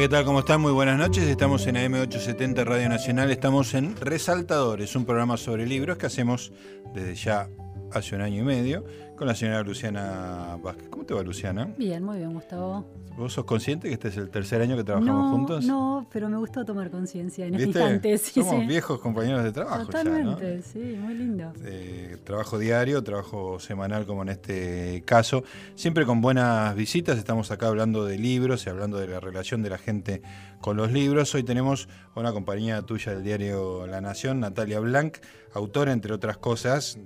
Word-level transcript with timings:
¿qué 0.00 0.08
tal? 0.08 0.24
¿Cómo 0.24 0.38
están? 0.38 0.62
Muy 0.62 0.72
buenas 0.72 0.96
noches. 0.96 1.24
Estamos 1.24 1.66
en 1.66 1.76
AM870 1.76 2.64
Radio 2.64 2.88
Nacional. 2.88 3.30
Estamos 3.30 3.74
en 3.74 3.94
Resaltadores, 3.96 4.96
un 4.96 5.04
programa 5.04 5.36
sobre 5.36 5.66
libros 5.66 5.98
que 5.98 6.06
hacemos 6.06 6.54
desde 6.94 7.14
ya 7.16 7.50
hace 7.92 8.14
un 8.14 8.22
año 8.22 8.40
y 8.40 8.44
medio 8.44 8.84
con 9.16 9.26
la 9.26 9.34
señora 9.34 9.62
Luciana 9.62 10.56
Vázquez. 10.62 10.88
¿Cómo 10.88 11.04
te 11.04 11.14
va, 11.14 11.22
Luciana? 11.22 11.68
Bien, 11.76 12.02
muy 12.02 12.18
bien, 12.18 12.32
Gustavo. 12.32 12.86
¿Vos 13.16 13.34
sos 13.34 13.44
consciente 13.44 13.88
que 13.88 13.94
este 13.94 14.08
es 14.08 14.16
el 14.16 14.30
tercer 14.30 14.62
año 14.62 14.76
que 14.76 14.84
trabajamos 14.84 15.30
juntos? 15.30 15.66
No, 15.66 16.06
pero 16.10 16.30
me 16.30 16.38
gustó 16.38 16.64
tomar 16.64 16.90
conciencia 16.90 17.44
en 17.44 17.54
este 17.54 17.66
instante. 17.66 18.16
Sí, 18.16 18.42
Somos 18.42 18.66
viejos 18.66 18.98
compañeros 19.00 19.44
de 19.44 19.52
trabajo. 19.52 19.84
Totalmente, 19.84 20.62
sí, 20.62 20.96
muy 20.98 21.14
lindo. 21.14 21.52
Eh, 21.64 22.16
trabajo 22.24 22.58
diario, 22.58 23.02
trabajo 23.02 23.60
semanal 23.60 24.06
como 24.06 24.22
en 24.22 24.30
este 24.30 25.02
caso. 25.04 25.44
Siempre 25.74 26.06
con 26.06 26.22
buenas 26.22 26.74
visitas. 26.74 27.18
Estamos 27.18 27.50
acá 27.50 27.66
hablando 27.66 28.06
de 28.06 28.16
libros 28.16 28.64
y 28.66 28.70
hablando 28.70 28.98
de 28.98 29.08
la 29.08 29.20
relación 29.20 29.62
de 29.62 29.68
la 29.68 29.78
gente 29.78 30.22
con 30.62 30.78
los 30.78 30.92
libros. 30.92 31.34
Hoy 31.34 31.42
tenemos 31.42 31.88
a 32.14 32.20
una 32.20 32.32
compañía 32.32 32.80
tuya 32.82 33.12
del 33.12 33.22
diario 33.22 33.86
La 33.86 34.00
Nación, 34.00 34.40
Natalia 34.40 34.80
Blanc, 34.80 35.18
autora, 35.52 35.92
entre 35.92 36.14
otras 36.14 36.38
cosas, 36.38 36.98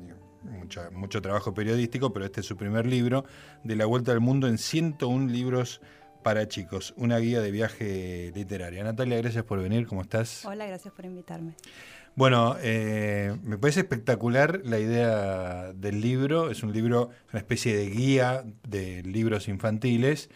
mucho 0.92 1.22
trabajo 1.22 1.54
periodístico, 1.54 2.12
pero 2.12 2.24
este 2.24 2.40
es 2.40 2.46
su 2.46 2.56
primer 2.56 2.86
libro, 2.86 3.24
de 3.62 3.76
la 3.76 3.86
Vuelta 3.86 4.12
al 4.12 4.20
Mundo 4.20 4.46
en 4.46 4.58
101 4.58 5.30
libros 5.30 5.80
para 6.22 6.48
chicos, 6.48 6.94
una 6.96 7.18
guía 7.18 7.40
de 7.40 7.50
viaje 7.50 8.32
literaria. 8.34 8.82
Natalia, 8.82 9.18
gracias 9.18 9.44
por 9.44 9.60
venir, 9.60 9.86
¿cómo 9.86 10.02
estás? 10.02 10.44
Hola, 10.46 10.66
gracias 10.66 10.92
por 10.94 11.04
invitarme. 11.04 11.54
Bueno, 12.16 12.56
eh, 12.62 13.36
me 13.42 13.58
parece 13.58 13.80
espectacular 13.80 14.60
la 14.64 14.78
idea 14.78 15.72
del 15.72 16.00
libro, 16.00 16.50
es 16.50 16.62
un 16.62 16.72
libro, 16.72 17.10
una 17.32 17.40
especie 17.40 17.76
de 17.76 17.90
guía 17.90 18.44
de 18.66 19.02
libros 19.02 19.48
infantiles, 19.48 20.30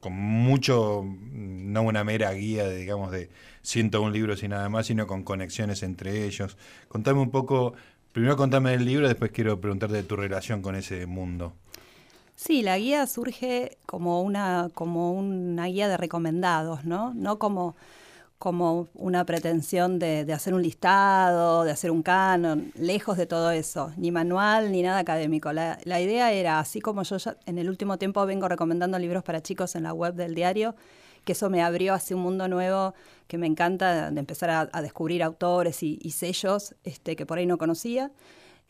con 0.00 0.12
mucho, 0.12 1.04
no 1.04 1.82
una 1.82 2.04
mera 2.04 2.32
guía, 2.32 2.64
de, 2.68 2.76
digamos, 2.76 3.10
de 3.10 3.28
101 3.62 4.12
libros 4.12 4.42
y 4.44 4.48
nada 4.48 4.68
más, 4.68 4.86
sino 4.86 5.08
con 5.08 5.24
conexiones 5.24 5.82
entre 5.82 6.24
ellos. 6.24 6.56
Contame 6.88 7.20
un 7.20 7.30
poco 7.30 7.74
Primero 8.16 8.34
contame 8.34 8.72
el 8.72 8.86
libro, 8.86 9.06
después 9.06 9.30
quiero 9.30 9.60
preguntarte 9.60 9.96
de 9.96 10.02
tu 10.02 10.16
relación 10.16 10.62
con 10.62 10.74
ese 10.74 11.04
mundo. 11.04 11.52
Sí, 12.34 12.62
la 12.62 12.78
guía 12.78 13.06
surge 13.06 13.76
como 13.84 14.22
una, 14.22 14.70
como 14.72 15.12
una 15.12 15.66
guía 15.66 15.86
de 15.86 15.98
recomendados, 15.98 16.86
¿no? 16.86 17.12
No 17.12 17.38
como, 17.38 17.76
como 18.38 18.88
una 18.94 19.26
pretensión 19.26 19.98
de, 19.98 20.32
hacer 20.32 20.54
un 20.54 20.62
listado, 20.62 21.64
de 21.64 21.72
hacer 21.72 21.90
un 21.90 22.02
canon, 22.02 22.72
lejos 22.74 23.18
de 23.18 23.26
todo 23.26 23.50
eso, 23.50 23.92
ni 23.98 24.10
manual 24.10 24.72
ni 24.72 24.80
nada 24.80 25.00
académico. 25.00 25.52
La, 25.52 25.78
la 25.84 26.00
idea 26.00 26.32
era, 26.32 26.58
así 26.58 26.80
como 26.80 27.02
yo 27.02 27.18
en 27.44 27.58
el 27.58 27.68
último 27.68 27.98
tiempo 27.98 28.24
vengo 28.24 28.48
recomendando 28.48 28.98
libros 28.98 29.24
para 29.24 29.42
chicos 29.42 29.76
en 29.76 29.82
la 29.82 29.92
web 29.92 30.14
del 30.14 30.34
diario, 30.34 30.74
que 31.26 31.32
eso 31.32 31.50
me 31.50 31.60
abrió 31.60 31.92
hacia 31.92 32.14
un 32.14 32.22
mundo 32.22 32.46
nuevo 32.46 32.94
que 33.26 33.36
me 33.36 33.48
encanta 33.48 34.12
de 34.12 34.20
empezar 34.20 34.70
a, 34.72 34.80
descubrir 34.80 35.24
autores 35.24 35.82
y, 35.82 36.10
sellos 36.12 36.76
este, 36.84 37.16
que 37.16 37.26
por 37.26 37.38
ahí 37.38 37.46
no 37.46 37.58
conocía. 37.58 38.12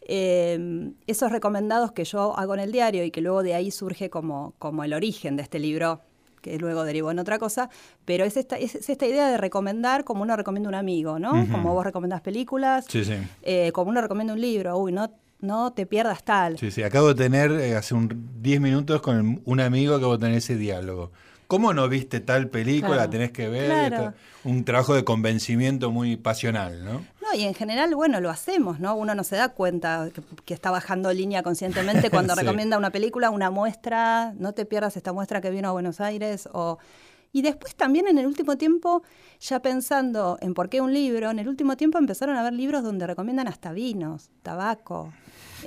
Em, 0.00 0.94
esos 1.06 1.30
recomendados 1.30 1.92
que 1.92 2.04
yo 2.04 2.36
hago 2.38 2.54
en 2.54 2.60
el 2.60 2.72
diario 2.72 3.04
y 3.04 3.10
que 3.10 3.20
luego 3.20 3.42
de 3.42 3.54
ahí 3.54 3.70
surge 3.70 4.08
como, 4.08 4.54
como 4.58 4.84
el 4.84 4.94
origen 4.94 5.36
de 5.36 5.42
este 5.42 5.58
libro, 5.58 6.00
que 6.40 6.58
luego 6.58 6.84
derivó 6.84 7.10
en 7.10 7.18
otra 7.18 7.38
cosa, 7.38 7.68
pero 8.06 8.24
es 8.24 8.38
esta, 8.38 8.56
es, 8.56 8.88
esta 8.88 9.06
idea 9.06 9.28
de 9.28 9.36
recomendar 9.36 10.04
como 10.04 10.22
uno 10.22 10.34
recomienda 10.34 10.70
un 10.70 10.76
amigo, 10.76 11.18
¿no? 11.18 11.32
Como 11.50 11.74
vos 11.74 11.84
recomendás 11.84 12.22
películas, 12.22 12.86
eh, 13.42 13.70
como 13.72 13.90
uno 13.90 14.00
recomienda 14.00 14.32
un 14.32 14.40
libro, 14.40 14.78
uy, 14.78 14.92
no, 14.92 15.10
no 15.40 15.72
te 15.74 15.84
pierdas 15.84 16.24
tal. 16.24 16.56
Sí, 16.58 16.70
sí, 16.70 16.82
acabo 16.82 17.08
de 17.08 17.16
tener 17.16 17.50
eh, 17.52 17.76
hace 17.76 17.94
un 17.94 18.30
10 18.40 18.60
minutos 18.62 19.02
con 19.02 19.42
un 19.44 19.60
amigo, 19.60 19.94
acabo 19.94 20.16
de 20.16 20.24
tener 20.24 20.38
ese 20.38 20.56
diálogo. 20.56 21.12
¿Cómo 21.46 21.72
no 21.72 21.88
viste 21.88 22.20
tal 22.20 22.48
película? 22.48 23.08
Tenés 23.08 23.30
que 23.30 23.48
ver. 23.48 24.14
Un 24.44 24.64
trabajo 24.64 24.94
de 24.94 25.04
convencimiento 25.04 25.90
muy 25.90 26.16
pasional, 26.16 26.84
¿no? 26.84 27.04
No, 27.22 27.34
y 27.36 27.42
en 27.42 27.54
general, 27.54 27.94
bueno, 27.94 28.20
lo 28.20 28.30
hacemos, 28.30 28.80
¿no? 28.80 28.94
Uno 28.94 29.14
no 29.14 29.24
se 29.24 29.36
da 29.36 29.50
cuenta 29.50 30.08
que, 30.44 30.54
está 30.54 30.70
bajando 30.70 31.12
línea 31.12 31.42
conscientemente 31.42 32.10
cuando 32.10 32.34
recomienda 32.36 32.78
una 32.78 32.90
película, 32.90 33.30
una 33.30 33.50
muestra, 33.50 34.32
no 34.38 34.52
te 34.52 34.64
pierdas 34.64 34.96
esta 34.96 35.12
muestra 35.12 35.40
que 35.40 35.50
vino 35.50 35.68
a 35.68 35.72
Buenos 35.72 36.00
Aires 36.00 36.48
o... 36.52 36.78
Y 37.32 37.42
después 37.42 37.74
también 37.74 38.08
en 38.08 38.16
el 38.16 38.26
último 38.26 38.56
tiempo, 38.56 39.02
ya 39.40 39.60
pensando 39.60 40.38
en 40.40 40.54
por 40.54 40.70
qué 40.70 40.80
un 40.80 40.94
libro, 40.94 41.30
en 41.30 41.38
el 41.38 41.48
último 41.48 41.76
tiempo 41.76 41.98
empezaron 41.98 42.36
a 42.36 42.40
haber 42.40 42.54
libros 42.54 42.82
donde 42.82 43.06
recomiendan 43.06 43.46
hasta 43.46 43.72
vinos, 43.72 44.30
tabaco, 44.42 45.12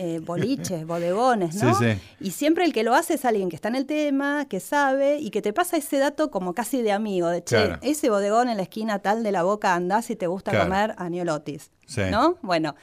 eh, 0.01 0.21
boliches, 0.23 0.87
bodegones, 0.87 1.55
¿no? 1.55 1.77
Y 2.21 2.31
siempre 2.31 2.63
el 2.63 2.71
que 2.71 2.83
lo 2.83 2.95
hace 2.95 3.15
es 3.15 3.25
alguien 3.25 3.49
que 3.49 3.57
está 3.57 3.67
en 3.67 3.75
el 3.75 3.85
tema, 3.85 4.45
que 4.47 4.61
sabe 4.61 5.19
y 5.19 5.29
que 5.29 5.41
te 5.41 5.51
pasa 5.51 5.75
ese 5.75 5.97
dato 5.97 6.31
como 6.31 6.53
casi 6.53 6.81
de 6.81 6.93
amigo, 6.93 7.27
de 7.27 7.43
che, 7.43 7.73
ese 7.81 8.09
bodegón 8.09 8.47
en 8.47 8.55
la 8.55 8.63
esquina 8.63 8.99
tal 8.99 9.23
de 9.23 9.33
la 9.33 9.43
boca 9.43 9.75
andás 9.75 10.05
si 10.05 10.15
te 10.15 10.27
gusta 10.27 10.57
comer 10.57 10.95
aniolotis, 10.97 11.71
¿no? 12.11 12.37
Bueno, 12.41 12.75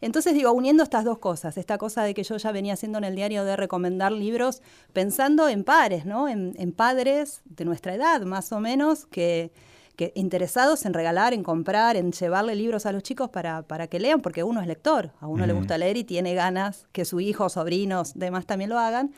entonces 0.00 0.32
digo, 0.32 0.50
uniendo 0.52 0.82
estas 0.82 1.04
dos 1.04 1.18
cosas, 1.18 1.58
esta 1.58 1.76
cosa 1.76 2.04
de 2.04 2.14
que 2.14 2.22
yo 2.22 2.38
ya 2.38 2.52
venía 2.52 2.72
haciendo 2.72 2.96
en 2.96 3.04
el 3.04 3.16
diario 3.16 3.44
de 3.44 3.54
recomendar 3.54 4.10
libros, 4.10 4.62
pensando 4.94 5.50
en 5.50 5.64
pares, 5.64 6.06
¿no? 6.06 6.26
en 6.26 6.72
padres 6.72 7.42
de 7.44 7.66
nuestra 7.66 7.94
edad, 7.94 8.22
más 8.22 8.50
o 8.50 8.60
menos, 8.60 9.04
que 9.04 9.52
que 10.02 10.12
interesados 10.16 10.84
en 10.84 10.94
regalar, 10.94 11.32
en 11.32 11.44
comprar, 11.44 11.96
en 11.96 12.10
llevarle 12.10 12.56
libros 12.56 12.86
a 12.86 12.92
los 12.92 13.04
chicos 13.04 13.30
para, 13.30 13.62
para 13.62 13.86
que 13.86 14.00
lean, 14.00 14.20
porque 14.20 14.42
uno 14.42 14.60
es 14.60 14.66
lector, 14.66 15.12
a 15.20 15.28
uno 15.28 15.46
le 15.46 15.52
gusta 15.52 15.78
leer 15.78 15.96
y 15.96 16.04
tiene 16.04 16.34
ganas 16.34 16.86
que 16.90 17.04
su 17.04 17.20
hijo, 17.20 17.48
sobrinos, 17.48 18.14
demás 18.14 18.46
también 18.46 18.70
lo 18.70 18.78
hagan. 18.78 19.12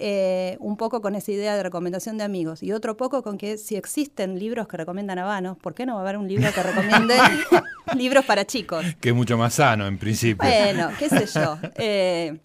Eh, 0.00 0.56
un 0.60 0.76
poco 0.76 1.02
con 1.02 1.16
esa 1.16 1.32
idea 1.32 1.56
de 1.56 1.62
recomendación 1.64 2.18
de 2.18 2.22
amigos 2.22 2.62
y 2.62 2.70
otro 2.70 2.96
poco 2.96 3.24
con 3.24 3.36
que 3.36 3.58
si 3.58 3.74
existen 3.74 4.38
libros 4.38 4.68
que 4.68 4.76
recomiendan 4.76 5.18
a 5.18 5.24
vanos, 5.24 5.58
¿por 5.58 5.74
qué 5.74 5.86
no 5.86 5.94
va 5.94 6.00
a 6.00 6.02
haber 6.04 6.18
un 6.18 6.28
libro 6.28 6.48
que 6.54 6.62
recomiende 6.62 7.16
libros 7.96 8.24
para 8.24 8.44
chicos? 8.44 8.84
Que 9.00 9.08
es 9.08 9.14
mucho 9.16 9.36
más 9.36 9.54
sano 9.54 9.88
en 9.88 9.98
principio. 9.98 10.48
Bueno, 10.48 10.90
qué 11.00 11.08
sé 11.08 11.26
yo. 11.26 11.58
Eh, 11.74 12.38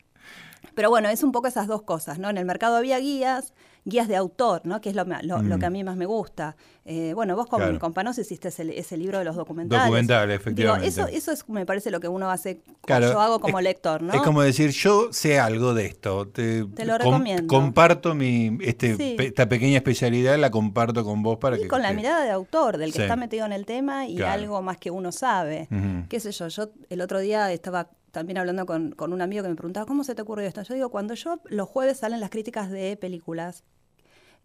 pero 0.75 0.89
bueno, 0.89 1.09
es 1.09 1.23
un 1.23 1.31
poco 1.31 1.47
esas 1.47 1.67
dos 1.67 1.83
cosas, 1.83 2.19
¿no? 2.19 2.29
En 2.29 2.37
el 2.37 2.45
mercado 2.45 2.75
había 2.77 2.99
guías, 2.99 3.53
guías 3.85 4.07
de 4.07 4.15
autor, 4.15 4.61
¿no? 4.65 4.81
Que 4.81 4.89
es 4.89 4.95
lo, 4.95 5.03
lo, 5.03 5.59
que 5.59 5.65
a 5.65 5.69
mm. 5.69 5.73
mí 5.73 5.83
más 5.83 5.95
me 5.95 6.05
gusta. 6.05 6.55
Eh, 6.85 7.13
bueno, 7.13 7.35
vos 7.35 7.47
con, 7.47 7.79
con, 7.79 7.93
Panos 7.93 8.17
hiciste 8.17 8.49
ese, 8.49 8.97
libro 8.97 9.19
de 9.19 9.25
los 9.25 9.35
documentales. 9.35 9.85
Documentales, 9.85 10.35
efectivamente. 10.35 10.87
eso, 10.87 11.07
eso 11.07 11.31
es, 11.31 11.47
me 11.47 11.65
parece 11.65 11.91
lo 11.91 11.99
que 11.99 12.07
uno 12.07 12.29
hace, 12.29 12.61
yo 12.87 13.21
hago 13.21 13.39
como 13.39 13.61
lector, 13.61 14.01
¿no? 14.01 14.13
Es 14.13 14.21
como 14.21 14.41
decir, 14.41 14.71
yo 14.71 15.13
sé 15.13 15.39
algo 15.39 15.73
de 15.73 15.85
esto. 15.85 16.27
Te, 16.27 16.65
lo 16.85 16.97
recomiendo. 16.97 17.47
comparto 17.47 18.15
mi, 18.15 18.57
este, 18.61 19.15
esta 19.25 19.47
pequeña 19.47 19.77
especialidad, 19.77 20.37
la 20.37 20.51
comparto 20.51 21.03
con 21.03 21.23
vos 21.23 21.37
para 21.37 21.57
y 21.57 21.61
que... 21.61 21.67
con 21.67 21.81
la 21.81 21.93
mirada 21.93 22.23
de 22.23 22.31
autor, 22.31 22.77
del 22.77 22.93
que 22.93 23.03
está 23.03 23.15
metido 23.15 23.45
en 23.45 23.53
el 23.53 23.65
tema 23.65 24.07
y 24.07 24.21
algo 24.21 24.61
más 24.61 24.77
que 24.77 24.91
uno 24.91 25.11
sabe. 25.11 25.67
Qué 26.09 26.19
sé 26.19 26.31
yo, 26.31 26.47
yo 26.47 26.69
el 26.89 27.01
otro 27.01 27.19
día 27.19 27.51
estaba 27.51 27.89
también 28.13 28.37
hablando 28.37 28.67
con, 28.67 28.91
con, 28.91 29.11
un 29.11 29.21
amigo 29.23 29.41
que 29.41 29.49
me 29.49 29.55
preguntaba, 29.55 29.87
¿cómo 29.87 30.03
se 30.03 30.13
te 30.13 30.21
ocurrió 30.21 30.47
esto? 30.47 30.61
Yo 30.61 30.75
digo, 30.75 30.89
cuando 30.89 31.15
yo 31.15 31.39
los 31.45 31.67
jueves 31.67 31.97
salen 31.97 32.19
las 32.19 32.29
críticas 32.29 32.69
de 32.69 32.95
películas, 32.95 33.63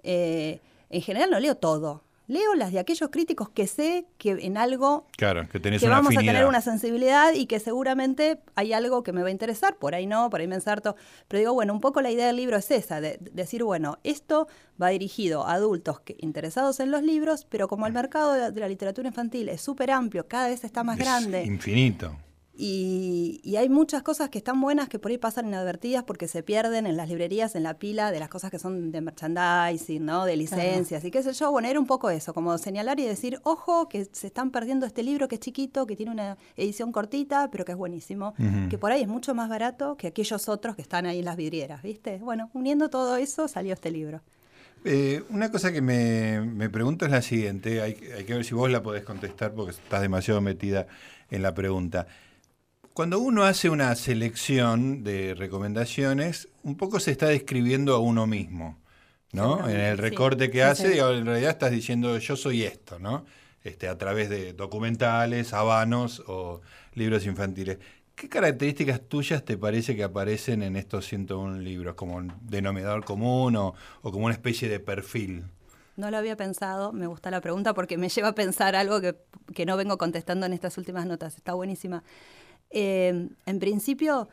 eh, 0.02 0.60
en 0.88 1.02
general 1.02 1.30
no 1.30 1.38
leo 1.38 1.54
todo. 1.54 2.02
Leo 2.28 2.54
las 2.54 2.72
de 2.72 2.78
aquellos 2.78 3.10
críticos 3.10 3.50
que 3.50 3.66
sé 3.66 4.06
que 4.16 4.30
en 4.30 4.56
algo 4.56 5.06
claro, 5.16 5.46
que, 5.48 5.60
que 5.60 5.88
vamos 5.88 6.16
a 6.16 6.20
tener 6.20 6.46
una 6.46 6.62
sensibilidad 6.62 7.34
y 7.34 7.46
que 7.46 7.60
seguramente 7.60 8.40
hay 8.54 8.72
algo 8.72 9.02
que 9.02 9.12
me 9.12 9.20
va 9.22 9.28
a 9.28 9.30
interesar, 9.30 9.76
por 9.76 9.94
ahí 9.94 10.06
no, 10.06 10.30
por 10.30 10.40
ahí 10.40 10.46
me 10.46 10.54
ensarto. 10.54 10.96
Pero 11.26 11.38
digo, 11.38 11.52
bueno, 11.54 11.74
un 11.74 11.80
poco 11.80 12.00
la 12.00 12.10
idea 12.10 12.26
del 12.26 12.36
libro 12.36 12.56
es 12.56 12.70
esa, 12.70 13.02
de, 13.02 13.18
decir, 13.32 13.64
bueno, 13.64 13.98
esto 14.02 14.48
va 14.80 14.88
dirigido 14.88 15.46
a 15.46 15.54
adultos 15.54 16.00
que, 16.00 16.16
interesados 16.20 16.80
en 16.80 16.90
los 16.90 17.03
libros, 17.03 17.47
pero 17.48 17.68
como 17.68 17.86
el 17.86 17.92
mercado 17.92 18.32
de 18.32 18.60
la, 18.60 18.68
literatura 18.68 19.09
infantil 19.09 19.50
es 19.50 19.60
súper 19.60 19.91
amplio, 19.91 20.26
cada 20.26 20.48
vez 20.48 20.64
está 20.64 20.84
más 20.84 20.98
grande. 20.98 21.44
Infinito. 21.44 22.16
Y, 22.60 23.55
hay 23.57 23.69
muchas 23.69 24.03
cosas 24.03 24.31
que 24.31 24.39
están 24.39 24.60
buenas 24.60 24.89
que 24.89 24.99
por 24.99 25.13
ahí 25.13 25.19
pasan 25.19 25.47
inadvertidas 25.47 26.03
porque 26.03 26.27
se 26.27 26.43
pierden 26.43 26.87
en 26.87 26.97
las 26.97 27.09
librerías, 27.09 27.55
en 27.55 27.63
la 27.63 27.75
pila 27.75 28.10
de 28.10 28.19
las 28.19 28.28
cosas 28.28 28.51
que 28.51 28.59
son 28.59 28.91
de 28.91 29.01
merchandising, 29.01 30.05
¿no? 30.05 30.25
De 30.25 30.37
licencias 30.37 31.05
y 31.05 31.13
qué 31.13 31.22
sé 31.22 31.33
yo. 31.34 31.53
Bueno, 31.53 31.69
era 31.69 31.78
un 31.78 31.87
poco 31.87 32.10
eso, 32.10 32.34
como 32.34 32.59
señalar 32.59 32.99
y 32.99 33.05
decir, 33.05 33.39
ojo, 33.45 33.89
que 33.89 34.09
se 34.10 34.27
están 34.27 34.51
perdiendo 34.51 34.87
este 34.87 35.05
libro 35.05 35.28
que 35.28 35.37
es 35.37 35.41
chiquito, 35.41 35.87
que 35.87 35.95
tiene 35.95 36.10
una 36.10 36.37
edición 36.57 36.91
cortita, 36.91 37.49
pero 37.49 37.65
que 37.65 37.72
es 37.72 37.78
buenísimo, 37.78 38.34
que 38.69 38.77
por 38.77 38.91
ahí 38.91 39.03
es 39.03 39.09
mucho 39.09 39.37
más 39.37 39.49
barato 39.49 39.97
que 39.97 40.09
aquellos 40.09 40.49
otros 40.49 40.75
que 40.75 40.83
están 40.83 41.07
ahí 41.07 41.21
en 41.21 41.27
las 41.27 41.37
vidrieras, 41.37 41.81
¿viste? 41.83 42.19
Bueno, 42.19 42.51
uniendo 42.55 42.91
todo 42.91 43.16
eso 43.16 43.47
salió 43.47 43.72
este 43.72 43.93
libro. 43.93 44.21
Eh, 44.84 45.22
una 45.31 45.53
cosa 45.53 45.71
que 45.71 45.81
me, 45.81 46.41
me, 46.41 46.71
pregunto 46.71 47.05
es 47.05 47.13
la 47.13 47.22
siguiente, 47.22 47.83
hay, 47.83 47.97
hay 48.16 48.25
que 48.25 48.34
ver 48.34 48.45
si 48.45 48.55
vos 48.55 48.69
la 48.69 48.83
podés 48.83 49.05
contestar 49.05 49.53
porque 49.53 49.72
estás 49.72 50.03
demasiado 50.03 50.41
metida 50.41 50.89
en 51.31 51.43
la 51.43 51.55
pregunta. 51.55 52.09
Cuando 52.98 53.21
uno 53.21 53.45
hace 53.45 53.71
una 53.71 53.95
selección 53.95 55.04
de 55.04 55.33
recomendaciones, 55.36 56.48
un 56.65 56.77
poco 56.77 56.98
se 56.98 57.12
está 57.12 57.28
describiendo 57.28 57.95
a 57.95 58.00
uno 58.00 58.27
mismo, 58.27 58.77
¿no? 59.30 59.68
En 59.68 59.78
el 59.78 59.98
recorte 59.98 60.50
que 60.50 60.65
hace, 60.65 60.98
en 60.98 61.24
realidad 61.24 61.53
estás 61.53 61.71
diciendo 61.71 62.18
yo 62.18 62.34
soy 62.34 62.65
esto, 62.65 62.98
¿no? 62.98 63.24
Este, 63.62 63.86
a 63.86 63.97
través 63.97 64.28
de 64.30 64.53
documentales, 64.53 65.53
habanos 65.53 66.24
o 66.27 66.60
libros 66.95 67.24
infantiles. 67.24 67.78
¿Qué 68.16 68.28
características 68.28 69.00
tuyas 69.03 69.45
te 69.45 69.56
parece 69.56 69.95
que 69.95 70.03
aparecen 70.03 70.65
en 70.65 70.74
estos 70.74 71.06
101 71.06 71.60
libros 71.60 71.95
como 71.95 72.16
un 72.16 72.33
denominador 72.42 73.04
común 73.04 73.54
o, 73.54 73.77
como 74.03 74.24
una 74.24 74.34
especie 74.34 74.68
de 74.68 74.80
perfil? 74.80 75.45
No 75.97 76.10
lo 76.10 76.16
había 76.16 76.36
pensado, 76.36 76.92
me 76.92 77.06
gusta 77.06 77.30
la 77.30 77.41
pregunta 77.41 77.74
porque 77.74 77.97
me 77.97 78.09
lleva 78.09 78.28
a 78.30 78.34
pensar 78.34 78.74
algo 78.74 79.00
que, 79.00 79.15
que 79.54 79.66
no 79.66 79.77
vengo 79.77 79.98
contestando 79.98 80.47
en 80.47 80.53
estas 80.53 80.77
últimas 80.78 81.06
notas, 81.06 81.36
está 81.36 81.54
buenísima. 81.54 82.03
Eh, 82.70 83.28
en 83.47 83.59
principio, 83.59 84.28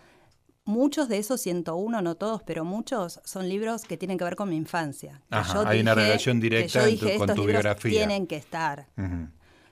muchos 0.66 1.08
de 1.08 1.18
esos 1.20 1.40
101, 1.42 2.02
no 2.02 2.16
todos, 2.16 2.44
pero 2.44 2.66
muchos, 2.66 3.22
son 3.24 3.48
libros 3.48 3.84
que 3.84 3.98
tienen 3.98 4.18
que 4.18 4.24
ver 4.24 4.36
con 4.36 4.50
mi 4.50 4.58
infancia. 4.58 5.22
hay 5.30 5.80
una 5.80 5.96
relación 5.96 6.40
directa 6.40 6.84
con 7.18 7.34
tu 7.36 7.46
biografía. 7.46 7.92
Tienen 7.92 8.28
que 8.28 8.36
estar. 8.36 8.88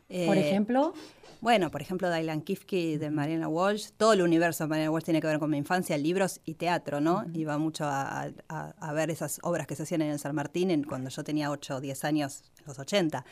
Eh, 0.09 0.27
por 0.27 0.37
ejemplo. 0.37 0.93
Bueno, 1.41 1.71
por 1.71 1.81
ejemplo, 1.81 2.09
Dylan 2.09 2.41
Kifke 2.41 2.97
de 2.97 3.09
Mariana 3.09 3.49
Walsh. 3.49 3.89
Todo 3.97 4.13
el 4.13 4.21
universo 4.21 4.63
de 4.63 4.69
Mariana 4.69 4.91
Walsh 4.91 5.03
tiene 5.03 5.19
que 5.19 5.27
ver 5.27 5.39
con 5.39 5.49
mi 5.49 5.57
infancia, 5.57 5.97
libros 5.97 6.39
y 6.45 6.53
teatro, 6.53 7.01
¿no? 7.01 7.25
Iba 7.33 7.57
mucho 7.57 7.83
a, 7.85 8.31
ver 8.93 9.09
esas 9.09 9.39
obras 9.43 9.67
que 9.67 9.75
se 9.75 9.83
hacían 9.83 10.03
en 10.03 10.11
el 10.11 10.19
San 10.19 10.33
Martín 10.33 10.85
cuando 10.85 11.09
yo 11.09 11.21
tenía 11.25 11.51
8 11.51 11.75
o 11.75 11.81
10 11.81 12.05
años, 12.05 12.43
en 12.59 12.65
los 12.67 12.79
80. 12.79 13.25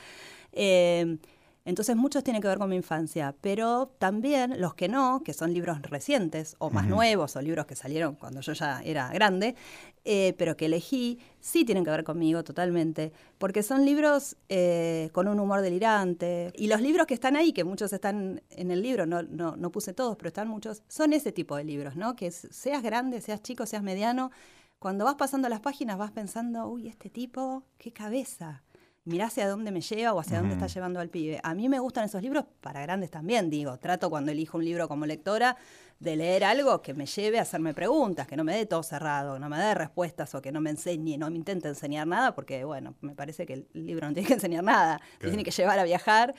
Eh, 0.51 1.19
entonces 1.63 1.96
muchos 1.96 2.24
tienen 2.24 2.42
que 2.42 2.48
ver 2.48 2.58
con 2.58 2.69
mi 2.69 2.75
infancia, 2.75 3.36
pero 3.40 3.92
también 4.00 4.60
los 4.60 4.74
que 4.74 4.88
no, 4.88 5.22
que 5.24 5.34
son 5.34 5.54
libros 5.54 5.80
recientes 5.84 6.56
o 6.58 6.72
más 6.72 6.88
nuevos 6.88 7.36
o 7.36 7.42
libros 7.42 7.68
que 7.68 7.75
salieron 7.75 8.16
cuando 8.16 8.42
yo 8.42 8.54
ya 8.54 8.81
era 8.84 9.10
grande, 9.10 9.56
eh, 10.04 10.34
pero 10.40 10.58
que 10.58 10.66
elegí, 10.66 11.19
sí 11.40 11.63
tienen 11.63 11.86
que 11.86 11.92
ver 11.92 12.04
conmigo 12.04 12.44
totalmente, 12.44 13.12
porque 13.38 13.62
son 13.62 13.86
libros 13.86 14.38
eh, 14.50 15.10
con 15.13 15.28
un 15.28 15.40
humor 15.40 15.62
delirante. 15.62 16.52
Y 16.56 16.66
los 16.66 16.81
libros 16.81 17.06
que 17.06 17.13
están 17.13 17.36
ahí, 17.36 17.54
que 17.54 17.63
muchos 17.63 17.94
están 17.94 18.42
en 18.50 18.72
el 18.72 18.81
libro, 18.81 19.06
no, 19.06 19.22
no, 19.22 19.56
no 19.56 19.72
puse 19.72 19.94
todos, 19.94 20.18
pero 20.18 20.30
están 20.30 20.48
muchos, 20.48 20.81
son 20.88 21.13
ese 21.13 21.31
tipo 21.31 21.56
de 21.56 21.63
libros, 21.63 21.96
¿no? 21.96 22.16
Que 22.16 22.31
seas 22.31 22.81
grande, 22.81 23.22
seas 23.22 23.44
chico, 23.44 23.68
seas 23.68 23.84
mediano, 23.84 24.31
cuando 24.80 25.06
vas 25.06 25.13
pasando 25.13 25.48
las 25.48 25.60
páginas 25.60 26.00
vas 26.00 26.10
pensando, 26.10 26.68
uy, 26.68 26.88
este 26.88 27.12
tipo, 27.12 27.62
qué 27.78 27.94
cabeza 27.94 28.63
mirá 29.03 29.25
hacia 29.25 29.48
dónde 29.48 29.71
me 29.71 29.81
lleva 29.81 30.13
o 30.13 30.19
hacia 30.19 30.39
dónde 30.39 30.53
está 30.53 30.68
llevando 30.68 31.00
al 31.00 31.09
pibe. 31.09 31.39
A 31.44 31.56
mí 31.56 31.68
me 31.69 31.80
gustan 31.80 32.06
esos 32.06 32.21
libros 32.21 32.45
para 32.62 32.81
grandes 32.81 33.09
también, 33.09 33.50
digo. 33.50 33.77
Trato 33.77 34.09
cuando 34.09 34.31
elijo 34.31 34.57
un 34.57 34.65
libro 34.65 34.88
como 34.88 35.06
lectora 35.06 35.57
de 36.00 36.15
leer 36.15 36.44
algo 36.44 36.81
que 36.81 36.94
me 36.94 37.06
lleve 37.06 37.39
a 37.39 37.44
hacerme 37.44 37.74
preguntas, 37.74 38.27
que 38.27 38.36
no 38.36 38.44
me 38.44 38.56
dé 38.56 38.65
todo 38.65 38.81
cerrado, 38.81 39.36
que 39.36 39.39
no 39.39 39.50
me 39.50 39.57
dé 39.57 39.75
respuestas 39.75 40.33
o 40.33 40.42
que 40.42 40.51
no 40.51 40.59
me 40.59 40.71
enseñe, 40.71 41.18
no 41.18 41.30
me 41.30 41.38
intente 41.38 41.68
enseñar 41.68 42.07
nada, 42.07 42.33
porque 42.33 42.63
bueno, 42.63 42.95
me 43.01 43.13
parece 43.13 43.45
que 43.45 43.53
el 43.53 43.68
libro 43.74 44.07
no 44.07 44.13
tiene 44.13 44.27
que 44.27 44.33
enseñar 44.33 44.63
nada, 44.63 45.00
tiene 45.19 45.44
que 45.44 45.51
llevar 45.51 45.80
a 45.80 45.83
viajar. 45.83 46.33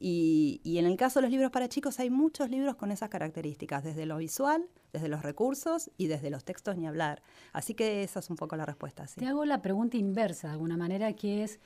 Y, 0.00 0.60
y 0.62 0.78
en 0.78 0.86
el 0.86 0.96
caso 0.96 1.18
de 1.18 1.22
los 1.22 1.32
libros 1.32 1.50
para 1.50 1.68
chicos 1.68 1.98
hay 1.98 2.10
muchos 2.10 2.48
libros 2.50 2.76
con 2.76 2.92
esas 2.92 3.08
características, 3.08 3.82
desde 3.82 4.06
lo 4.06 4.18
visual, 4.18 4.68
desde 4.92 5.08
los 5.08 5.22
recursos 5.22 5.90
y 5.96 6.06
desde 6.06 6.30
los 6.30 6.44
textos 6.44 6.76
ni 6.76 6.86
hablar. 6.86 7.22
Así 7.52 7.74
que 7.74 8.04
esa 8.04 8.20
es 8.20 8.30
un 8.30 8.36
poco 8.36 8.56
la 8.56 8.66
respuesta. 8.66 9.06
Te 9.06 9.26
hago 9.26 9.44
la 9.44 9.60
pregunta 9.62 9.96
inversa, 9.96 10.48
de 10.48 10.52
alguna 10.52 10.76
manera, 10.76 11.12
que 11.14 11.42
es, 11.42 11.58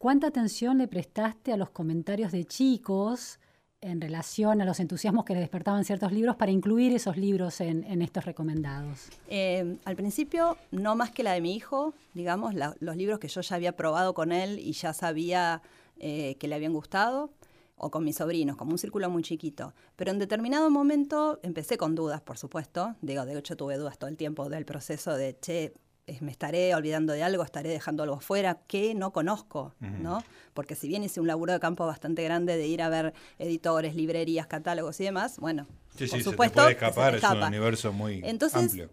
¿Cuánta 0.00 0.28
atención 0.28 0.78
le 0.78 0.88
prestaste 0.88 1.52
a 1.52 1.58
los 1.58 1.68
comentarios 1.68 2.32
de 2.32 2.46
chicos 2.46 3.38
en 3.82 4.00
relación 4.00 4.62
a 4.62 4.64
los 4.64 4.80
entusiasmos 4.80 5.26
que 5.26 5.34
le 5.34 5.40
despertaban 5.40 5.84
ciertos 5.84 6.10
libros 6.10 6.36
para 6.36 6.50
incluir 6.50 6.94
esos 6.94 7.18
libros 7.18 7.60
en, 7.60 8.00
estos 8.00 8.24
recomendados? 8.24 9.10
Eh, 9.28 9.76
al 9.84 9.96
principio, 9.96 10.56
no 10.70 10.96
más 10.96 11.10
que 11.10 11.22
la 11.22 11.34
de 11.34 11.42
mi 11.42 11.54
hijo, 11.54 11.92
digamos, 12.14 12.54
los 12.54 12.96
libros 12.96 13.18
que 13.18 13.28
yo 13.28 13.42
ya 13.42 13.56
había 13.56 13.76
probado 13.76 14.14
con 14.14 14.32
él 14.32 14.58
y 14.58 14.72
ya 14.72 14.94
sabía 14.94 15.60
eh, 15.98 16.36
que 16.36 16.48
le 16.48 16.54
habían 16.54 16.72
gustado, 16.72 17.30
o 17.76 17.90
con 17.90 18.02
mis 18.02 18.16
sobrinos, 18.16 18.56
como 18.56 18.72
un 18.72 18.78
círculo 18.78 19.10
muy 19.10 19.22
chiquito. 19.22 19.74
Pero 19.96 20.12
en 20.12 20.18
determinado 20.18 20.70
momento 20.70 21.40
empecé 21.42 21.76
con 21.76 21.94
dudas, 21.94 22.22
por 22.22 22.38
supuesto. 22.38 22.96
Digo, 23.02 23.26
de 23.26 23.38
hecho 23.38 23.54
tuve 23.54 23.76
dudas 23.76 23.98
todo 23.98 24.08
el 24.08 24.16
tiempo 24.16 24.48
del 24.48 24.64
proceso 24.64 25.14
de, 25.14 25.38
che, 25.38 25.74
me 26.20 26.30
estaré 26.30 26.74
olvidando 26.74 27.12
de 27.12 27.22
algo, 27.22 27.42
estaré 27.42 27.70
dejando 27.70 28.02
algo 28.02 28.16
afuera 28.16 28.58
que 28.66 28.94
no 28.94 29.12
conozco, 29.12 29.74
¿no? 29.80 30.22
Porque 30.54 30.74
si 30.74 30.88
bien 30.88 31.02
hice 31.02 31.20
un 31.20 31.26
laburo 31.26 31.52
de 31.52 31.60
campo 31.60 31.86
bastante 31.86 32.24
grande 32.24 32.56
de 32.56 32.66
ir 32.66 32.82
a 32.82 32.88
ver 32.88 33.14
editores, 33.38 33.94
librerías, 33.94 34.46
catálogos 34.46 35.00
y 35.00 35.04
demás, 35.04 35.38
bueno, 35.38 35.66
por 35.96 36.22
supuesto, 36.22 36.64
se 36.64 36.72
escapar, 36.72 37.14
es 37.14 37.24
un 37.24 37.42
universo 37.42 37.92
muy 37.92 38.20
Entonces, 38.24 38.88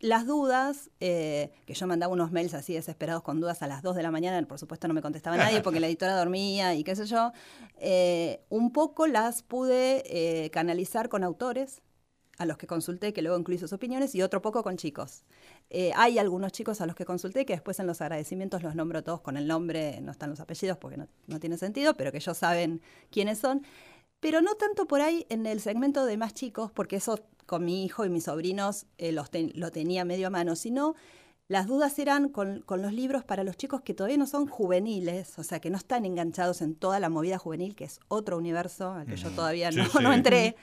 Las 0.00 0.26
dudas, 0.26 0.90
eh, 1.00 1.50
que 1.66 1.74
yo 1.74 1.86
mandaba 1.88 2.12
unos 2.12 2.30
mails 2.30 2.54
así 2.54 2.72
desesperados 2.72 3.22
con 3.22 3.40
dudas 3.40 3.62
a 3.62 3.66
las 3.66 3.82
2 3.82 3.96
de 3.96 4.02
la 4.04 4.12
mañana, 4.12 4.46
por 4.46 4.58
supuesto 4.58 4.86
no 4.86 4.94
me 4.94 5.02
contestaba 5.02 5.36
nadie 5.52 5.60
porque 5.60 5.80
la 5.80 5.88
editora 5.88 6.16
dormía 6.16 6.74
y 6.74 6.84
qué 6.84 6.94
sé 6.94 7.06
yo, 7.06 7.32
eh, 7.78 8.40
un 8.48 8.72
poco 8.72 9.06
las 9.06 9.42
pude 9.42 10.04
eh, 10.06 10.50
canalizar 10.50 11.08
con 11.08 11.24
autores 11.24 11.82
a 12.38 12.46
los 12.46 12.56
que 12.56 12.66
consulté, 12.66 13.12
que 13.12 13.20
luego 13.20 13.38
incluí 13.38 13.58
sus 13.58 13.72
opiniones, 13.72 14.14
y 14.14 14.22
otro 14.22 14.40
poco 14.40 14.62
con 14.62 14.76
chicos. 14.76 15.24
Eh, 15.70 15.92
hay 15.96 16.18
algunos 16.18 16.52
chicos 16.52 16.80
a 16.80 16.86
los 16.86 16.94
que 16.94 17.04
consulté 17.04 17.44
que 17.44 17.52
después 17.52 17.78
en 17.80 17.86
los 17.86 18.00
agradecimientos 18.00 18.62
los 18.62 18.74
nombro 18.74 19.02
todos 19.02 19.20
con 19.20 19.36
el 19.36 19.46
nombre, 19.46 20.00
no 20.00 20.12
están 20.12 20.30
los 20.30 20.40
apellidos 20.40 20.78
porque 20.78 20.96
no, 21.26 21.40
tiene 21.40 21.58
sentido, 21.58 21.94
pero 21.94 22.12
que 22.12 22.18
ellos 22.18 22.38
saben 22.38 22.80
quiénes 23.10 23.38
son. 23.38 23.62
Pero 24.20 24.40
no 24.40 24.54
tanto 24.54 24.86
por 24.86 25.00
ahí 25.00 25.26
en 25.28 25.46
el 25.46 25.60
segmento 25.60 26.06
de 26.06 26.16
más 26.16 26.34
chicos, 26.34 26.70
porque 26.72 26.96
eso 26.96 27.20
con 27.46 27.64
mi 27.64 27.84
hijo 27.84 28.04
y 28.04 28.08
mis 28.08 28.24
sobrinos 28.24 28.86
eh, 28.98 29.12
lo 29.12 29.70
tenía 29.70 30.04
medio 30.04 30.28
a 30.28 30.30
mano, 30.30 30.54
sino 30.54 30.94
las 31.48 31.66
dudas 31.66 31.98
eran 31.98 32.28
con, 32.28 32.62
los 32.68 32.92
libros 32.92 33.24
para 33.24 33.42
los 33.42 33.56
chicos 33.56 33.80
que 33.80 33.94
todavía 33.94 34.18
no 34.18 34.26
son 34.26 34.46
juveniles, 34.46 35.38
o 35.38 35.42
sea, 35.42 35.60
que 35.60 35.70
no 35.70 35.78
están 35.78 36.04
enganchados 36.04 36.60
en 36.60 36.74
toda 36.74 37.00
la 37.00 37.08
movida 37.08 37.38
juvenil, 37.38 37.74
que 37.74 37.84
es 37.84 38.00
otro 38.08 38.36
universo 38.36 38.92
al 38.92 39.06
que 39.06 39.16
yo 39.16 39.30
todavía 39.30 39.70
no, 39.70 40.12
entré. 40.12 40.56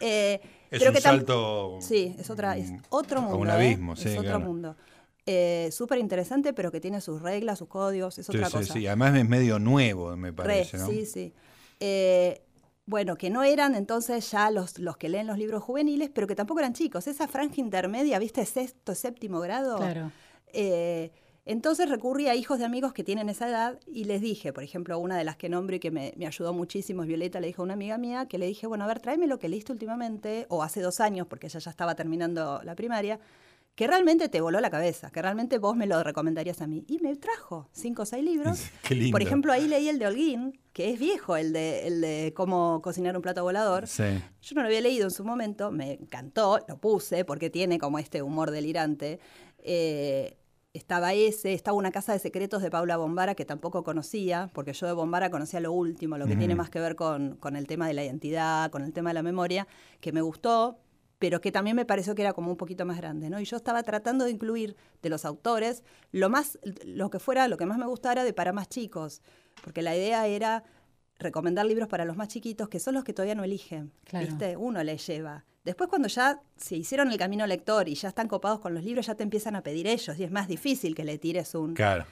Eh, 0.00 0.40
es 0.70 0.86
un 0.86 0.96
salto. 0.96 1.78
Sí, 1.80 2.14
es, 2.18 2.28
otra, 2.28 2.58
es 2.58 2.70
otro 2.90 3.22
mundo. 3.22 3.38
Un 3.38 3.48
abismo, 3.48 3.94
¿eh? 3.94 3.96
Es 4.04 4.18
otro 4.18 4.38
mundo. 4.38 4.76
Eh, 5.24 5.70
Súper 5.72 5.98
interesante, 5.98 6.52
pero 6.52 6.70
que 6.70 6.80
tiene 6.80 7.00
sus 7.00 7.22
reglas, 7.22 7.58
sus 7.58 7.68
códigos, 7.68 8.18
es 8.18 8.28
otra 8.28 8.50
cosa. 8.50 8.74
Sí, 8.74 8.86
además 8.86 9.16
es 9.16 9.26
medio 9.26 9.58
nuevo, 9.58 10.14
me 10.18 10.34
parece. 10.34 10.78
Sí, 10.78 11.06
sí. 11.06 11.32
Eh, 11.80 12.42
bueno, 12.84 13.16
que 13.16 13.30
no 13.30 13.42
eran 13.42 13.74
entonces 13.74 14.30
ya 14.30 14.50
los, 14.50 14.78
los 14.78 14.96
que 14.98 15.08
leen 15.08 15.26
los 15.26 15.38
libros 15.38 15.62
juveniles, 15.62 16.10
pero 16.14 16.26
que 16.26 16.36
tampoco 16.36 16.60
eran 16.60 16.74
chicos. 16.74 17.06
Esa 17.08 17.26
franja 17.26 17.60
intermedia, 17.60 18.18
¿viste? 18.18 18.44
Sexto, 18.44 18.94
séptimo 18.94 19.40
grado. 19.40 19.78
Claro. 19.78 20.12
Eh, 20.52 21.10
entonces 21.46 21.88
recurrí 21.88 22.26
a 22.26 22.34
hijos 22.34 22.58
de 22.58 22.64
amigos 22.64 22.92
que 22.92 23.04
tienen 23.04 23.28
esa 23.28 23.48
edad 23.48 23.78
y 23.86 24.04
les 24.04 24.20
dije, 24.20 24.52
por 24.52 24.64
ejemplo, 24.64 24.98
una 24.98 25.16
de 25.16 25.22
las 25.22 25.36
que 25.36 25.48
nombre 25.48 25.76
y 25.76 25.78
que 25.78 25.92
me, 25.92 26.12
ayudó 26.26 26.52
muchísimo 26.52 27.02
es 27.02 27.08
Violeta, 27.08 27.38
le 27.38 27.46
dijo 27.46 27.62
a 27.62 27.64
una 27.64 27.74
amiga 27.74 27.98
mía, 27.98 28.26
que 28.26 28.36
le 28.36 28.46
dije, 28.46 28.66
bueno, 28.66 28.82
a 28.82 28.88
ver, 28.88 28.98
tráeme 28.98 29.28
lo 29.28 29.38
que 29.38 29.48
leíste 29.48 29.72
últimamente, 29.72 30.46
o 30.48 30.64
hace 30.64 30.80
dos 30.80 30.98
años, 30.98 31.28
porque 31.28 31.46
ella 31.46 31.60
ya 31.60 31.70
estaba 31.70 31.94
terminando 31.94 32.60
la 32.64 32.74
primaria, 32.74 33.20
que 33.76 33.86
realmente 33.86 34.28
te 34.30 34.40
voló 34.40 34.58
la 34.60 34.70
cabeza, 34.70 35.10
que 35.10 35.20
realmente 35.20 35.58
vos 35.58 35.76
me 35.76 35.86
lo 35.86 36.02
recomendarías 36.02 36.62
a 36.62 36.66
mí. 36.66 36.84
Y 36.88 36.98
me 36.98 37.14
trajo 37.14 37.68
cinco 37.72 38.02
o 38.02 38.06
seis 38.06 38.24
libros. 38.24 38.64
Por 39.12 39.22
ejemplo, 39.22 39.52
ahí 39.52 39.68
leí 39.68 39.90
el 39.90 39.98
de 39.98 40.06
Holguín, 40.06 40.58
que 40.72 40.90
es 40.90 40.98
viejo, 40.98 41.36
el 41.36 41.52
de, 41.52 41.86
el 41.86 42.00
de 42.00 42.32
cómo 42.34 42.80
cocinar 42.82 43.14
un 43.14 43.22
plato 43.22 43.42
volador. 43.42 43.84
Yo 43.84 44.54
no 44.54 44.62
lo 44.62 44.66
había 44.66 44.80
leído 44.80 45.04
en 45.04 45.10
su 45.10 45.24
momento, 45.24 45.70
me 45.70 45.92
encantó, 45.92 46.58
lo 46.66 46.78
puse 46.78 47.26
porque 47.26 47.50
tiene 47.50 47.78
como 47.78 47.98
este 47.98 48.22
humor 48.22 48.50
delirante. 48.50 49.20
Eh, 49.68 50.38
estaba 50.74 51.12
ese, 51.12 51.54
estaba 51.54 51.76
una 51.76 51.90
casa 51.90 52.12
de 52.12 52.18
secretos 52.18 52.62
de 52.62 52.70
Paula 52.70 52.96
Bombara 52.96 53.34
que 53.34 53.44
tampoco 53.44 53.82
conocía, 53.82 54.50
porque 54.52 54.72
yo 54.72 54.86
de 54.86 54.92
Bombara 54.92 55.30
conocía 55.30 55.58
lo 55.58 55.72
último, 55.72 56.18
lo 56.18 56.26
que 56.26 56.36
tiene 56.36 56.54
más 56.54 56.70
que 56.70 56.78
ver 56.78 56.94
con, 56.96 57.36
con, 57.36 57.56
el 57.56 57.66
tema 57.66 57.88
de 57.88 57.94
la 57.94 58.04
identidad, 58.04 58.70
con 58.70 58.82
el 58.82 58.92
tema 58.92 59.10
de 59.10 59.14
la 59.14 59.22
memoria, 59.22 59.66
que 60.00 60.12
me 60.12 60.20
gustó, 60.20 60.78
pero 61.18 61.40
que 61.40 61.50
también 61.50 61.76
me 61.76 61.84
pareció 61.86 62.14
que 62.14 62.22
era 62.22 62.34
como 62.34 62.50
un 62.50 62.56
poquito 62.56 62.84
más 62.84 62.98
grande, 62.98 63.30
¿no? 63.30 63.40
Y 63.40 63.44
yo 63.44 63.56
estaba 63.56 63.82
tratando 63.82 64.24
de 64.26 64.30
incluir 64.30 64.76
de 65.02 65.08
los 65.08 65.24
autores 65.24 65.82
lo 66.12 66.28
más, 66.28 66.58
lo 66.84 67.10
que 67.10 67.18
fuera, 67.18 67.48
lo 67.48 67.56
que 67.56 67.66
más 67.66 67.78
me 67.78 67.86
gustara 67.86 68.22
de 68.22 68.32
para 68.32 68.52
más 68.52 68.68
chicos, 68.68 69.22
porque 69.62 69.82
la 69.82 69.96
idea 69.96 70.26
era 70.26 70.62
recomendar 71.18 71.66
libros 71.66 71.88
para 71.88 72.04
los 72.04 72.16
más 72.16 72.28
chiquitos, 72.28 72.68
que 72.68 72.78
son 72.78 72.94
los 72.94 73.04
que 73.04 73.12
todavía 73.12 73.34
no 73.34 73.44
eligen, 73.44 73.92
¿viste? 74.12 74.56
Uno 74.56 74.82
les 74.82 75.06
lleva. 75.06 75.44
Después 75.64 75.88
cuando 75.88 76.08
ya 76.08 76.40
se 76.56 76.76
hicieron 76.76 77.10
el 77.10 77.18
camino 77.18 77.46
lector 77.46 77.88
y 77.88 77.94
ya 77.94 78.08
están 78.08 78.28
copados 78.28 78.60
con 78.60 78.74
los 78.74 78.84
libros, 78.84 79.06
ya 79.06 79.14
te 79.14 79.22
empiezan 79.22 79.56
a 79.56 79.62
pedir 79.62 79.86
ellos 79.86 80.18
y 80.18 80.24
es 80.24 80.30
más 80.30 80.46
difícil 80.46 80.94
que 80.94 81.04
le 81.04 81.18
tires 81.18 81.54
un... 81.54 81.74
Claro 81.74 82.06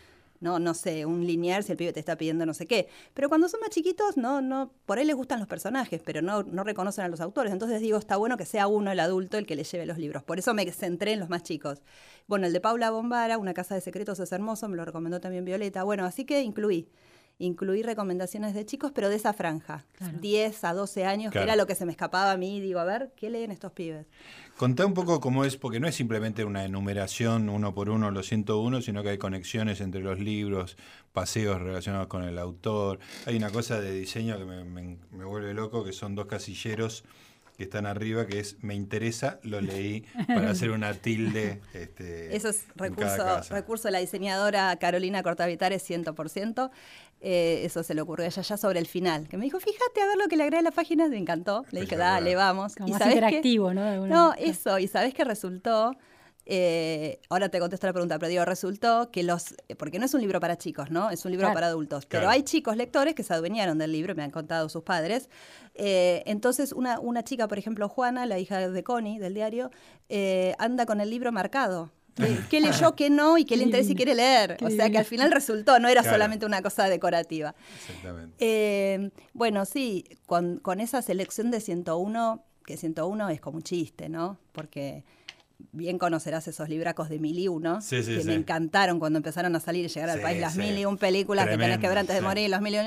no, 0.44 0.58
no 0.58 0.74
sé, 0.74 1.06
un 1.06 1.26
lineal 1.26 1.64
si 1.64 1.72
el 1.72 1.78
pibe 1.78 1.92
te 1.92 2.00
está 2.00 2.16
pidiendo 2.16 2.44
no 2.44 2.52
sé 2.52 2.66
qué. 2.66 2.88
Pero 3.14 3.28
cuando 3.28 3.48
son 3.48 3.60
más 3.60 3.70
chiquitos, 3.70 4.18
no, 4.18 4.42
no, 4.42 4.72
por 4.84 4.98
ahí 4.98 5.04
les 5.04 5.16
gustan 5.16 5.38
los 5.38 5.48
personajes, 5.48 6.02
pero 6.04 6.20
no, 6.20 6.42
no 6.42 6.64
reconocen 6.64 7.04
a 7.04 7.08
los 7.08 7.20
autores. 7.22 7.52
Entonces 7.52 7.80
digo, 7.80 7.96
está 7.96 8.16
bueno 8.16 8.36
que 8.36 8.44
sea 8.44 8.66
uno, 8.66 8.92
el 8.92 9.00
adulto, 9.00 9.38
el 9.38 9.46
que 9.46 9.56
le 9.56 9.64
lleve 9.64 9.86
los 9.86 9.96
libros. 9.96 10.22
Por 10.22 10.38
eso 10.38 10.52
me 10.52 10.70
centré 10.70 11.12
en 11.12 11.20
los 11.20 11.30
más 11.30 11.42
chicos. 11.42 11.80
Bueno, 12.26 12.46
el 12.46 12.52
de 12.52 12.60
Paula 12.60 12.90
Bombara, 12.90 13.38
Una 13.38 13.54
casa 13.54 13.74
de 13.74 13.80
secretos 13.80 14.20
es 14.20 14.32
hermoso, 14.32 14.68
me 14.68 14.76
lo 14.76 14.84
recomendó 14.84 15.18
también 15.18 15.46
Violeta. 15.46 15.82
Bueno, 15.82 16.04
así 16.04 16.26
que 16.26 16.42
incluí 16.42 16.88
incluí 17.38 17.82
recomendaciones 17.82 18.54
de 18.54 18.64
chicos, 18.64 18.92
pero 18.94 19.08
de 19.08 19.16
esa 19.16 19.32
franja, 19.32 19.84
10 20.20 20.64
a 20.64 20.72
12 20.72 21.04
años, 21.04 21.32
que 21.32 21.40
era 21.40 21.56
lo 21.56 21.66
que 21.66 21.74
se 21.74 21.84
me 21.84 21.92
escapaba 21.92 22.32
a 22.32 22.36
mí, 22.36 22.60
digo, 22.60 22.78
a 22.78 22.84
ver, 22.84 23.12
¿qué 23.16 23.30
leen 23.30 23.50
estos 23.50 23.72
pibes? 23.72 24.06
Contá 24.56 24.86
un 24.86 24.94
poco 24.94 25.20
cómo 25.20 25.44
es, 25.44 25.56
porque 25.56 25.80
no 25.80 25.88
es 25.88 25.96
simplemente 25.96 26.44
una 26.44 26.64
enumeración 26.64 27.48
uno 27.48 27.74
por 27.74 27.90
uno, 27.90 28.10
los 28.10 28.26
101, 28.26 28.82
sino 28.82 29.02
que 29.02 29.10
hay 29.10 29.18
conexiones 29.18 29.80
entre 29.80 30.00
los 30.00 30.20
libros, 30.20 30.76
paseos 31.12 31.60
relacionados 31.60 32.06
con 32.06 32.22
el 32.22 32.38
autor. 32.38 33.00
Hay 33.26 33.36
una 33.36 33.50
cosa 33.50 33.80
de 33.80 33.92
diseño 33.92 34.38
que 34.38 34.44
me, 34.44 34.64
me 34.64 35.24
vuelve 35.24 35.54
loco, 35.54 35.84
que 35.84 35.92
son 35.92 36.14
dos 36.14 36.26
casilleros 36.26 37.04
que 37.56 37.64
están 37.64 37.86
arriba, 37.86 38.26
que 38.26 38.40
es 38.40 38.56
me 38.62 38.74
interesa, 38.74 39.38
lo 39.42 39.60
leí 39.60 40.04
para 40.26 40.50
hacer 40.50 40.70
una 40.70 40.92
tilde. 40.94 41.60
Este, 41.72 42.34
Eso 42.34 42.48
es 42.48 42.64
recurso, 42.74 43.40
recurso 43.50 43.88
de 43.88 43.92
la 43.92 43.98
diseñadora 43.98 44.76
Carolina 44.76 45.22
Cortavitares 45.22 45.88
100%. 45.88 46.70
Eh, 47.20 47.62
eso 47.64 47.82
se 47.82 47.94
le 47.94 48.02
ocurrió 48.02 48.24
a 48.24 48.28
ella 48.28 48.42
ya 48.42 48.56
sobre 48.56 48.80
el 48.80 48.86
final, 48.86 49.28
que 49.28 49.38
me 49.38 49.44
dijo, 49.44 49.58
fíjate 49.58 50.02
a 50.02 50.06
ver 50.06 50.16
lo 50.18 50.28
que 50.28 50.36
le 50.36 50.42
agregué 50.42 50.58
a 50.60 50.62
la 50.62 50.72
página, 50.72 51.08
me 51.08 51.16
encantó. 51.16 51.64
Le 51.70 51.82
dije, 51.82 51.96
dale, 51.96 52.34
vamos. 52.34 52.74
Como 52.74 52.88
y 52.88 52.92
más 52.92 53.06
interactivo, 53.06 53.72
¿no? 53.72 54.06
no, 54.06 54.34
eso, 54.34 54.78
y 54.78 54.88
sabes 54.88 55.14
qué 55.14 55.24
resultó 55.24 55.96
eh, 56.46 57.20
ahora 57.30 57.48
te 57.48 57.58
contesto 57.58 57.86
la 57.86 57.92
pregunta, 57.92 58.18
pero 58.18 58.28
digo, 58.28 58.44
resultó 58.44 59.10
que 59.10 59.22
los, 59.22 59.54
porque 59.78 59.98
no 59.98 60.04
es 60.04 60.14
un 60.14 60.20
libro 60.20 60.40
para 60.40 60.58
chicos, 60.58 60.90
¿no? 60.90 61.10
Es 61.10 61.24
un 61.24 61.30
libro 61.30 61.52
para 61.54 61.68
adultos, 61.68 62.06
pero 62.06 62.28
hay 62.28 62.42
chicos 62.42 62.76
lectores 62.76 63.14
que 63.14 63.22
se 63.22 63.32
adueñaron 63.32 63.78
del 63.78 63.92
libro, 63.92 64.14
me 64.14 64.22
han 64.22 64.30
contado 64.30 64.68
sus 64.68 64.82
padres. 64.82 65.30
Eh, 65.74 66.22
entonces, 66.26 66.72
una, 66.72 67.00
una 67.00 67.24
chica, 67.24 67.48
por 67.48 67.58
ejemplo, 67.58 67.88
Juana, 67.88 68.26
la 68.26 68.38
hija 68.38 68.68
de 68.68 68.84
Connie, 68.84 69.18
del 69.18 69.34
diario, 69.34 69.70
eh, 70.08 70.54
anda 70.58 70.84
con 70.84 71.00
el 71.00 71.08
libro 71.08 71.32
marcado. 71.32 71.90
¿Qué, 72.50 72.60
leyó, 72.60 72.94
qué 72.94 73.10
no 73.10 73.38
y 73.38 73.44
qué 73.44 73.56
le 73.56 73.64
interesa 73.64 73.92
y 73.92 73.96
quiere 73.96 74.14
leer? 74.14 74.58
o 74.62 74.70
sea 74.70 74.90
que 74.90 74.98
al 74.98 75.04
final 75.04 75.32
resultó, 75.32 75.80
no 75.80 75.88
era 75.88 76.04
solamente 76.04 76.44
una 76.44 76.62
cosa 76.62 76.88
decorativa. 76.88 77.54
Exactamente. 77.88 79.10
bueno, 79.32 79.64
sí, 79.64 80.04
con, 80.26 80.58
con 80.58 80.80
esa 80.80 81.00
selección 81.00 81.50
de 81.50 81.60
101, 81.60 82.44
que 82.66 82.76
101 82.76 83.30
es 83.30 83.40
como 83.40 83.56
un 83.56 83.62
chiste, 83.62 84.08
¿no? 84.08 84.38
Porque 84.52 85.04
bien 85.72 85.98
conocerás 85.98 86.46
esos 86.48 86.68
libracos 86.68 87.08
de 87.08 87.18
mil 87.18 87.38
y 87.38 87.48
uno, 87.48 87.78
que 87.88 88.22
me 88.24 88.34
encantaron 88.34 88.98
cuando 88.98 89.18
empezaron 89.18 89.54
a 89.56 89.60
salir 89.60 89.84
y 89.84 89.88
llegar 89.88 90.10
al 90.10 90.20
país, 90.20 90.40
las 90.40 90.56
mil 90.56 90.76
y 90.76 90.84
un 90.84 90.98
películas 90.98 91.48
que 91.48 91.56
tenés 91.56 91.78
que 91.78 91.88
ver 91.88 91.98
antes 91.98 92.14
de 92.14 92.22
morir, 92.22 92.50
los 92.50 92.60
mil 92.60 92.74
y 92.74 92.78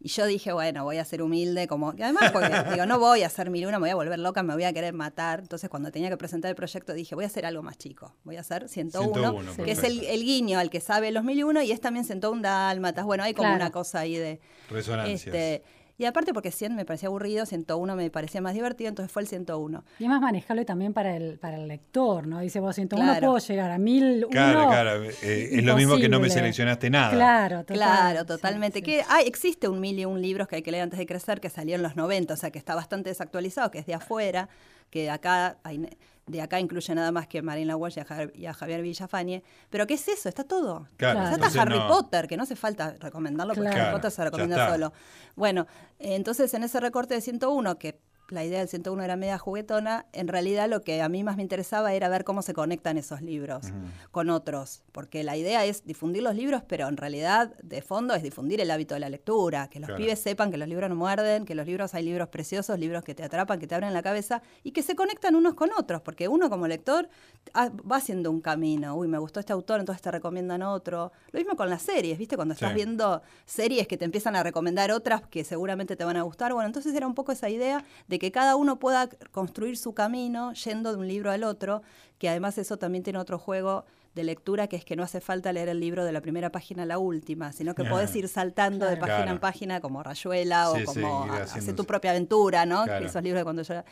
Y 0.00 0.08
yo 0.08 0.26
dije, 0.26 0.52
bueno, 0.52 0.84
voy 0.84 0.98
a 0.98 1.04
ser 1.04 1.22
humilde, 1.22 1.66
como. 1.66 1.90
además, 1.90 2.30
porque 2.32 2.50
digo, 2.72 2.86
no 2.86 2.98
voy 2.98 3.22
a 3.22 3.26
hacer 3.26 3.50
mil 3.50 3.62
y 3.62 3.66
uno, 3.66 3.78
me 3.78 3.84
voy 3.86 3.90
a 3.90 3.94
volver 3.94 4.18
loca, 4.18 4.42
me 4.42 4.54
voy 4.54 4.64
a 4.64 4.72
querer 4.72 4.94
matar. 4.94 5.40
Entonces, 5.40 5.68
cuando 5.70 5.90
tenía 5.90 6.10
que 6.10 6.16
presentar 6.16 6.48
el 6.48 6.56
proyecto, 6.56 6.92
dije, 6.94 7.14
voy 7.14 7.24
a 7.24 7.26
hacer 7.28 7.46
algo 7.46 7.62
más 7.62 7.78
chico. 7.78 8.14
Voy 8.24 8.36
a 8.36 8.40
hacer 8.40 8.68
101, 8.68 9.56
que 9.64 9.70
es 9.70 9.82
el, 9.82 10.00
guiño 10.22 10.58
al 10.58 10.70
que 10.70 10.80
sabe 10.80 11.10
los 11.10 11.24
mil 11.24 11.38
y 11.38 11.42
uno, 11.42 11.62
y 11.62 11.72
es 11.72 11.80
también 11.80 12.04
101 12.04 12.42
dálmatas. 12.42 13.04
Bueno, 13.04 13.24
hay 13.24 13.34
como 13.34 13.54
una 13.54 13.70
cosa 13.70 14.00
ahí 14.00 14.16
de. 14.16 14.40
Resonancias. 14.70 15.26
Este, 15.26 15.62
y 15.98 16.04
aparte 16.04 16.32
porque 16.32 16.50
100 16.50 16.74
me 16.74 16.84
parecía 16.84 17.08
aburrido, 17.08 17.46
101 17.46 17.96
me 17.96 18.10
parecía 18.10 18.40
más 18.40 18.54
divertido, 18.54 18.88
entonces 18.88 19.12
fue 19.12 19.22
el 19.22 19.28
101. 19.28 19.84
Y 19.98 20.04
es 20.04 20.08
más 20.08 20.20
manejable 20.20 20.64
también 20.64 20.92
para 20.92 21.16
el, 21.16 21.38
para 21.38 21.56
el 21.56 21.68
lector, 21.68 22.26
¿no? 22.26 22.40
Dice 22.40 22.60
vos, 22.60 22.74
101 22.74 23.20
puedo 23.20 23.38
llegar 23.38 23.70
a 23.70 23.78
1001. 23.78 24.28
Claro, 24.28 24.68
claro. 24.68 25.04
Eh, 25.04 25.48
es 25.52 25.64
lo 25.64 25.76
mismo 25.76 25.96
que 25.98 26.08
no 26.08 26.20
me 26.20 26.30
seleccionaste 26.30 26.90
nada. 26.90 27.12
Claro, 27.12 27.64
Claro, 27.66 28.24
totalmente. 28.24 28.82
Que 28.82 29.04
hay, 29.08 29.26
existe 29.26 29.68
un 29.68 29.80
mil 29.80 29.98
y 29.98 30.04
un 30.04 30.20
libros 30.20 30.48
que 30.48 30.56
hay 30.56 30.62
que 30.62 30.70
leer 30.70 30.84
antes 30.84 30.98
de 30.98 31.06
crecer 31.06 31.40
que 31.40 31.50
salió 31.50 31.76
en 31.76 31.82
los 31.82 31.96
90, 31.96 32.34
o 32.34 32.36
sea 32.36 32.50
que 32.50 32.58
está 32.58 32.74
bastante 32.74 33.10
desactualizado, 33.10 33.70
que 33.70 33.78
es 33.78 33.86
de 33.86 33.94
afuera, 33.94 34.48
que 34.90 35.10
acá 35.10 35.56
hay 35.62 35.88
de 36.26 36.40
acá 36.40 36.60
incluye 36.60 36.94
nada 36.94 37.10
más 37.10 37.26
que 37.26 37.42
Marina 37.42 37.76
Walsh 37.76 37.98
y 38.34 38.46
a, 38.46 38.54
Javier, 38.54 38.82
Villafañe. 38.82 39.42
Pero 39.70 39.86
¿qué 39.86 39.94
es 39.94 40.08
eso? 40.08 40.28
Está 40.28 40.44
todo. 40.44 40.88
Claro, 40.96 41.20
está 41.28 41.60
Harry 41.60 41.78
Potter, 41.88 42.28
que 42.28 42.36
no 42.36 42.44
hace 42.44 42.56
falta 42.56 42.94
recomendarlo 43.00 43.54
porque 43.54 43.70
Harry 43.70 43.92
Potter 43.92 44.10
se 44.10 44.24
recomienda 44.24 44.70
solo. 44.70 44.92
Bueno, 45.34 45.66
entonces 45.98 46.52
en 46.54 46.62
ese 46.62 46.78
recorte 46.80 47.14
de 47.14 47.20
101, 47.20 47.78
que 47.78 48.00
la 48.32 48.44
idea 48.44 48.58
del 48.58 48.68
101 48.68 49.02
era 49.02 49.16
media 49.16 49.38
juguetona, 49.38 50.06
en 50.12 50.28
realidad 50.28 50.68
lo 50.68 50.82
que 50.82 51.02
a 51.02 51.08
mí 51.08 51.22
más 51.22 51.36
me 51.36 51.42
interesaba 51.42 51.92
era 51.92 52.08
ver 52.08 52.24
cómo 52.24 52.42
se 52.42 52.54
conectan 52.54 52.96
esos 52.96 53.22
libros 53.22 53.66
con 54.10 54.30
otros, 54.30 54.82
porque 54.92 55.22
la 55.22 55.36
idea 55.36 55.64
es 55.64 55.84
difundir 55.84 56.22
los 56.22 56.34
libros, 56.34 56.62
pero 56.66 56.88
en 56.88 56.96
realidad 56.96 57.54
de 57.62 57.82
fondo 57.82 58.14
es 58.14 58.22
difundir 58.22 58.60
el 58.60 58.70
hábito 58.70 58.94
de 58.94 59.00
la 59.00 59.08
lectura, 59.08 59.68
que 59.68 59.80
los 59.80 59.90
pibes 59.92 60.18
sepan 60.18 60.50
que 60.50 60.56
los 60.56 60.68
libros 60.68 60.88
no 60.88 60.96
muerden, 60.96 61.44
que 61.44 61.54
los 61.54 61.66
libros 61.66 61.94
hay 61.94 62.04
libros 62.04 62.28
preciosos, 62.28 62.78
libros 62.78 63.04
que 63.04 63.14
te 63.14 63.22
atrapan, 63.22 63.58
que 63.58 63.66
te 63.66 63.74
abren 63.74 63.92
la 63.92 64.02
cabeza 64.02 64.42
y 64.62 64.72
que 64.72 64.82
se 64.82 64.96
conectan 64.96 65.34
unos 65.34 65.54
con 65.54 65.70
otros, 65.76 66.00
porque 66.02 66.28
uno 66.28 66.48
como 66.48 66.66
lector 66.66 67.08
ah, 67.54 67.70
va 67.90 67.96
haciendo 67.96 68.30
un 68.30 68.40
camino, 68.40 68.96
uy, 68.96 69.08
me 69.08 69.18
gustó 69.18 69.40
este 69.40 69.52
autor, 69.52 69.80
entonces 69.80 70.02
te 70.02 70.10
recomiendan 70.10 70.62
otro. 70.62 71.12
Lo 71.30 71.38
mismo 71.38 71.56
con 71.56 71.68
las 71.68 71.82
series, 71.82 72.18
¿viste? 72.18 72.36
Cuando 72.36 72.54
estás 72.54 72.74
viendo 72.74 73.22
series 73.44 73.86
que 73.86 73.96
te 73.96 74.04
empiezan 74.04 74.36
a 74.36 74.42
recomendar 74.42 74.90
otras 74.90 75.22
que 75.28 75.44
seguramente 75.44 75.96
te 75.96 76.04
van 76.04 76.16
a 76.16 76.22
gustar, 76.22 76.52
bueno, 76.52 76.66
entonces 76.66 76.94
era 76.94 77.06
un 77.06 77.14
poco 77.14 77.32
esa 77.32 77.48
idea 77.50 77.84
de 78.08 78.18
que 78.22 78.30
cada 78.30 78.54
uno 78.54 78.78
pueda 78.78 79.08
construir 79.32 79.76
su 79.76 79.94
camino 79.94 80.52
yendo 80.52 80.92
de 80.92 80.96
un 80.96 81.08
libro 81.08 81.32
al 81.32 81.42
otro, 81.42 81.82
que 82.18 82.28
además 82.28 82.56
eso 82.56 82.76
también 82.76 83.02
tiene 83.02 83.18
otro 83.18 83.36
juego 83.36 83.84
de 84.14 84.22
lectura, 84.22 84.68
que 84.68 84.76
es 84.76 84.84
que 84.84 84.94
no 84.94 85.02
hace 85.02 85.20
falta 85.20 85.52
leer 85.52 85.68
el 85.68 85.80
libro 85.80 86.04
de 86.04 86.12
la 86.12 86.20
primera 86.20 86.52
página 86.52 86.84
a 86.84 86.86
la 86.86 86.98
última, 86.98 87.52
sino 87.52 87.74
que 87.74 87.82
podés 87.82 88.14
ir 88.14 88.28
saltando 88.28 88.86
de 88.86 88.96
página 88.96 89.32
en 89.32 89.40
página 89.40 89.80
como 89.80 90.04
Rayuela 90.04 90.70
o 90.70 90.84
como 90.84 91.24
hacer 91.32 91.74
tu 91.74 91.84
propia 91.84 92.12
aventura, 92.12 92.64
¿no? 92.64 92.84
Esos 92.84 93.24
libros 93.24 93.40
de 93.40 93.42
cuando 93.42 93.62
yo 93.62 93.82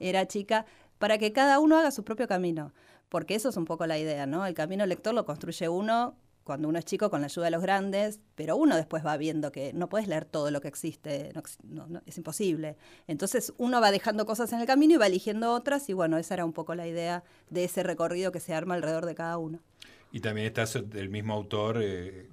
era 0.00 0.26
chica, 0.26 0.66
para 0.98 1.18
que 1.18 1.32
cada 1.32 1.60
uno 1.60 1.78
haga 1.78 1.92
su 1.92 2.02
propio 2.02 2.26
camino. 2.26 2.72
Porque 3.08 3.36
eso 3.36 3.50
es 3.50 3.56
un 3.56 3.66
poco 3.66 3.86
la 3.86 3.98
idea, 3.98 4.26
¿no? 4.26 4.46
El 4.46 4.54
camino 4.54 4.84
lector 4.84 5.14
lo 5.14 5.24
construye 5.24 5.68
uno 5.68 6.16
cuando 6.46 6.68
uno 6.68 6.78
es 6.78 6.84
chico 6.84 7.10
con 7.10 7.20
la 7.20 7.26
ayuda 7.26 7.46
de 7.46 7.50
los 7.50 7.60
grandes, 7.60 8.20
pero 8.36 8.56
uno 8.56 8.76
después 8.76 9.04
va 9.04 9.16
viendo 9.16 9.50
que 9.50 9.72
no 9.72 9.88
puedes 9.88 10.06
leer 10.06 10.24
todo 10.24 10.52
lo 10.52 10.60
que 10.60 10.68
existe, 10.68 11.32
es 12.06 12.16
imposible. 12.16 12.76
Entonces 13.08 13.52
uno 13.58 13.80
va 13.80 13.90
dejando 13.90 14.26
cosas 14.26 14.52
en 14.52 14.60
el 14.60 14.66
camino 14.66 14.94
y 14.94 14.96
va 14.96 15.08
eligiendo 15.08 15.52
otras 15.52 15.88
y 15.88 15.92
bueno, 15.92 16.18
esa 16.18 16.34
era 16.34 16.44
un 16.44 16.52
poco 16.52 16.76
la 16.76 16.86
idea 16.86 17.24
de 17.50 17.64
ese 17.64 17.82
recorrido 17.82 18.30
que 18.30 18.38
se 18.38 18.54
arma 18.54 18.76
alrededor 18.76 19.06
de 19.06 19.16
cada 19.16 19.38
uno. 19.38 19.58
Y 20.12 20.20
también 20.20 20.46
estás 20.46 20.78
del 20.88 21.08
mismo 21.08 21.34
autor, 21.34 21.80
eh, 21.82 22.28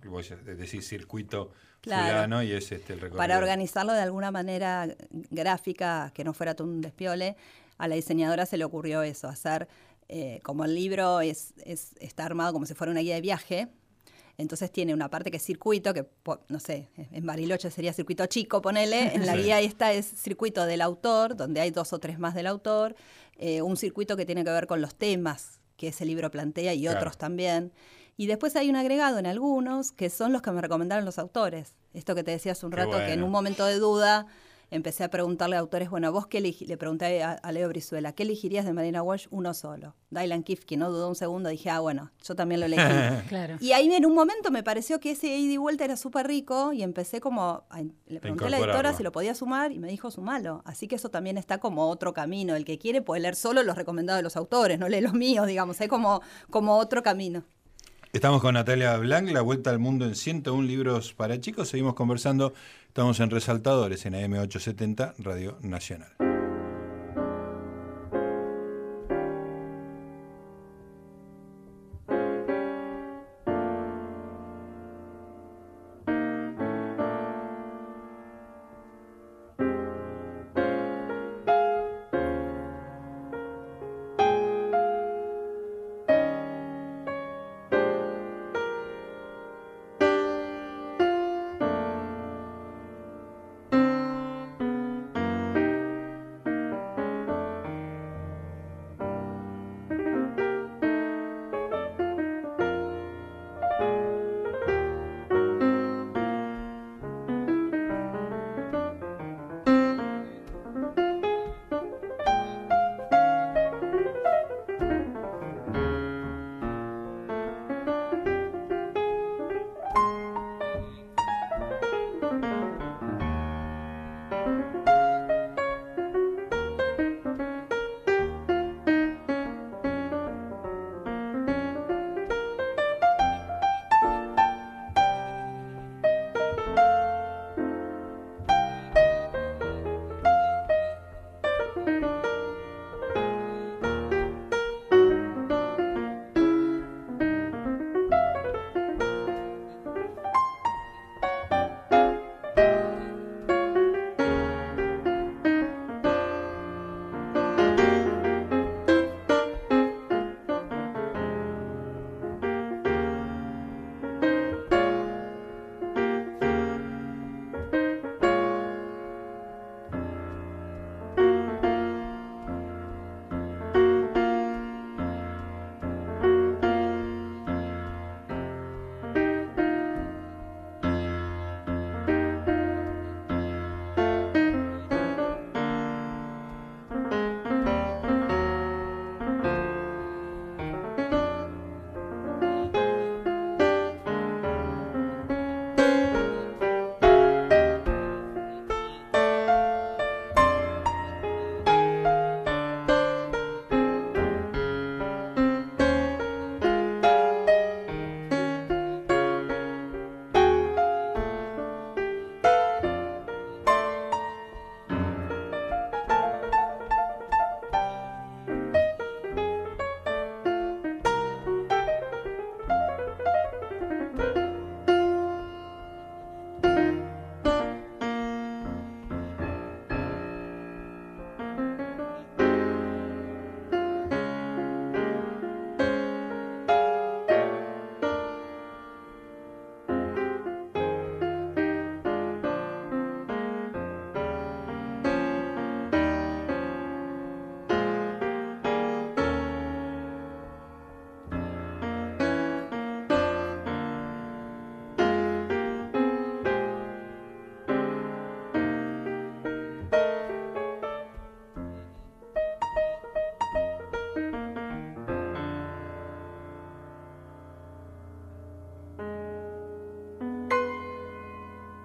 decir, 0.45 0.83
circuito 0.83 1.51
claro. 1.81 2.43
y 2.43 2.51
es 2.51 2.71
este 2.71 2.93
el 2.93 2.99
recorrido. 2.99 3.17
Para 3.17 3.39
organizarlo 3.39 3.93
de 3.93 4.01
alguna 4.01 4.29
manera 4.29 4.95
gráfica, 5.31 6.11
que 6.13 6.23
no 6.23 6.33
fuera 6.33 6.55
un 6.59 6.81
despiole, 6.81 7.35
a 7.79 7.87
la 7.87 7.95
diseñadora 7.95 8.45
se 8.45 8.57
le 8.57 8.63
ocurrió 8.63 9.01
eso, 9.01 9.27
hacer, 9.27 9.67
eh, 10.07 10.39
como 10.43 10.65
el 10.65 10.75
libro 10.75 11.21
es, 11.21 11.55
es, 11.65 11.95
está 11.99 12.25
armado 12.25 12.53
como 12.53 12.67
si 12.67 12.75
fuera 12.75 12.91
una 12.91 13.01
guía 13.01 13.15
de 13.15 13.21
viaje, 13.21 13.69
entonces 14.37 14.71
tiene 14.71 14.93
una 14.93 15.09
parte 15.09 15.29
que 15.29 15.37
es 15.37 15.43
circuito, 15.43 15.93
que 15.93 16.07
no 16.47 16.59
sé, 16.59 16.89
en 17.11 17.25
Bariloche 17.25 17.69
sería 17.69 17.93
circuito 17.93 18.25
chico, 18.25 18.61
ponele. 18.61 19.13
En 19.15 19.25
la 19.25 19.35
guía 19.35 19.59
esta 19.61 19.93
es 19.93 20.05
circuito 20.05 20.65
del 20.65 20.81
autor, 20.81 21.35
donde 21.35 21.61
hay 21.61 21.71
dos 21.71 21.93
o 21.93 21.99
tres 21.99 22.17
más 22.17 22.33
del 22.33 22.47
autor. 22.47 22.95
Eh, 23.37 23.61
un 23.61 23.77
circuito 23.77 24.17
que 24.17 24.25
tiene 24.25 24.43
que 24.43 24.49
ver 24.49 24.65
con 24.65 24.81
los 24.81 24.95
temas 24.95 25.59
que 25.77 25.89
ese 25.89 26.05
libro 26.05 26.31
plantea 26.31 26.73
y 26.73 26.87
otros 26.87 27.17
también. 27.17 27.71
Y 28.17 28.27
después 28.27 28.55
hay 28.55 28.69
un 28.69 28.75
agregado 28.75 29.17
en 29.19 29.25
algunos 29.25 29.91
que 29.91 30.09
son 30.09 30.33
los 30.33 30.41
que 30.41 30.51
me 30.51 30.61
recomendaron 30.61 31.05
los 31.05 31.19
autores. 31.19 31.73
Esto 31.93 32.15
que 32.15 32.23
te 32.23 32.31
decía 32.31 32.51
hace 32.51 32.65
un 32.65 32.71
rato, 32.71 32.97
que 32.97 33.13
en 33.13 33.23
un 33.23 33.31
momento 33.31 33.65
de 33.65 33.77
duda 33.77 34.27
empecé 34.73 35.03
a 35.03 35.09
preguntarle 35.09 35.55
a 35.55 35.59
autores, 35.59 35.89
bueno, 35.89 36.11
vos 36.11 36.25
qué 36.25 36.41
le 36.41 36.77
pregunté 36.77 37.21
a, 37.23 37.51
Leo 37.51 37.69
Brizuela, 37.69 38.13
¿qué 38.13 38.23
elegirías 38.23 38.65
de 38.65 38.73
Marina 38.73 39.03
Walsh? 39.03 39.27
Uno 39.29 39.53
solo. 39.53 39.95
Dylan 40.09 40.43
que 40.43 40.77
no 40.77 40.89
dudó 40.89 41.09
un 41.09 41.15
segundo, 41.15 41.49
dije, 41.49 41.69
ah, 41.69 41.79
bueno, 41.79 42.11
yo 42.23 42.35
también 42.35 42.59
lo 42.59 42.65
elegí. 42.65 42.83
Y 43.59 43.71
ahí 43.73 43.91
en 43.91 44.05
un 44.05 44.15
momento 44.15 44.49
me 44.51 44.63
pareció 44.63 44.99
que 44.99 45.11
ese 45.11 45.27
ida 45.27 45.53
y 45.53 45.57
vuelta 45.57 45.85
era 45.85 45.95
súper 45.95 46.27
rico 46.27 46.73
y 46.73 46.81
empecé 46.81 47.21
como, 47.21 47.63
le 48.07 48.19
pregunté 48.19 48.45
a 48.45 48.49
la 48.49 48.59
editora 48.59 48.93
si 48.93 49.03
lo 49.03 49.11
podía 49.11 49.35
sumar 49.35 49.71
y 49.71 49.79
me 49.79 49.87
dijo 49.87 50.09
sumalo. 50.09 50.63
Así 50.65 50.87
que 50.87 50.95
eso 50.95 51.09
también 51.09 51.37
está 51.37 51.59
como 51.59 51.87
otro 51.89 52.13
camino. 52.13 52.55
El 52.55 52.65
que 52.65 52.79
quiere 52.79 53.01
puede 53.01 53.21
leer 53.21 53.35
solo 53.35 53.63
los 53.63 53.75
recomendados 53.75 54.19
de 54.19 54.23
los 54.23 54.35
autores, 54.35 54.79
no 54.79 54.89
lee 54.89 55.01
los 55.01 55.13
míos, 55.13 55.45
digamos, 55.45 55.79
es 55.79 55.87
como, 55.87 56.21
como 56.49 56.77
otro 56.77 57.03
camino. 57.03 57.43
Estamos 58.13 58.43
con 58.43 58.53
Natalia 58.53 58.95
Blanc, 58.97 59.31
La 59.31 59.41
Vuelta 59.41 59.71
al 59.71 59.79
Mundo 59.79 60.05
en 60.05 60.13
101 60.13 60.61
libros 60.67 61.13
para 61.13 61.41
chicos. 61.41 61.69
Seguimos 61.69 61.95
conversando. 61.95 62.53
Estamos 62.87 63.19
en 63.19 63.31
Resaltadores 63.31 64.05
en 64.05 64.13
AM870 64.13 65.15
Radio 65.17 65.57
Nacional. 65.63 66.32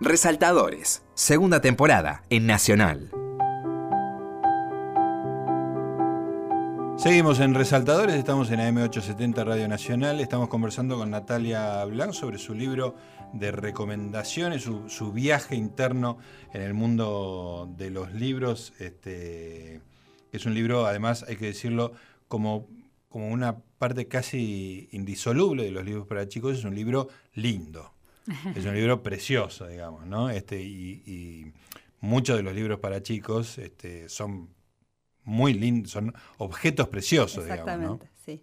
Resaltadores, 0.09 1.03
segunda 1.13 1.61
temporada 1.61 2.23
en 2.31 2.47
Nacional. 2.47 3.11
Seguimos 6.97 7.41
en 7.41 7.53
Resaltadores, 7.53 8.15
estamos 8.15 8.51
en 8.51 8.59
AM870 8.59 9.45
Radio 9.45 9.69
Nacional, 9.69 10.21
estamos 10.21 10.49
conversando 10.49 10.97
con 10.97 11.11
Natalia 11.11 11.85
Blanc 11.85 12.15
sobre 12.15 12.39
su 12.39 12.55
libro 12.55 12.97
de 13.35 13.53
recomendaciones, 13.53 14.63
su, 14.63 15.13
viaje 15.13 15.57
interno 15.57 16.17
en 16.55 16.63
el 16.63 16.73
mundo 16.73 17.69
de 17.77 17.91
los 17.91 18.15
libros. 18.15 18.73
Este, 18.79 19.83
es 20.33 20.47
un 20.47 20.55
libro, 20.55 20.87
además, 20.87 21.27
hay 21.29 21.37
que 21.37 21.45
decirlo, 21.45 21.93
como, 22.29 22.67
como 23.11 23.29
una 23.29 23.59
parte 23.77 24.09
casi 24.09 24.89
indisoluble 24.91 25.65
de 25.65 25.71
los 25.71 25.85
libros 25.85 26.07
para 26.07 26.27
chicos, 26.27 26.57
es 26.57 26.65
un 26.65 26.75
libro 26.75 27.09
lindo. 27.35 27.98
Es 28.55 28.65
un 28.65 28.75
libro 28.75 29.03
precioso, 29.03 29.67
digamos, 29.67 30.07
¿no? 30.07 30.31
Este, 30.31 30.63
y, 30.63 31.53
muchos 32.01 32.37
de 32.37 32.45
los 32.45 32.55
libros 32.55 32.79
para 32.79 33.03
chicos 33.03 33.59
este, 33.59 34.09
son 34.09 34.51
muy 35.25 35.53
lindos, 35.53 35.91
son 35.91 36.15
objetos 36.39 36.89
preciosos, 36.89 37.45
Exactamente, 37.45 38.07
digamos, 38.07 38.09
sí. 38.25 38.41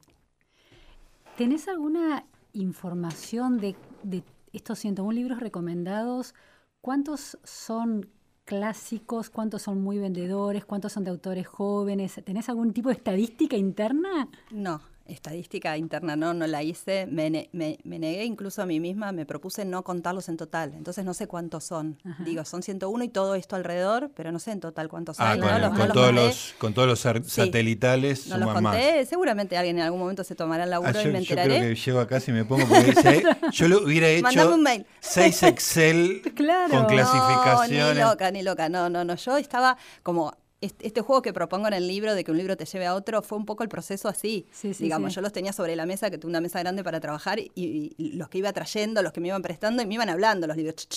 ¿Tenés 1.38 1.68
alguna 1.70 2.26
información 2.52 3.58
de, 3.60 3.76
de 4.04 4.24
estos 4.52 4.80
101 4.80 5.12
libros 5.14 5.40
recomendados? 5.40 6.36
¿Cuántos 6.82 7.38
son 7.44 8.10
clásicos? 8.46 9.30
¿Cuántos 9.30 9.64
son 9.64 9.82
muy 9.82 9.98
vendedores? 9.98 10.66
¿Cuántos 10.66 10.94
son 10.94 11.04
de 11.04 11.12
autores 11.12 11.48
jóvenes? 11.48 12.22
¿Tenés 12.24 12.48
algún 12.50 12.74
tipo 12.74 12.90
de 12.90 12.96
estadística 12.96 13.58
interna? 13.58 14.30
No, 14.52 14.82
estadística 15.08 15.78
interna 15.78 16.16
no, 16.16 16.34
no 16.34 16.48
la 16.48 16.64
hice, 16.64 17.06
me, 17.06 17.30
negué 17.52 18.26
incluso 18.26 18.62
a 18.62 18.66
mí 18.66 18.80
misma, 18.80 19.12
me 19.12 19.26
propuse 19.26 19.66
no 19.66 19.84
contarlos 19.84 20.30
en 20.30 20.38
total, 20.38 20.74
entonces 20.74 21.06
no 21.06 21.14
sé 21.14 21.28
cuántos 21.28 21.64
son. 21.64 22.00
Digo, 22.20 22.44
son 22.46 22.64
101 22.64 23.04
y 23.04 23.10
todo 23.10 23.36
esto 23.36 23.56
alrededor, 23.56 24.12
pero 24.16 24.32
no 24.32 24.40
sé 24.40 24.52
en 24.52 24.60
total 24.60 24.90
cuántos 24.90 25.20
ah, 25.20 25.32
hay. 25.32 25.40
Con, 25.40 25.92
todos 25.92 26.14
los, 26.14 26.56
con, 26.58 26.74
todos 26.74 26.88
los, 26.88 27.00
satelitales. 27.30 28.28
No 28.28 28.38
los 28.38 28.54
conté, 28.54 29.06
seguramente 29.06 29.58
alguien 29.58 29.78
en 29.78 29.84
algún 29.84 30.00
momento 30.00 30.24
se 30.24 30.36
tomará 30.36 30.64
el 30.64 30.70
laburo 30.72 30.98
ah, 30.98 31.04
y 31.04 31.08
me 31.08 31.20
enteraré. 31.20 31.50
Yo 31.50 31.60
creo 31.60 31.70
que 31.70 31.82
llego 31.82 32.00
acá 32.00 32.20
si 32.20 32.32
me 32.32 32.46
pongo, 32.46 32.68
porque 32.68 32.92
dice, 32.92 33.24
yo 33.52 33.68
lo 33.68 33.84
hubiera 33.84 34.08
hecho 34.08 34.54
un 34.54 34.64
mail. 34.64 34.86
seis 35.00 35.44
Excel 35.44 36.22
con 36.70 36.86
clasificaciones. 36.86 37.96
ni 37.96 38.02
loca, 38.02 38.32
ni 38.32 38.42
loca, 38.42 38.70
no, 38.70 38.90
no, 38.90 39.04
no, 39.06 39.16
yo 39.16 39.38
estaba 39.38 39.78
como 40.04 40.36
este 40.80 41.02
juego 41.02 41.22
que 41.22 41.34
propongo 41.34 41.68
en 41.68 41.74
el 41.74 41.88
libro 41.88 42.14
de 42.14 42.24
que 42.24 42.32
un 42.32 42.38
libro 42.38 42.58
te 42.58 42.66
lleve 42.66 42.86
a 42.86 42.96
otro 42.96 43.22
fue 43.22 43.38
un 43.38 43.46
poco 43.46 43.64
el 43.64 43.70
proceso 43.70 44.08
así. 44.08 44.48
Digamos, 44.80 45.14
yo 45.16 45.22
los 45.22 45.32
tenía 45.32 45.54
sobre 45.54 45.76
la 45.76 45.86
mesa, 45.86 46.10
que 46.10 46.18
tuve 46.18 46.30
una 46.30 46.42
mesa 46.42 46.60
grande 46.60 46.84
para 46.84 47.00
trabajar, 47.00 47.40
y, 47.40 47.96
los 48.16 48.30
que 48.30 48.40
iba 48.40 48.52
trayendo, 48.54 49.02
los 49.02 49.12
que 49.14 49.22
me 49.22 49.30
iban 49.30 49.42
prestando, 49.42 49.82
y 49.82 49.86
me 49.86 49.96
iban 49.96 50.10
hablando 50.10 50.48
los 50.48 50.58
libros, 50.58 50.88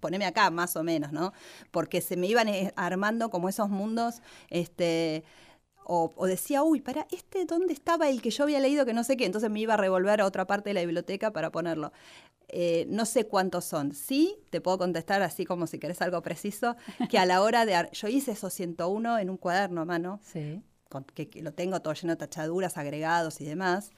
poneme 0.00 0.26
acá, 0.26 0.50
más 0.50 0.76
o 0.76 0.82
menos, 0.82 1.12
¿no? 1.12 1.32
Porque 1.70 2.00
se 2.00 2.16
me 2.16 2.26
iban 2.26 2.48
eh, 2.48 2.72
armando 2.76 3.30
como 3.30 3.48
esos 3.48 3.68
mundos, 3.68 4.22
este 4.48 5.24
o, 5.92 6.26
decía, 6.26 6.62
uy, 6.62 6.80
para, 6.80 7.08
¿este 7.10 7.44
dónde 7.46 7.72
estaba 7.72 8.08
el 8.08 8.22
que 8.22 8.30
yo 8.30 8.44
había 8.44 8.60
leído 8.60 8.86
que 8.86 8.92
no 8.92 9.02
sé 9.02 9.16
qué? 9.16 9.24
Entonces 9.24 9.50
me 9.50 9.58
iba 9.58 9.74
a 9.74 9.76
revolver 9.76 10.20
a 10.20 10.24
otra 10.24 10.46
parte 10.46 10.70
de 10.70 10.74
la 10.74 10.82
biblioteca 10.82 11.32
para 11.32 11.50
ponerlo. 11.50 11.92
Eh, 12.52 12.86
no 12.88 13.06
sé 13.06 13.26
cuántos 13.26 13.64
son. 13.64 13.92
Sí, 13.92 14.36
te 14.50 14.60
puedo 14.60 14.78
contestar 14.78 15.22
así 15.22 15.44
como 15.44 15.66
si 15.66 15.78
querés 15.78 16.02
algo 16.02 16.20
preciso, 16.22 16.76
que 17.08 17.18
a 17.18 17.26
la 17.26 17.42
hora 17.42 17.64
de... 17.64 17.88
Yo 17.92 18.08
hice 18.08 18.32
esos 18.32 18.52
101 18.52 19.18
en 19.18 19.30
un 19.30 19.36
cuaderno 19.36 19.82
a 19.82 19.84
mano, 19.84 20.20
sí. 20.22 20.62
que, 21.14 21.30
lo 21.42 21.52
tengo 21.52 21.80
todo 21.80 21.94
lleno 21.94 22.14
de 22.14 22.16
tachaduras, 22.16 22.76
agregados 22.76 23.40
y 23.40 23.44
demás. 23.44 23.92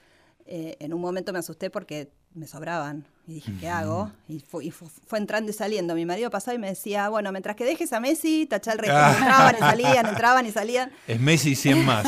Eh, 0.45 0.75
en 0.79 0.93
un 0.93 1.01
momento 1.01 1.33
me 1.33 1.39
asusté 1.39 1.69
porque 1.69 2.11
me 2.33 2.47
sobraban. 2.47 3.05
Y 3.25 3.35
dije, 3.35 3.53
¿qué 3.59 3.69
hago? 3.69 4.11
Y, 4.27 4.39
fue, 4.41 4.69
entrando 5.13 5.49
y 5.49 5.53
saliendo. 5.53 5.95
Mi 5.95 6.05
marido 6.05 6.29
pasaba 6.29 6.53
y 6.55 6.59
me 6.59 6.67
decía, 6.67 7.09
bueno, 7.09 7.31
mientras 7.31 7.55
que 7.55 7.63
dejes 7.63 7.93
a 7.93 7.99
Messi, 7.99 8.45
tacha 8.45 8.73
el 8.73 8.79
resto. 8.79 8.95
Entraban 8.95 9.55
y 9.55 9.59
salían, 9.59 10.05
entraban 10.05 10.45
y 10.45 10.51
salían. 10.51 10.91
Es 11.07 11.19
Messi 11.19 11.55
100 11.55 11.85
más. 11.85 12.05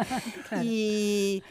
y 0.62 1.42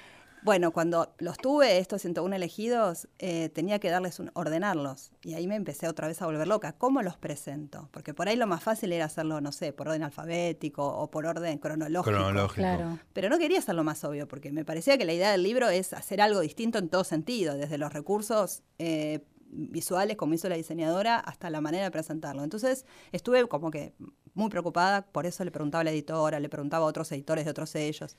bueno, 0.47 0.71
cuando 0.71 1.13
los 1.17 1.37
tuve, 1.37 1.77
estos 1.77 2.01
101 2.03 2.33
elegidos, 2.33 3.09
eh, 3.19 3.49
tenía 3.49 3.79
que 3.79 3.89
darles 3.89 4.17
un, 4.21 4.31
ordenarlos. 4.33 5.11
Y 5.21 5.33
ahí 5.33 5.45
me 5.45 5.55
empecé 5.55 5.89
otra 5.89 6.07
vez 6.07 6.21
a 6.21 6.25
volver 6.25 6.47
loca. 6.47 6.71
¿Cómo 6.71 7.01
los 7.01 7.17
presento? 7.17 7.89
Porque 7.91 8.13
por 8.13 8.29
ahí 8.29 8.37
lo 8.37 8.47
más 8.47 8.63
fácil 8.63 8.93
era 8.93 9.03
hacerlo, 9.03 9.41
no 9.41 9.51
sé, 9.51 9.73
por 9.73 9.89
orden 9.89 10.03
alfabético 10.03 10.87
o 10.87 11.11
por 11.11 11.25
orden 11.25 11.57
cronológico. 11.57 12.15
Cronológico. 12.15 12.97
Pero 13.11 13.27
no 13.27 13.37
quería 13.39 13.59
hacerlo 13.59 13.83
más 13.83 14.05
obvio, 14.05 14.25
porque 14.25 14.53
me 14.53 14.63
parecía 14.63 14.97
que 14.97 15.03
la 15.03 15.11
idea 15.11 15.33
del 15.33 15.43
libro 15.43 15.67
es 15.67 15.91
hacer 15.91 16.21
algo 16.21 16.39
distinto 16.39 16.77
en 16.77 16.87
todo 16.87 17.03
sentido, 17.03 17.57
desde 17.57 17.77
los 17.77 17.91
recursos 17.91 18.63
eh, 18.79 19.25
visuales, 19.49 20.15
como 20.15 20.33
hizo 20.33 20.47
la 20.47 20.55
diseñadora, 20.55 21.19
hasta 21.19 21.49
la 21.49 21.59
manera 21.59 21.83
de 21.83 21.91
presentarlo. 21.91 22.45
Entonces 22.45 22.85
estuve 23.11 23.45
como 23.49 23.69
que 23.69 23.95
muy 24.33 24.49
preocupada, 24.49 25.01
por 25.07 25.25
eso 25.25 25.43
le 25.43 25.51
preguntaba 25.51 25.81
a 25.81 25.83
la 25.83 25.91
editora, 25.91 26.39
le 26.39 26.47
preguntaba 26.47 26.85
a 26.85 26.87
otros 26.87 27.11
editores 27.11 27.43
de 27.43 27.51
otros 27.51 27.69
sellos. 27.69 28.15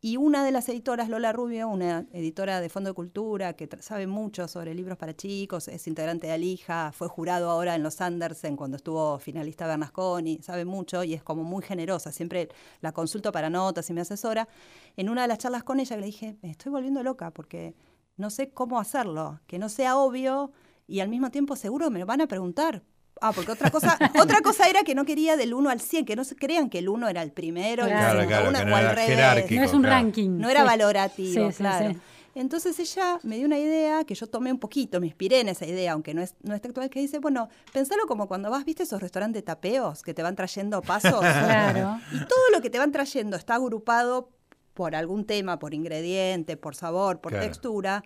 Y 0.00 0.18
una 0.18 0.44
de 0.44 0.52
las 0.52 0.68
editoras, 0.68 1.08
Lola 1.08 1.32
Rubio, 1.32 1.68
una 1.68 2.06
editora 2.12 2.60
de 2.60 2.68
Fondo 2.68 2.90
de 2.90 2.94
Cultura 2.94 3.54
que 3.54 3.66
sabe 3.80 4.06
mucho 4.06 4.46
sobre 4.46 4.74
libros 4.74 4.98
para 4.98 5.16
chicos, 5.16 5.68
es 5.68 5.86
integrante 5.86 6.26
de 6.26 6.34
Alija, 6.34 6.92
fue 6.92 7.08
jurado 7.08 7.48
ahora 7.48 7.74
en 7.74 7.82
los 7.82 8.02
Andersen 8.02 8.56
cuando 8.56 8.76
estuvo 8.76 9.18
finalista 9.18 9.66
Bernasconi, 9.66 10.42
sabe 10.42 10.66
mucho 10.66 11.02
y 11.02 11.14
es 11.14 11.22
como 11.22 11.44
muy 11.44 11.62
generosa, 11.62 12.12
siempre 12.12 12.50
la 12.82 12.92
consulto 12.92 13.32
para 13.32 13.48
notas 13.48 13.88
y 13.88 13.94
me 13.94 14.02
asesora. 14.02 14.48
En 14.96 15.08
una 15.08 15.22
de 15.22 15.28
las 15.28 15.38
charlas 15.38 15.64
con 15.64 15.80
ella 15.80 15.96
le 15.96 16.06
dije, 16.06 16.36
me 16.42 16.50
estoy 16.50 16.70
volviendo 16.70 17.02
loca 17.02 17.30
porque 17.30 17.74
no 18.18 18.28
sé 18.28 18.50
cómo 18.50 18.78
hacerlo, 18.78 19.40
que 19.46 19.58
no 19.58 19.70
sea 19.70 19.96
obvio 19.96 20.52
y 20.86 21.00
al 21.00 21.08
mismo 21.08 21.30
tiempo 21.30 21.56
seguro 21.56 21.90
me 21.90 22.00
lo 22.00 22.06
van 22.06 22.20
a 22.20 22.28
preguntar, 22.28 22.82
Ah, 23.20 23.32
porque 23.32 23.52
otra 23.52 23.70
cosa, 23.70 23.98
otra 24.20 24.40
cosa 24.40 24.68
era 24.68 24.82
que 24.82 24.94
no 24.94 25.04
quería 25.04 25.36
del 25.36 25.54
1 25.54 25.70
al 25.70 25.80
100, 25.80 26.04
que 26.04 26.16
no 26.16 26.24
se 26.24 26.36
crean 26.36 26.68
que 26.68 26.78
el 26.78 26.88
1 26.88 27.08
era 27.08 27.22
el 27.22 27.32
primero, 27.32 27.86
claro, 27.86 28.20
el 28.20 28.26
claro, 28.26 28.50
no 28.50 28.58
era 28.58 28.94
jerárquico, 28.96 29.60
No 29.60 29.66
es 29.66 29.72
un 29.72 29.84
ranking. 29.84 30.38
No 30.38 30.48
era 30.48 30.64
valorativo, 30.64 31.50
claro. 31.52 31.94
Entonces 32.34 32.78
ella 32.78 33.18
me 33.22 33.38
dio 33.38 33.46
una 33.46 33.58
idea 33.58 34.04
que 34.04 34.14
yo 34.14 34.26
tomé 34.26 34.52
un 34.52 34.58
poquito, 34.58 35.00
me 35.00 35.06
inspiré 35.06 35.40
en 35.40 35.48
esa 35.48 35.64
idea, 35.64 35.92
aunque 35.92 36.12
no 36.12 36.20
es, 36.20 36.34
no 36.42 36.54
es 36.54 36.62
actual, 36.62 36.90
que 36.90 37.00
dice, 37.00 37.18
bueno, 37.18 37.48
pensalo 37.72 38.06
como 38.06 38.28
cuando 38.28 38.50
vas, 38.50 38.66
viste 38.66 38.82
esos 38.82 39.00
restaurantes 39.00 39.42
tapeos 39.42 40.02
que 40.02 40.12
te 40.12 40.22
van 40.22 40.36
trayendo 40.36 40.82
pasos. 40.82 41.18
claro. 41.20 41.98
Y 42.12 42.18
todo 42.18 42.50
lo 42.52 42.60
que 42.60 42.68
te 42.68 42.78
van 42.78 42.92
trayendo 42.92 43.38
está 43.38 43.54
agrupado 43.54 44.28
por 44.74 44.94
algún 44.94 45.24
tema, 45.24 45.58
por 45.58 45.72
ingrediente, 45.72 46.58
por 46.58 46.76
sabor, 46.76 47.22
por 47.22 47.32
textura. 47.32 48.04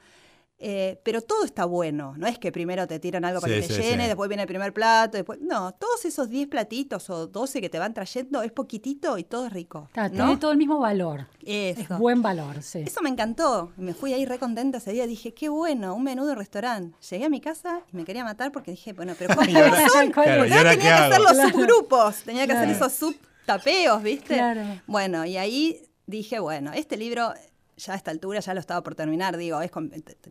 Eh, 0.63 1.01
pero 1.03 1.23
todo 1.23 1.47
está 1.47 1.65
bueno, 1.65 2.13
no 2.19 2.27
es 2.27 2.39
que 2.39 2.53
primero 2.53 2.87
te 2.87 3.01
tiran 3.01 3.25
algo 3.25 3.41
para 3.41 3.55
que 3.55 3.63
te 3.63 3.83
llene, 3.83 4.07
después 4.07 4.29
viene 4.29 4.43
el 4.43 4.47
primer 4.47 4.75
plato, 4.75 5.17
después... 5.17 5.41
No, 5.41 5.73
todos 5.73 6.05
esos 6.05 6.29
10 6.29 6.49
platitos 6.49 7.09
o 7.09 7.27
12 7.27 7.63
que 7.63 7.71
te 7.71 7.79
van 7.79 7.95
trayendo 7.95 8.43
es 8.43 8.53
poquitito 8.53 9.17
y 9.17 9.25
todo 9.25 9.47
es 9.47 9.55
rico. 9.55 9.89
Tiene 9.95 10.37
todo 10.37 10.53
el 10.53 10.59
mismo 10.59 10.79
valor. 10.79 11.29
Eso. 11.43 11.81
Es 11.81 11.89
buen 11.99 12.21
valor, 12.21 12.63
sí. 12.63 12.81
Eso 12.81 13.01
me 13.01 13.09
encantó. 13.09 13.73
Me 13.79 13.95
fui 13.95 14.13
ahí 14.13 14.27
re 14.27 14.39
contenta 14.39 14.79
ese 14.79 14.93
día. 14.93 15.07
Dije, 15.07 15.33
qué 15.33 15.49
bueno, 15.49 15.95
un 15.95 16.05
menú 16.05 16.27
de 16.27 16.35
restaurante. 16.35 16.95
Llegué 17.09 17.25
a 17.25 17.31
mi 17.31 17.41
casa 17.41 17.81
y 17.91 17.97
me 17.97 18.05
quería 18.05 18.25
matar 18.25 18.53
porque 18.53 18.73
dije, 18.73 18.93
bueno, 18.93 19.15
pero 19.19 19.35
¿cuáles 19.35 19.55
son? 19.91 20.13
tenía 20.13 20.77
que 20.77 20.89
hacer 20.91 21.21
los 21.21 21.37
subgrupos, 21.39 22.23
tenía 22.23 22.47
que 22.47 22.53
hacer 22.53 22.69
esos 22.69 22.93
subtapeos, 22.93 24.03
¿viste? 24.03 24.39
Bueno, 24.87 25.25
y 25.25 25.39
ahí 25.39 25.81
dije, 26.07 26.39
bueno, 26.39 26.73
este 26.75 26.99
libro 26.99 27.33
ya 27.81 27.95
a 27.95 27.97
esta 27.97 28.11
altura 28.11 28.41
ya 28.41 28.55
lo 28.55 28.61
estaba 28.61 28.83
por 28.83 28.95
terminar, 28.95 29.37
digo, 29.37 29.61
es 29.61 29.71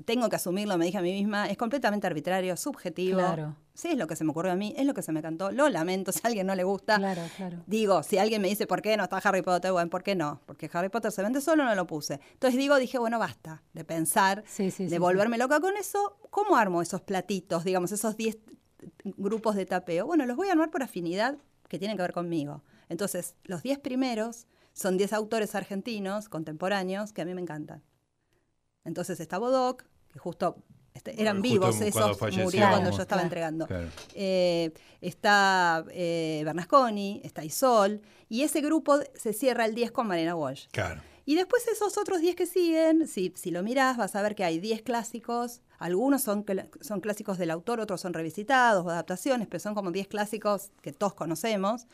tengo 0.05 0.29
que 0.29 0.35
asumirlo, 0.35 0.77
me 0.77 0.85
dije 0.85 0.97
a 0.97 1.01
mí 1.01 1.11
misma, 1.11 1.49
es 1.49 1.57
completamente 1.57 2.07
arbitrario, 2.07 2.55
subjetivo. 2.55 3.19
Claro. 3.19 3.55
Sí, 3.73 3.89
es 3.89 3.97
lo 3.97 4.07
que 4.07 4.15
se 4.15 4.23
me 4.23 4.31
ocurrió 4.31 4.51
a 4.51 4.55
mí, 4.55 4.73
es 4.77 4.85
lo 4.85 4.93
que 4.93 5.01
se 5.01 5.11
me 5.11 5.21
cantó, 5.21 5.51
lo 5.51 5.69
lamento 5.69 6.11
si 6.13 6.19
a 6.23 6.27
alguien 6.27 6.47
no 6.47 6.55
le 6.55 6.63
gusta. 6.63 6.97
Claro, 6.97 7.21
claro. 7.35 7.57
Digo, 7.65 8.03
si 8.03 8.17
alguien 8.17 8.41
me 8.41 8.47
dice, 8.47 8.67
¿por 8.67 8.81
qué 8.81 8.95
no 8.97 9.03
está 9.03 9.17
Harry 9.17 9.41
Potter? 9.41 9.71
Bueno, 9.71 9.89
¿por 9.89 10.03
qué 10.03 10.15
no? 10.15 10.41
Porque 10.45 10.69
Harry 10.73 10.89
Potter 10.89 11.11
se 11.11 11.23
vende 11.23 11.41
solo, 11.41 11.63
no 11.63 11.73
lo 11.75 11.87
puse. 11.87 12.19
Entonces 12.33 12.57
digo, 12.57 12.77
dije, 12.77 12.97
bueno, 12.99 13.19
basta 13.19 13.63
de 13.73 13.83
pensar, 13.83 14.43
de 14.57 14.99
volverme 14.99 15.37
loca 15.37 15.59
con 15.59 15.75
eso. 15.77 16.17
¿Cómo 16.29 16.55
armo 16.55 16.81
esos 16.81 17.01
platitos, 17.01 17.63
digamos, 17.63 17.91
esos 17.91 18.15
10 18.15 18.37
grupos 19.17 19.55
de 19.55 19.65
tapeo? 19.65 20.05
Bueno, 20.05 20.25
los 20.25 20.37
voy 20.37 20.49
a 20.49 20.51
armar 20.51 20.69
por 20.69 20.83
afinidad 20.83 21.37
que 21.67 21.79
tienen 21.79 21.97
que 21.97 22.03
ver 22.03 22.13
conmigo. 22.13 22.63
Entonces, 22.89 23.35
los 23.43 23.63
10 23.63 23.79
primeros 23.79 24.47
son 24.73 24.97
10 24.97 25.13
autores 25.13 25.55
argentinos 25.55 26.29
contemporáneos 26.29 27.13
que 27.13 27.21
a 27.21 27.25
mí 27.25 27.33
me 27.33 27.41
encantan. 27.41 27.83
Entonces 28.85 29.19
está 29.19 29.37
Bodoc, 29.37 29.83
que 30.11 30.19
justo 30.19 30.63
este, 30.93 31.21
eran 31.21 31.41
vivos 31.41 31.79
esos, 31.81 32.19
murió 32.37 32.67
cuando 32.69 32.91
yo 32.91 33.01
estaba 33.01 33.21
entregando. 33.21 33.67
Eh, 34.13 34.73
está 35.01 35.85
eh, 35.91 36.41
Bernasconi, 36.43 37.21
está 37.23 37.43
Isol, 37.43 38.01
y 38.27 38.43
ese 38.43 38.61
grupo 38.61 38.99
se 39.15 39.33
cierra 39.33 39.65
el 39.65 39.75
10 39.75 39.91
con 39.91 40.07
Marina 40.07 40.35
Walsh. 40.35 40.67
Claro. 40.71 41.01
Y 41.25 41.35
después 41.35 41.67
esos 41.67 41.97
otros 41.99 42.21
10 42.21 42.35
que 42.35 42.47
siguen, 42.47 43.07
si, 43.07 43.31
si 43.35 43.51
lo 43.51 43.61
mirás, 43.61 43.97
vas 43.97 44.15
a 44.15 44.21
ver 44.23 44.33
que 44.33 44.43
hay 44.43 44.59
10 44.59 44.81
clásicos. 44.81 45.61
Algunos 45.77 46.23
son, 46.23 46.43
son 46.81 47.01
clásicos 47.01 47.37
del 47.37 47.51
autor, 47.51 47.79
otros 47.79 48.01
son 48.01 48.13
revisitados 48.13 48.83
o 48.83 48.89
adaptaciones, 48.89 49.47
pero 49.47 49.59
son 49.59 49.75
como 49.75 49.91
10 49.91 50.07
clásicos 50.07 50.71
que 50.81 50.91
todos 50.91 51.13
conocemos. 51.13 51.85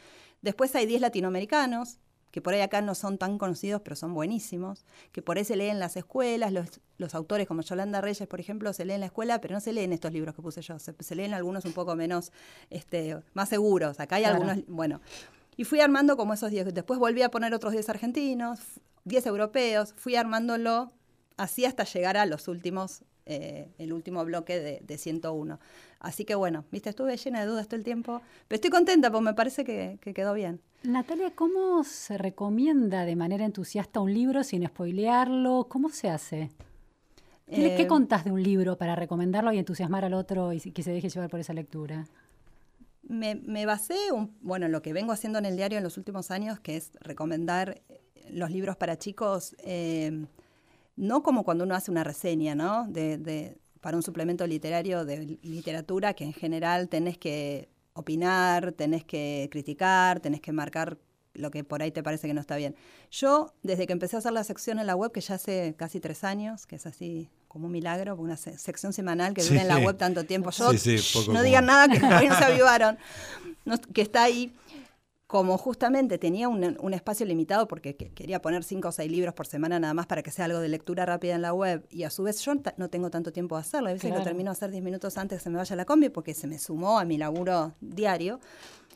Después 0.42 0.74
hay 0.76 0.86
10 0.86 1.02
latinoamericanos, 1.02 2.00
que 2.36 2.42
por 2.42 2.54
ahí 2.54 2.60
acá 2.60 2.82
no 2.82 2.96
son 2.96 3.18
tan 3.18 3.38
conocidos, 3.38 3.82
pero 3.82 3.96
son 3.96 4.14
buenísimos, 4.14 4.84
que 5.14 5.22
por 5.22 5.38
ahí 5.38 5.46
se 5.46 5.56
leen 5.56 5.72
en 5.72 5.80
las 5.80 5.96
escuelas, 5.96 6.52
los, 6.52 6.82
los 6.98 7.16
autores 7.16 7.48
como 7.48 7.62
Yolanda 7.62 8.02
Reyes, 8.02 8.28
por 8.28 8.42
ejemplo, 8.42 8.74
se 8.74 8.84
leen 8.84 8.96
en 8.96 9.00
la 9.00 9.06
escuela, 9.06 9.40
pero 9.40 9.54
no 9.54 9.62
se 9.62 9.72
leen 9.72 9.94
estos 9.94 10.12
libros 10.12 10.36
que 10.36 10.42
puse 10.42 10.62
yo, 10.62 10.78
se, 10.78 11.16
leen 11.16 11.34
algunos 11.34 11.64
un 11.64 11.72
poco 11.72 11.96
menos, 11.96 12.34
este, 12.70 13.18
más 13.34 13.48
seguros. 13.48 14.02
Acá 14.02 14.18
hay 14.18 14.26
algunos, 14.26 14.58
bueno. 14.68 15.00
Y 15.56 15.64
fui 15.64 15.80
armando 15.80 16.18
como 16.18 16.34
esos 16.34 16.52
10. 16.52 16.74
Después 16.74 17.00
volví 17.00 17.22
a 17.22 17.32
poner 17.32 17.54
otros 17.54 17.72
10 17.72 17.88
argentinos, 17.88 18.60
10 19.06 19.28
europeos, 19.28 19.94
fui 19.96 20.18
armándolo 20.18 20.92
así 21.38 21.64
hasta 21.64 21.86
llegar 21.86 22.18
a 22.18 22.26
los 22.26 22.50
últimos, 22.50 23.04
eh, 23.26 23.70
el 23.80 23.92
último 23.92 24.24
bloque 24.24 24.60
de, 24.60 24.82
de, 24.86 24.98
101. 24.98 25.60
Así 26.00 26.26
que 26.26 26.36
bueno, 26.36 26.66
viste, 26.72 26.90
estuve 26.90 27.18
llena 27.18 27.42
de 27.42 27.48
dudas 27.48 27.68
todo 27.68 27.78
el 27.78 27.84
tiempo, 27.84 28.22
pero 28.48 28.58
estoy 28.58 28.70
contenta 28.70 29.10
porque 29.12 29.26
me 29.26 29.34
parece 29.34 29.64
que, 29.64 29.98
quedó 30.14 30.36
bien. 30.36 30.62
Natalia, 30.84 31.32
¿cómo 31.34 31.84
se 31.84 32.20
recomienda 32.20 33.06
de 33.06 33.16
manera 33.16 33.44
entusiasta 33.44 34.00
un 34.00 34.14
libro 34.14 34.44
sin 34.44 34.68
spoilearlo? 34.68 35.66
¿Cómo 35.68 35.90
se 35.90 36.10
hace? 36.10 36.52
¿Qué, 37.48 37.82
eh, 37.82 37.88
contás 37.88 38.26
de 38.26 38.32
un 38.32 38.44
libro 38.44 38.78
para 38.78 38.96
recomendarlo 38.96 39.52
y 39.52 39.58
entusiasmar 39.58 40.06
al 40.06 40.14
otro 40.14 40.54
y 40.54 40.60
que 40.60 40.84
se 40.84 40.92
deje 40.92 41.10
llevar 41.10 41.30
por 41.32 41.40
esa 41.40 41.54
lectura? 41.54 42.06
Me, 43.02 43.66
basé, 43.66 44.12
un, 44.12 44.36
bueno, 44.42 44.68
en 44.68 44.72
lo 44.72 44.84
que 44.84 44.94
vengo 44.94 45.12
haciendo 45.12 45.40
en 45.40 45.46
el 45.46 45.56
diario 45.56 45.80
en 45.80 45.84
los 45.84 45.98
últimos 45.98 46.30
años, 46.30 46.60
que 46.60 46.76
es 46.76 46.92
recomendar 47.02 47.82
los 48.30 48.52
libros 48.52 48.76
para 48.78 48.98
chicos 48.98 49.56
eh, 49.60 50.26
no 50.96 51.24
como 51.24 51.44
cuando 51.44 51.64
uno 51.64 51.76
hace 51.76 51.92
una 51.92 52.04
reseña, 52.04 52.56
¿no? 52.56 52.86
De, 52.88 53.58
para 53.82 53.98
un 53.98 54.04
suplemento 54.04 54.48
literario 54.48 55.06
de 55.06 55.38
literatura 55.44 56.14
que 56.14 56.24
en 56.24 56.34
general 56.34 56.90
tenés 56.90 57.18
que 57.18 57.70
opinar, 57.94 58.72
tenés 58.72 59.04
que 59.04 59.48
criticar, 59.52 60.20
tenés 60.20 60.42
que 60.42 60.52
marcar 60.52 60.98
lo 61.34 61.52
que 61.52 61.64
por 61.64 61.82
ahí 61.82 61.92
te 61.92 62.02
parece 62.02 62.28
que 62.28 62.34
no 62.34 62.42
está 62.42 62.56
bien. 62.56 62.76
Yo, 63.12 63.54
desde 63.62 63.88
que 63.88 63.94
empecé 63.94 64.16
a 64.16 64.20
hacer 64.20 64.32
la 64.32 64.44
sección 64.44 64.80
en 64.80 64.88
la 64.88 64.96
web, 64.96 65.12
que 65.12 65.22
ya 65.22 65.36
hace 65.36 65.76
casi 65.78 66.00
tres 66.00 66.24
años, 66.24 66.66
que 66.66 66.78
es 66.78 66.86
así 66.86 67.30
como 67.48 67.68
un 67.68 67.72
milagro, 67.72 68.16
una 68.16 68.38
sección 68.38 68.92
semanal 68.92 69.34
que 69.34 69.44
dura 69.44 69.62
en 69.62 69.68
la 69.68 69.78
web 69.78 69.98
tanto 69.98 70.24
tiempo. 70.24 70.50
Yo, 70.52 70.72
no 71.32 71.44
digan 71.44 71.66
nada 71.66 71.88
que 71.88 72.00
no 72.00 72.38
se 72.38 72.44
avivaron, 72.44 72.98
que 73.94 74.02
está 74.02 74.24
ahí 74.24 74.54
como 75.28 75.58
justamente 75.58 76.20
tenía 76.20 76.48
un, 76.48 76.94
espacio 76.94 77.26
limitado 77.26 77.68
porque 77.68 77.96
quería 77.96 78.42
poner 78.42 78.64
cinco 78.64 78.90
o 78.90 78.92
seis 78.92 79.12
libros 79.12 79.34
por 79.34 79.48
semana 79.48 79.80
nada 79.80 79.94
más 79.94 80.06
para 80.06 80.22
que 80.22 80.30
sea 80.30 80.46
algo 80.46 80.60
de 80.60 80.70
lectura 80.70 81.06
rápida 81.06 81.34
en 81.34 81.42
la 81.42 81.54
web 81.54 81.86
y 81.90 82.04
a 82.04 82.12
su 82.12 82.24
vez 82.24 82.40
yo 82.42 82.54
no 82.78 82.90
tengo 82.90 83.10
tanto 83.10 83.32
tiempo 83.32 83.56
de 83.56 83.62
hacerlo, 83.62 83.90
a 83.90 83.94
veces 83.94 84.12
lo 84.12 84.22
termino 84.24 84.52
a 84.52 84.54
hacer 84.54 84.70
diez 84.70 84.84
minutos 84.84 85.18
antes 85.18 85.40
que 85.40 85.44
se 85.44 85.50
me 85.50 85.58
vaya 85.58 85.76
la 85.76 85.86
combi 85.86 86.10
porque 86.10 86.36
se 86.36 86.46
me 86.46 86.60
sumó 86.60 87.00
a 87.00 87.06
mi 87.06 87.18
laburo 87.18 87.74
diario. 87.82 88.40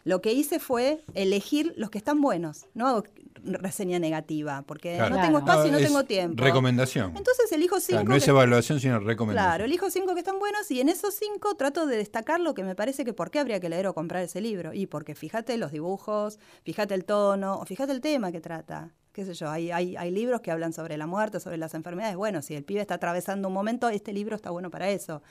Lo 0.03 0.21
que 0.21 0.33
hice 0.33 0.59
fue 0.59 1.03
elegir 1.13 1.73
los 1.77 1.89
que 1.89 1.97
están 1.97 2.21
buenos. 2.21 2.65
No 2.73 2.87
hago 2.87 3.03
reseña 3.43 3.99
negativa, 3.99 4.63
porque 4.63 4.97
no 4.97 5.21
tengo 5.21 5.39
espacio 5.39 5.67
y 5.67 5.71
no, 5.71 5.77
tengo 5.77 6.03
tiempo. 6.03 6.43
Recomendación. 6.43 7.15
Entonces 7.15 7.51
elijo 7.51 7.79
cinco. 7.79 8.03
no 8.03 8.15
es 8.15 8.27
evaluación, 8.27 8.79
sino 8.79 8.99
recomendación. 8.99 9.49
Claro, 9.49 9.65
elijo 9.65 9.89
cinco 9.89 10.13
que 10.13 10.19
están 10.19 10.39
buenos 10.39 10.69
y 10.71 10.81
en 10.81 10.89
esos 10.89 11.13
cinco 11.13 11.55
trato 11.55 11.85
de 11.85 11.97
destacar 11.97 12.39
lo 12.39 12.53
que 12.53 12.63
me 12.63 12.75
parece 12.75 13.05
que 13.05 13.13
por 13.13 13.31
qué 13.31 13.39
habría 13.39 13.59
que 13.59 13.69
leer 13.69 13.87
o 13.87 13.93
comprar 13.93 14.23
ese 14.23 14.41
libro. 14.41 14.73
Y 14.73 14.87
porque 14.87 15.15
fíjate 15.15 15.57
los 15.57 15.71
dibujos, 15.71 16.39
fíjate 16.63 16.93
el 16.93 17.05
tono, 17.05 17.59
o 17.59 17.65
fíjate 17.65 17.91
el 17.91 18.01
tema 18.01 18.31
que 18.31 18.41
trata. 18.41 18.93
Qué 19.11 19.25
sé 19.25 19.33
yo, 19.33 19.49
hay, 19.49 19.71
hay, 19.71 19.95
hay 19.95 20.11
libros 20.11 20.41
que 20.41 20.51
hablan 20.51 20.71
sobre 20.71 20.95
la 20.97 21.07
muerte, 21.07 21.39
sobre 21.39 21.57
las 21.57 21.73
enfermedades. 21.73 22.15
Bueno, 22.15 22.41
si 22.41 22.55
el 22.55 22.63
pibe 22.63 22.81
está 22.81 22.95
atravesando 22.95 23.47
un 23.47 23.53
momento, 23.53 23.89
este 23.89 24.13
libro 24.13 24.35
está 24.35 24.51
bueno 24.51 24.69
para 24.69 24.89
eso. 24.89 25.21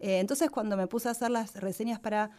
Eh, 0.00 0.18
entonces, 0.18 0.50
cuando 0.50 0.76
me 0.76 0.86
puse 0.86 1.08
a 1.08 1.12
hacer 1.12 1.30
las 1.30 1.54
reseñas 1.54 2.00
para 2.00 2.30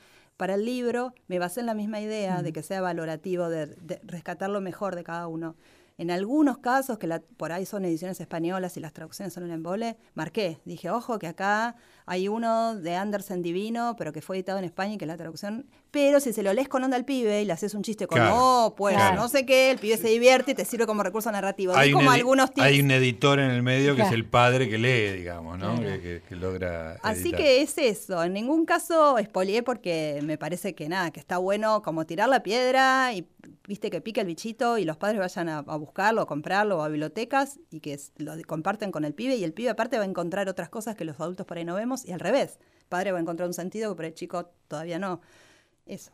para 0.41 0.55
el 0.55 0.65
libro 0.65 1.13
me 1.27 1.37
basé 1.37 1.59
en 1.59 1.67
la 1.67 1.75
misma 1.75 1.99
idea 1.99 2.41
de 2.41 2.51
que 2.51 2.63
sea 2.63 2.81
valorativo, 2.81 3.47
de, 3.47 3.67
rescatar 4.01 4.49
lo 4.49 4.59
mejor 4.59 4.95
de 4.95 5.03
cada 5.03 5.27
uno. 5.27 5.55
En 5.99 6.09
algunos 6.09 6.57
casos, 6.57 6.97
que 6.97 7.07
por 7.37 7.51
ahí 7.51 7.67
son 7.67 7.85
ediciones 7.85 8.19
españolas 8.19 8.75
y 8.75 8.79
las 8.79 8.91
traducciones 8.91 9.35
son 9.35 9.43
un 9.43 9.51
embole, 9.51 9.97
marqué. 10.15 10.59
Dije, 10.65 10.89
ojo, 10.89 11.19
que 11.19 11.27
acá 11.27 11.75
hay 12.07 12.27
uno 12.27 12.75
de 12.75 12.95
Andersen 12.95 13.43
Divino, 13.43 13.93
pero 13.99 14.13
que 14.13 14.23
fue 14.23 14.35
editado 14.35 14.57
en 14.57 14.65
España 14.65 14.95
y 14.95 14.97
que 14.97 15.05
la 15.05 15.15
traducción. 15.15 15.67
Pero 15.91 16.21
si 16.21 16.31
se 16.31 16.41
lo 16.41 16.53
lees 16.53 16.69
con 16.69 16.81
onda 16.85 16.95
al 16.95 17.03
pibe 17.03 17.41
y 17.41 17.45
le 17.45 17.51
haces 17.51 17.73
un 17.73 17.83
chiste 17.83 18.07
con, 18.07 18.21
oh, 18.31 18.73
pues 18.77 18.95
no 19.13 19.27
sé 19.27 19.45
qué, 19.45 19.71
el 19.71 19.77
pibe 19.77 19.97
se 19.97 20.07
divierte 20.07 20.51
y 20.51 20.55
te 20.55 20.63
sirve 20.63 20.87
como 20.87 21.03
recurso 21.03 21.29
narrativo. 21.29 21.75
Hay, 21.75 21.91
como 21.91 22.11
algunos 22.11 22.49
hay 22.55 22.79
un 22.79 22.89
editor 22.91 23.39
en 23.39 23.51
el 23.51 23.61
medio 23.61 23.93
que 23.97 24.03
es 24.03 24.11
el 24.13 24.25
padre 24.25 24.69
que 24.69 24.77
lee, 24.77 25.17
digamos, 25.17 25.59
¿no? 25.59 25.75
Que, 25.75 26.21
logra. 26.29 26.97
Así 27.03 27.33
que 27.33 27.61
es 27.61 27.77
eso. 27.77 28.23
En 28.23 28.31
ningún 28.31 28.65
caso 28.65 29.17
espolié 29.17 29.63
porque 29.63 30.21
me 30.23 30.37
parece 30.37 30.75
que 30.75 30.87
nada, 30.87 31.11
que 31.11 31.19
está 31.19 31.37
bueno 31.37 31.81
como 31.81 32.05
tirar 32.05 32.29
la 32.29 32.41
piedra 32.41 33.13
y 33.13 33.27
viste 33.67 33.89
que 33.89 33.99
pica 33.99 34.21
el 34.21 34.27
bichito 34.27 34.77
y 34.77 34.85
los 34.85 34.95
padres 34.95 35.19
vayan 35.19 35.49
a, 35.49 35.61
buscarlo, 35.61 36.21
a 36.21 36.25
comprarlo 36.25 36.77
o 36.77 36.83
a 36.83 36.87
bibliotecas 36.87 37.59
y 37.69 37.81
que 37.81 37.99
lo 38.17 38.33
comparten 38.47 38.91
con 38.91 39.03
el 39.03 39.13
pibe 39.13 39.35
y 39.35 39.43
el 39.43 39.51
pibe 39.51 39.69
aparte 39.69 39.97
va 39.97 40.03
a 40.03 40.07
encontrar 40.07 40.47
otras 40.47 40.69
cosas 40.69 40.95
que 40.95 41.03
los 41.03 41.19
adultos 41.19 41.45
por 41.45 41.57
ahí 41.57 41.65
no 41.65 41.75
vemos 41.75 42.05
y 42.05 42.13
al 42.13 42.21
revés. 42.21 42.59
El 42.79 42.87
padre 42.87 43.11
va 43.11 43.17
a 43.17 43.21
encontrar 43.21 43.47
un 43.47 43.53
sentido 43.53 43.91
que 43.91 43.95
por 43.97 44.05
el 44.05 44.13
chico 44.13 44.51
todavía 44.69 44.97
no. 44.97 45.19
Eso. 45.91 46.11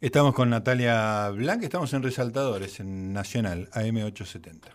Estamos 0.00 0.32
con 0.32 0.50
Natalia 0.50 1.28
Blanc, 1.30 1.60
estamos 1.64 1.92
en 1.92 2.04
Resaltadores, 2.04 2.78
en 2.78 3.12
Nacional, 3.12 3.68
AM870. 3.72 4.68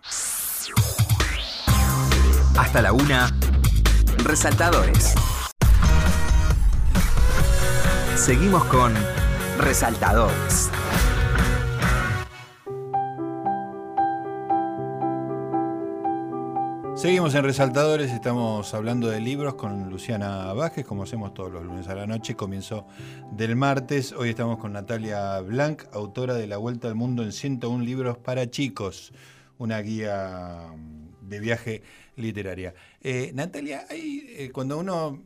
Hasta 2.57 2.81
la 2.81 2.91
una, 2.91 3.33
Resaltadores. 4.25 5.15
Seguimos 8.17 8.65
con 8.65 8.93
Resaltadores. 9.59 10.71
Seguimos 16.97 17.35
en 17.35 17.43
Resaltadores, 17.43 18.11
estamos 18.11 18.73
hablando 18.73 19.07
de 19.07 19.21
libros 19.21 19.53
con 19.53 19.91
Luciana 19.91 20.51
Vázquez, 20.53 20.83
como 20.83 21.03
hacemos 21.03 21.31
todos 21.31 21.51
los 21.51 21.63
lunes 21.63 21.87
a 21.89 21.93
la 21.93 22.07
noche, 22.07 22.35
comienzo 22.35 22.87
del 23.33 23.55
martes. 23.55 24.13
Hoy 24.13 24.29
estamos 24.29 24.57
con 24.57 24.73
Natalia 24.73 25.39
Blanc, 25.41 25.83
autora 25.93 26.33
de 26.33 26.47
La 26.47 26.57
Vuelta 26.57 26.87
al 26.87 26.95
Mundo 26.95 27.21
en 27.21 27.33
101 27.33 27.83
libros 27.83 28.17
para 28.17 28.49
chicos, 28.49 29.13
una 29.59 29.79
guía 29.79 30.73
de 31.21 31.39
viaje 31.39 31.83
literaria. 32.15 32.73
Eh, 32.99 33.29
Natalia, 33.35 33.85
eh, 33.91 34.49
cuando, 34.51 34.79
uno, 34.79 35.21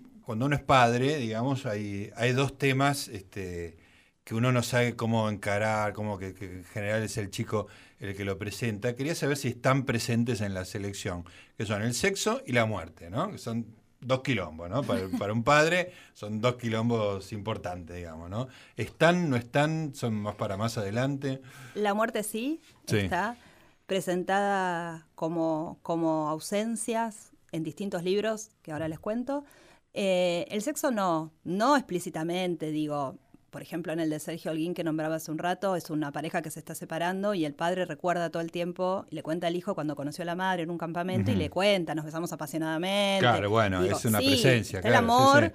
es 0.51 0.61
padre, 0.61 1.19
digamos, 1.19 1.65
hay, 1.65 2.11
hay 2.17 2.33
dos 2.33 2.57
temas 2.57 3.07
este, 3.07 3.77
que 4.25 4.35
uno 4.35 4.51
no 4.51 4.61
sabe 4.61 4.97
cómo 4.97 5.29
encarar, 5.29 5.93
como 5.93 6.17
que, 6.17 6.33
que 6.33 6.57
en 6.57 6.63
general 6.65 7.03
es 7.03 7.15
el 7.15 7.29
chico 7.29 7.67
el 8.01 8.15
que 8.15 8.25
lo 8.25 8.37
presenta, 8.37 8.95
quería 8.95 9.13
saber 9.15 9.37
si 9.37 9.49
están 9.49 9.85
presentes 9.85 10.41
en 10.41 10.53
la 10.53 10.65
selección, 10.65 11.23
que 11.57 11.65
son 11.65 11.83
el 11.83 11.93
sexo 11.93 12.41
y 12.45 12.51
la 12.51 12.65
muerte, 12.65 13.11
¿no? 13.11 13.31
Que 13.31 13.37
son 13.37 13.67
dos 14.01 14.21
quilombos, 14.21 14.69
¿no? 14.69 14.81
Para, 14.81 15.05
un 15.33 15.43
padre 15.43 15.93
son 16.13 16.41
dos 16.41 16.55
quilombos 16.55 17.31
importantes, 17.31 17.95
digamos, 17.95 18.29
¿no? 18.29 18.47
¿Están, 18.75 19.29
no 19.29 19.37
están? 19.37 19.93
¿Son 19.93 20.15
más 20.15 20.35
para 20.35 20.57
más 20.57 20.79
adelante? 20.79 21.41
La 21.75 21.93
muerte 21.93 22.23
sí, 22.23 22.59
está 22.87 23.37
presentada 23.85 25.07
como, 25.13 25.77
como 25.83 26.27
ausencias 26.27 27.31
en 27.51 27.63
distintos 27.63 28.03
libros 28.03 28.49
que 28.63 28.71
ahora 28.71 28.87
les 28.87 28.99
cuento. 28.99 29.45
Eh, 29.93 30.47
el 30.49 30.61
sexo 30.63 30.89
no, 30.89 31.31
no 31.43 31.77
explícitamente, 31.77 32.71
digo, 32.71 33.17
por 33.51 33.61
ejemplo, 33.61 33.91
en 33.91 33.99
el 33.99 34.09
de 34.09 34.19
Sergio 34.19 34.51
Holguín 34.51 34.73
que 34.73 34.83
nombraba 34.83 35.15
hace 35.15 35.29
un 35.29 35.37
rato, 35.37 35.75
es 35.75 35.89
una 35.89 36.13
pareja 36.13 36.41
que 36.41 36.49
se 36.49 36.59
está 36.59 36.73
separando 36.73 37.33
y 37.33 37.43
el 37.43 37.53
padre 37.53 37.85
recuerda 37.85 38.29
todo 38.29 38.41
el 38.41 38.49
tiempo 38.49 39.05
y 39.11 39.15
le 39.15 39.23
cuenta 39.23 39.47
al 39.47 39.55
hijo 39.57 39.75
cuando 39.75 39.93
conoció 39.93 40.21
a 40.21 40.25
la 40.25 40.35
madre 40.35 40.63
en 40.63 40.69
un 40.69 40.77
campamento 40.77 41.31
y 41.31 41.35
le 41.35 41.49
cuenta, 41.49 41.93
nos 41.93 42.05
besamos 42.05 42.31
apasionadamente. 42.31 43.19
Claro, 43.19 43.49
bueno, 43.49 43.83
es 43.83 44.05
una 44.05 44.19
presencia. 44.19 44.79
el 44.79 44.95
amor, 44.95 45.51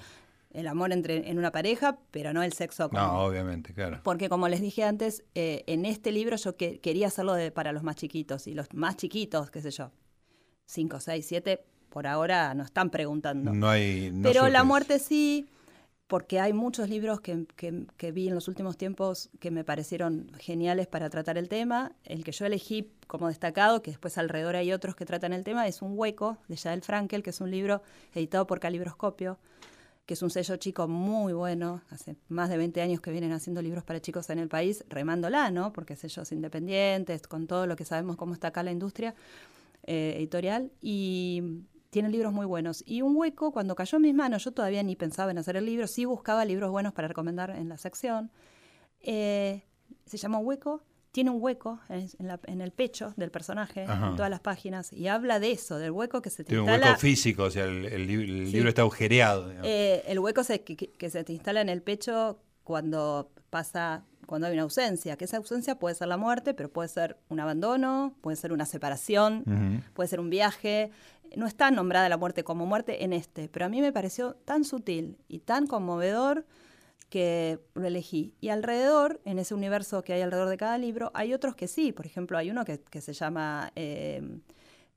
el 0.50 0.66
amor 0.68 0.92
entre, 0.92 1.30
en 1.30 1.38
una 1.38 1.50
pareja, 1.50 1.98
pero 2.10 2.34
no 2.34 2.42
el 2.42 2.52
sexo. 2.52 2.90
no, 2.92 3.24
obviamente, 3.24 3.72
claro. 3.72 4.00
Porque 4.04 4.28
como 4.28 4.46
les 4.48 4.60
dije 4.60 4.84
antes, 4.84 5.24
eh, 5.34 5.64
en 5.66 5.86
este 5.86 6.12
libro 6.12 6.36
yo 6.36 6.54
quería 6.54 7.06
hacerlo 7.06 7.32
de, 7.32 7.50
para 7.50 7.72
los 7.72 7.82
más 7.82 7.96
chiquitos 7.96 8.46
y 8.46 8.52
los 8.52 8.74
más 8.74 8.98
chiquitos, 8.98 9.50
qué 9.50 9.62
sé 9.62 9.70
yo, 9.70 9.90
cinco, 10.66 11.00
seis, 11.00 11.24
siete, 11.26 11.64
por 11.88 12.06
ahora 12.06 12.52
no 12.52 12.62
están 12.62 12.90
preguntando. 12.90 13.54
No 13.54 13.70
hay. 13.70 14.12
pero 14.22 14.48
la 14.48 14.64
muerte 14.64 14.98
sí 14.98 15.48
porque 16.06 16.38
hay 16.38 16.52
muchos 16.52 16.88
libros 16.88 17.20
que, 17.20 17.46
que, 17.56 18.12
vi 18.12 18.28
en 18.28 18.34
los 18.34 18.46
últimos 18.46 18.76
tiempos 18.76 19.28
que 19.40 19.50
me 19.50 19.64
parecieron 19.64 20.30
geniales 20.38 20.86
para 20.86 21.10
tratar 21.10 21.36
el 21.36 21.48
tema. 21.48 21.92
El 22.04 22.22
que 22.22 22.30
yo 22.30 22.46
elegí 22.46 22.92
como 23.08 23.28
destacado, 23.28 23.82
que 23.82 23.90
después 23.90 24.16
alrededor 24.16 24.54
hay 24.54 24.72
otros 24.72 24.94
que 24.94 25.04
tratan 25.04 25.32
el 25.32 25.42
tema, 25.42 25.66
es 25.66 25.82
Un 25.82 25.98
hueco, 25.98 26.38
de 26.48 26.56
Yael 26.56 26.82
Frankel, 26.82 27.22
que 27.22 27.30
es 27.30 27.40
un 27.40 27.50
libro 27.50 27.82
editado 28.14 28.46
por 28.46 28.60
Calibroscopio, 28.60 29.38
que 30.06 30.14
es 30.14 30.22
un 30.22 30.30
sello 30.30 30.56
chico 30.56 30.86
muy 30.86 31.32
bueno, 31.32 31.82
hace 31.90 32.14
más 32.28 32.50
de 32.50 32.56
20 32.56 32.80
años 32.80 33.00
que 33.00 33.10
vienen 33.10 33.32
haciendo 33.32 33.60
libros 33.60 33.82
para 33.82 34.00
chicos 34.00 34.30
en 34.30 34.38
el 34.38 34.48
país, 34.48 34.84
remándola, 34.88 35.50
¿no? 35.50 35.72
Porque 35.72 35.96
sellos 35.96 36.30
independientes, 36.30 37.26
con 37.26 37.48
todo 37.48 37.66
lo 37.66 37.74
que 37.74 37.84
sabemos 37.84 38.16
cómo 38.16 38.32
está 38.32 38.48
acá 38.48 38.62
la 38.62 38.70
industria 38.70 39.16
eh, 39.82 40.14
editorial. 40.18 40.70
Y 40.80 41.64
tiene 41.96 42.10
libros 42.10 42.30
muy 42.30 42.44
buenos. 42.44 42.84
Y 42.86 43.00
Un 43.00 43.16
Hueco, 43.16 43.52
cuando 43.52 43.74
cayó 43.74 43.96
en 43.96 44.02
mis 44.02 44.14
manos, 44.14 44.44
yo 44.44 44.52
todavía 44.52 44.82
ni 44.82 44.96
pensaba 44.96 45.30
en 45.30 45.38
hacer 45.38 45.56
el 45.56 45.64
libro, 45.64 45.86
sí 45.86 46.04
buscaba 46.04 46.44
libros 46.44 46.70
buenos 46.70 46.92
para 46.92 47.08
recomendar 47.08 47.48
en 47.48 47.70
la 47.70 47.78
sección. 47.78 48.30
Eh, 49.00 49.62
se 50.04 50.18
llama 50.18 50.36
Hueco, 50.36 50.82
tiene 51.10 51.30
un 51.30 51.42
hueco 51.42 51.80
en, 51.88 52.60
el 52.60 52.70
pecho 52.70 53.14
del 53.16 53.30
personaje, 53.30 53.84
en 53.84 54.14
todas 54.14 54.28
las 54.28 54.40
páginas, 54.40 54.92
y 54.92 55.08
habla 55.08 55.40
de 55.40 55.52
eso, 55.52 55.78
del 55.78 55.90
hueco 55.90 56.20
que 56.20 56.28
se 56.28 56.44
te 56.44 56.50
tiene 56.50 56.64
instala. 56.64 56.84
un 56.84 56.90
hueco 56.90 57.00
físico, 57.00 57.44
o 57.44 57.50
sea, 57.50 57.64
el, 57.64 58.06
libro 58.06 58.68
está 58.68 58.82
agujereado. 58.82 59.50
Eh, 59.62 60.02
el 60.06 60.18
hueco 60.18 60.42
que, 60.44 61.10
se 61.10 61.24
te 61.24 61.32
instala 61.32 61.62
en 61.62 61.70
el 61.70 61.80
pecho 61.80 62.42
cuando 62.62 63.30
pasa, 63.48 64.04
cuando 64.26 64.46
hay 64.46 64.52
una 64.52 64.62
ausencia, 64.62 65.16
que 65.16 65.24
esa 65.24 65.38
ausencia 65.38 65.78
puede 65.78 65.94
ser 65.94 66.08
la 66.08 66.16
muerte, 66.16 66.54
pero 66.54 66.70
puede 66.70 66.88
ser 66.88 67.16
un 67.28 67.40
abandono, 67.40 68.14
puede 68.20 68.36
ser 68.36 68.52
una 68.52 68.66
separación, 68.66 69.82
puede 69.94 70.08
ser 70.08 70.20
un 70.20 70.30
viaje. 70.30 70.90
No 71.36 71.46
está 71.46 71.70
nombrada 71.70 72.08
la 72.08 72.16
muerte 72.16 72.44
como 72.44 72.66
muerte 72.66 73.04
en 73.04 73.12
este, 73.12 73.48
pero 73.48 73.66
a 73.66 73.68
mí 73.68 73.80
me 73.80 73.92
pareció 73.92 74.34
tan 74.44 74.64
sutil 74.64 75.18
y 75.28 75.40
tan 75.40 75.66
conmovedor 75.66 76.44
que 77.08 77.60
lo 77.74 77.86
elegí. 77.86 78.34
Y 78.40 78.48
alrededor, 78.48 79.20
en 79.24 79.38
ese 79.38 79.54
universo 79.54 80.02
que 80.02 80.12
hay 80.12 80.22
alrededor 80.22 80.48
de 80.48 80.56
cada 80.56 80.76
libro, 80.78 81.10
hay 81.14 81.32
otros 81.32 81.54
que 81.54 81.68
sí. 81.68 81.92
Por 81.92 82.06
ejemplo, 82.06 82.36
hay 82.36 82.50
uno 82.50 82.64
que, 82.64 83.00
se 83.00 83.12
llama 83.12 83.70
eh, 83.76 84.22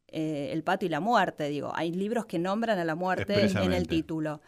eh, 0.07 0.49
El 0.51 0.63
pato 0.63 0.85
y 0.85 0.89
la 0.89 0.99
muerte. 0.99 1.49
Digo, 1.49 1.71
hay 1.75 1.91
libros 1.91 2.25
que 2.25 2.39
nombran 2.39 2.79
a 2.79 2.85
la 2.85 2.95
muerte 2.95 3.45
en 3.45 3.73
el 3.73 3.87
título. 3.87 4.41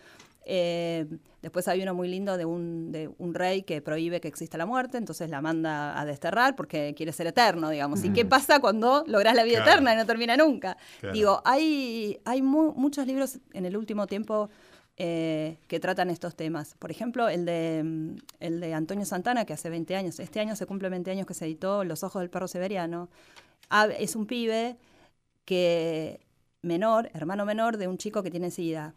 Eh, 0.44 1.06
después 1.42 1.68
hay 1.68 1.82
uno 1.84 1.94
muy 1.94 2.08
lindo 2.08 2.36
de 2.36 2.46
un, 2.46 2.92
de 2.92 3.10
un 3.20 3.34
rey 3.34 3.62
que 3.62 3.82
prohíbe 3.82 4.20
que 4.20 4.28
exista 4.28 4.58
la 4.58 4.66
muerte, 4.66 4.98
entonces 4.98 5.30
la 5.30 5.42
manda 5.42 6.00
a 6.00 6.06
desterrar 6.06 6.56
porque 6.56 6.94
quiere 6.96 7.12
ser 7.12 7.28
eterno, 7.28 7.70
digamos. 7.70 8.04
¿Y 8.04 8.12
qué 8.12 8.26
pasa 8.26 8.60
cuando 8.60 9.04
logras 9.08 9.36
la 9.36 9.44
vida 9.44 9.62
eterna 9.62 9.94
y 9.94 9.98
no 9.98 10.06
termina 10.06 10.38
nunca? 10.38 10.78
Digo, 11.14 11.42
hay, 11.46 12.20
hay 12.26 12.42
muchos 12.42 13.06
libros 13.06 13.40
en 13.54 13.66
el 13.66 13.78
último 13.78 14.08
tiempo 14.08 14.50
eh, 14.98 15.58
que 15.68 15.80
tratan 15.80 16.10
estos 16.10 16.36
temas. 16.36 16.76
Por 16.78 16.92
ejemplo, 16.92 17.30
el 17.30 17.46
de, 17.46 17.82
mm, 17.84 18.16
el 18.40 18.60
de 18.60 18.74
Antonio 18.74 19.06
Santana, 19.06 19.46
que 19.46 19.54
hace 19.54 19.70
20 19.70 19.96
años, 19.96 20.20
este 20.20 20.40
año 20.40 20.56
se 20.56 20.66
cumple 20.66 20.90
20 20.90 21.10
años 21.12 21.26
que 21.26 21.34
se 21.34 21.46
editó 21.46 21.84
Los 21.84 22.04
Ojos 22.04 22.20
del 22.22 22.30
Perro 22.30 22.48
Severiano. 22.48 23.10
es 23.98 24.16
un 24.16 24.26
pibe 24.26 24.78
que 25.46 26.20
menor, 26.62 27.10
hermano 27.14 27.46
menor 27.46 27.78
de 27.78 27.88
un 27.88 27.98
chico 27.98 28.22
que 28.22 28.30
tiene 28.30 28.52
SIDA. 28.52 28.94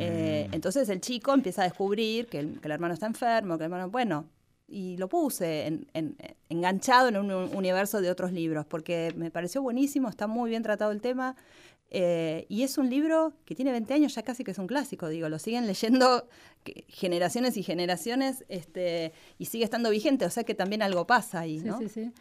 Eh, 0.00 0.46
mm. 0.48 0.54
Entonces 0.54 0.88
el 0.88 1.00
chico 1.00 1.34
empieza 1.34 1.62
a 1.62 1.64
descubrir 1.64 2.26
que 2.26 2.38
el, 2.38 2.60
hermano 2.62 2.94
está 2.94 3.06
enfermo, 3.06 3.58
que 3.58 3.64
el 3.64 3.70
hermano, 3.70 3.90
bueno, 3.90 4.26
y 4.66 4.96
lo 4.96 5.08
puse 5.08 5.80
enganchado 6.48 7.08
en 7.08 7.16
un 7.16 7.32
universo 7.32 8.00
de 8.00 8.10
otros 8.10 8.32
libros, 8.32 8.64
porque 8.66 9.12
me 9.16 9.30
pareció 9.30 9.62
buenísimo, 9.62 10.08
está 10.08 10.26
muy 10.26 10.48
bien 10.48 10.62
tratado 10.62 10.92
el 10.92 11.00
tema. 11.00 11.36
Eh, 11.92 12.46
y 12.48 12.62
es 12.62 12.78
un 12.78 12.88
libro 12.88 13.32
que 13.44 13.56
tiene 13.56 13.72
20 13.72 13.92
años, 13.94 14.14
ya 14.14 14.22
casi 14.22 14.44
que 14.44 14.52
es 14.52 14.58
un 14.58 14.68
clásico, 14.68 15.08
digo, 15.08 15.28
lo 15.28 15.40
siguen 15.40 15.66
leyendo 15.66 16.28
generaciones 16.88 17.56
y 17.56 17.64
generaciones 17.64 18.44
este, 18.48 19.12
y 19.38 19.46
sigue 19.46 19.64
estando 19.64 19.90
vigente, 19.90 20.24
o 20.24 20.30
sea 20.30 20.44
que 20.44 20.54
también 20.54 20.82
algo 20.82 21.06
pasa 21.06 21.40
ahí, 21.40 21.58
¿no? 21.58 21.78
Sí, 21.78 21.88
sí, 21.88 22.04
sí. 22.04 22.12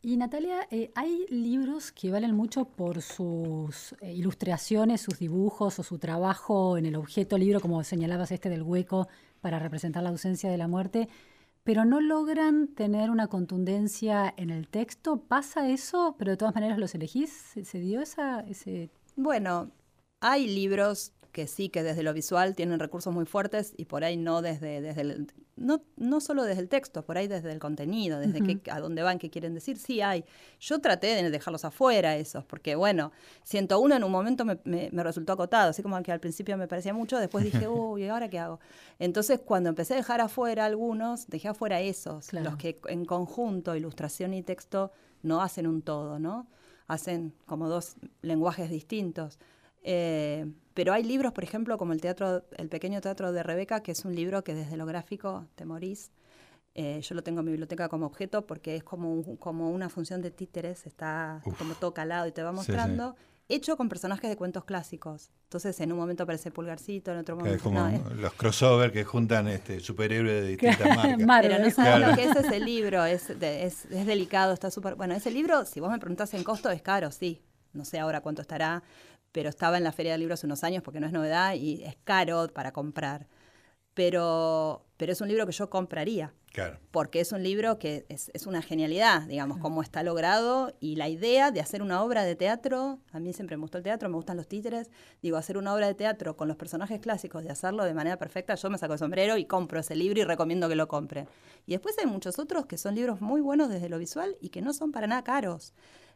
Y 0.00 0.16
Natalia, 0.16 0.66
eh, 0.70 0.92
hay 0.94 1.26
libros 1.28 1.90
que 1.90 2.10
valen 2.10 2.34
mucho 2.34 2.66
por 2.66 3.02
sus 3.02 3.94
eh, 4.00 4.12
ilustraciones, 4.12 5.00
sus 5.00 5.18
dibujos 5.18 5.78
o 5.78 5.82
su 5.82 5.98
trabajo 5.98 6.78
en 6.78 6.86
el 6.86 6.94
objeto 6.94 7.36
libro, 7.36 7.60
como 7.60 7.82
señalabas 7.82 8.30
este 8.30 8.48
del 8.48 8.62
hueco 8.62 9.08
para 9.40 9.58
representar 9.58 10.02
la 10.02 10.10
ausencia 10.10 10.50
de 10.50 10.58
la 10.58 10.68
muerte 10.68 11.08
pero 11.68 11.84
no 11.84 12.00
logran 12.00 12.68
tener 12.68 13.10
una 13.10 13.26
contundencia 13.26 14.32
en 14.38 14.48
el 14.48 14.68
texto. 14.68 15.20
¿Pasa 15.20 15.68
eso? 15.68 16.16
Pero 16.18 16.30
de 16.30 16.38
todas 16.38 16.54
maneras 16.54 16.78
los 16.78 16.94
elegís. 16.94 17.30
¿Se, 17.62 17.78
dio 17.78 18.00
esa, 18.00 18.40
ese...? 18.40 18.88
Bueno, 19.16 19.70
hay 20.20 20.48
libros 20.48 21.12
que 21.32 21.46
sí, 21.46 21.68
que 21.68 21.82
desde 21.82 22.02
lo 22.02 22.12
visual 22.12 22.54
tienen 22.54 22.78
recursos 22.78 23.12
muy 23.12 23.26
fuertes 23.26 23.74
y 23.76 23.84
por 23.84 24.04
ahí 24.04 24.16
no 24.16 24.42
desde, 24.42 24.80
desde 24.80 25.00
el, 25.02 25.32
no, 25.56 25.82
no 25.96 26.20
solo 26.20 26.44
desde 26.44 26.60
el 26.60 26.68
texto, 26.68 27.04
por 27.04 27.18
ahí 27.18 27.28
desde 27.28 27.52
el 27.52 27.58
contenido, 27.58 28.18
desde 28.18 28.60
a 28.70 28.80
dónde 28.80 29.02
van, 29.02 29.18
qué 29.18 29.30
quieren 29.30 29.54
decir, 29.54 29.78
sí 29.78 30.00
hay. 30.00 30.24
Yo 30.60 30.80
traté 30.80 31.08
de 31.08 31.30
dejarlos 31.30 31.64
afuera 31.64 32.16
esos, 32.16 32.44
porque 32.44 32.76
bueno, 32.76 33.12
101 33.44 33.96
en 33.96 34.04
un 34.04 34.10
momento 34.10 34.44
me, 34.44 34.58
me, 34.64 35.02
resultó 35.02 35.32
acotado, 35.32 35.70
así 35.70 35.82
como 35.82 36.02
que 36.02 36.12
al 36.12 36.20
principio 36.20 36.56
me 36.56 36.68
parecía 36.68 36.92
mucho, 36.92 37.18
después 37.18 37.44
dije, 37.44 37.68
uy, 37.68 38.08
¿ahora 38.08 38.28
qué 38.28 38.38
hago? 38.38 38.60
Entonces 38.98 39.40
cuando 39.44 39.68
empecé 39.68 39.94
a 39.94 39.96
dejar 39.96 40.20
afuera 40.20 40.64
algunos, 40.64 41.28
dejé 41.28 41.48
afuera 41.48 41.80
esos, 41.80 42.32
los 42.32 42.56
que 42.56 42.80
en 42.86 43.04
conjunto, 43.04 43.76
ilustración 43.76 44.34
y 44.34 44.42
texto, 44.42 44.92
no 45.22 45.42
hacen 45.42 45.66
un 45.66 45.82
todo, 45.82 46.18
¿no? 46.18 46.46
Hacen 46.86 47.34
como 47.46 47.68
dos 47.68 47.96
lenguajes 48.22 48.70
distintos. 48.70 49.38
Eh, 49.90 50.44
pero 50.74 50.92
hay 50.92 51.02
libros, 51.02 51.32
por 51.32 51.44
ejemplo, 51.44 51.78
como 51.78 51.94
el 51.94 52.00
teatro, 52.02 52.44
el 52.58 52.68
pequeño 52.68 53.00
teatro 53.00 53.32
de 53.32 53.42
Rebeca, 53.42 53.82
que 53.82 53.92
es 53.92 54.04
un 54.04 54.14
libro 54.14 54.44
que 54.44 54.54
desde 54.54 54.76
lo 54.76 54.84
gráfico 54.84 55.46
te 55.54 55.64
morís. 55.64 56.10
Eh, 56.74 57.00
yo 57.00 57.14
lo 57.14 57.22
tengo 57.22 57.40
en 57.40 57.46
mi 57.46 57.52
biblioteca 57.52 57.88
como 57.88 58.04
objeto 58.04 58.46
porque 58.46 58.76
es 58.76 58.84
como, 58.84 59.38
como 59.38 59.70
una 59.70 59.88
función 59.88 60.20
de 60.20 60.30
títeres, 60.30 60.86
está 60.86 61.40
como 61.56 61.74
todo 61.74 61.94
calado 61.94 62.26
y 62.26 62.32
te 62.32 62.42
va 62.42 62.52
mostrando. 62.52 63.16
Hecho 63.48 63.78
con 63.78 63.88
personajes 63.88 64.28
de 64.28 64.36
cuentos 64.36 64.64
clásicos. 64.66 65.30
Entonces, 65.44 65.80
en 65.80 65.90
un 65.90 65.98
momento 65.98 66.24
aparece 66.24 66.50
Pulgarcito, 66.50 67.12
en 67.12 67.20
otro 67.20 67.36
momento. 67.36 67.64
como 67.64 67.88
los 68.14 68.34
crossover 68.34 68.92
que 68.92 69.04
juntan 69.04 69.48
este, 69.48 69.80
superhéroes 69.80 70.42
de 70.42 70.48
distintas 70.48 70.96
marcas. 70.96 71.16
Pero 71.40 71.58
no 71.58 71.70
sabes 71.70 72.06
lo 72.06 72.14
que 72.14 72.24
es 72.24 72.36
ese 72.36 72.60
libro, 72.60 73.06
es, 73.06 73.30
es, 73.30 73.86
es 73.86 74.06
delicado, 74.06 74.52
está 74.52 74.70
súper. 74.70 74.96
Bueno, 74.96 75.14
ese 75.14 75.30
libro, 75.30 75.64
si 75.64 75.80
vos 75.80 75.90
me 75.90 75.98
preguntás 75.98 76.34
en 76.34 76.44
costo, 76.44 76.70
es 76.70 76.82
caro, 76.82 77.10
sí. 77.10 77.42
No 77.72 77.84
sé 77.84 77.98
ahora 77.98 78.20
cuánto 78.20 78.42
estará, 78.42 78.82
pero 79.38 79.50
estaba 79.50 79.78
en 79.78 79.84
la 79.84 79.92
Feria 79.92 80.10
de 80.10 80.18
Libros 80.18 80.40
hace 80.40 80.48
unos 80.48 80.64
años 80.64 80.82
porque 80.82 80.98
no 80.98 81.06
es 81.06 81.12
novedad 81.12 81.54
y 81.54 81.84
es 81.84 81.96
caro 82.02 82.48
para 82.52 82.72
comprar. 82.72 83.28
Pero, 83.94 84.84
pero 84.96 85.12
es 85.12 85.20
un 85.20 85.28
libro 85.28 85.46
que 85.46 85.52
yo 85.52 85.70
compraría. 85.70 86.34
Claro. 86.52 86.80
Porque 86.90 87.20
es 87.20 87.30
un 87.30 87.44
libro 87.44 87.78
que 87.78 88.04
es, 88.08 88.46
una 88.48 88.62
genialidad, 88.62 89.28
digamos, 89.28 89.58
cómo 89.58 89.80
está 89.80 90.02
logrado 90.02 90.74
y 90.80 90.96
la 90.96 91.08
idea 91.08 91.52
de 91.52 91.60
hacer 91.60 91.82
una 91.82 92.02
obra 92.02 92.24
de 92.24 92.34
teatro, 92.34 92.98
a 93.12 93.20
mí 93.20 93.32
siempre 93.32 93.56
me 93.56 93.60
gustó 93.60 93.78
el 93.78 93.84
teatro, 93.84 94.08
me 94.08 94.16
gustan 94.16 94.36
los 94.36 94.48
títeres, 94.48 94.90
digo, 95.22 95.36
hacer 95.36 95.56
una 95.56 95.72
obra 95.72 95.86
de 95.86 95.94
teatro 95.94 96.36
con 96.36 96.48
los 96.48 96.56
personajes 96.56 96.98
clásicos, 96.98 97.44
de 97.44 97.50
hacerlo 97.50 97.84
de 97.84 97.94
manera 97.94 98.16
perfecta, 98.16 98.56
yo 98.56 98.70
me 98.70 98.78
saco 98.78 98.94
el 98.94 98.98
sombrero 98.98 99.36
y 99.36 99.44
compro 99.44 99.78
ese 99.78 99.94
libro 99.94 100.18
y 100.18 100.24
recomiendo 100.24 100.68
que 100.68 100.74
lo 100.74 100.88
compren. 100.88 101.28
Y 101.64 101.74
después 101.74 101.96
hay 101.98 102.06
muchos 102.06 102.40
otros 102.40 102.66
que 102.66 102.76
son 102.76 102.96
libros 102.96 103.20
muy 103.20 103.40
buenos 103.40 103.68
desde 103.68 103.88
lo 103.88 104.00
visual 104.00 104.36
y 104.40 104.48
que 104.48 104.62
no 104.62 104.72
son 104.72 104.90
para 104.90 105.06
nada 105.06 105.22
caros. 105.22 105.74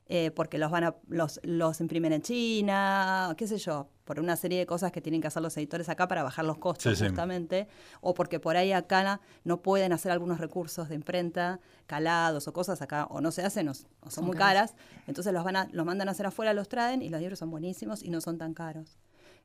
Eh, 0.08 0.30
porque 0.32 0.58
los 0.58 0.70
van 0.70 0.84
a, 0.84 0.96
los, 1.08 1.40
los 1.42 1.80
imprimen 1.80 2.12
en 2.12 2.22
China, 2.22 3.34
qué 3.38 3.46
sé 3.46 3.56
yo, 3.56 3.88
por 4.04 4.18
una 4.20 4.36
serie 4.36 4.58
de 4.58 4.66
cosas 4.66 4.90
que 4.92 5.00
tienen 5.00 5.20
que 5.20 5.28
hacer 5.28 5.42
los 5.42 5.56
editores 5.56 5.88
acá 5.88 6.08
para 6.08 6.22
bajar 6.22 6.44
los 6.44 6.58
costos 6.58 7.00
justamente, 7.00 7.68
o 8.00 8.12
porque 8.12 8.40
por 8.40 8.56
ahí 8.56 8.72
acá 8.72 9.20
no 9.44 9.62
pueden 9.62 9.92
hacer 9.92 10.12
algunos 10.12 10.38
recursos 10.38 10.88
de 10.88 10.96
imprenta 10.96 11.60
calados 11.86 12.48
o 12.48 12.52
cosas 12.52 12.82
acá, 12.82 13.06
o 13.06 13.20
no 13.20 13.30
se 13.30 13.42
hacen 13.42 13.68
o, 13.68 13.74
son, 13.74 14.24
muy 14.24 14.36
caras, 14.36 14.74
entonces 15.06 15.32
los 15.32 15.44
van 15.44 15.56
a, 15.56 15.68
los 15.72 15.86
mandan 15.86 16.08
a 16.08 16.12
hacer 16.12 16.26
afuera, 16.26 16.52
los 16.52 16.68
traen 16.68 17.00
y 17.00 17.08
los 17.08 17.20
libros 17.20 17.38
son 17.38 17.50
buenísimos 17.50 18.02
y 18.02 18.10
no 18.10 18.20
son 18.20 18.38
tan 18.38 18.54
caros. 18.54 18.98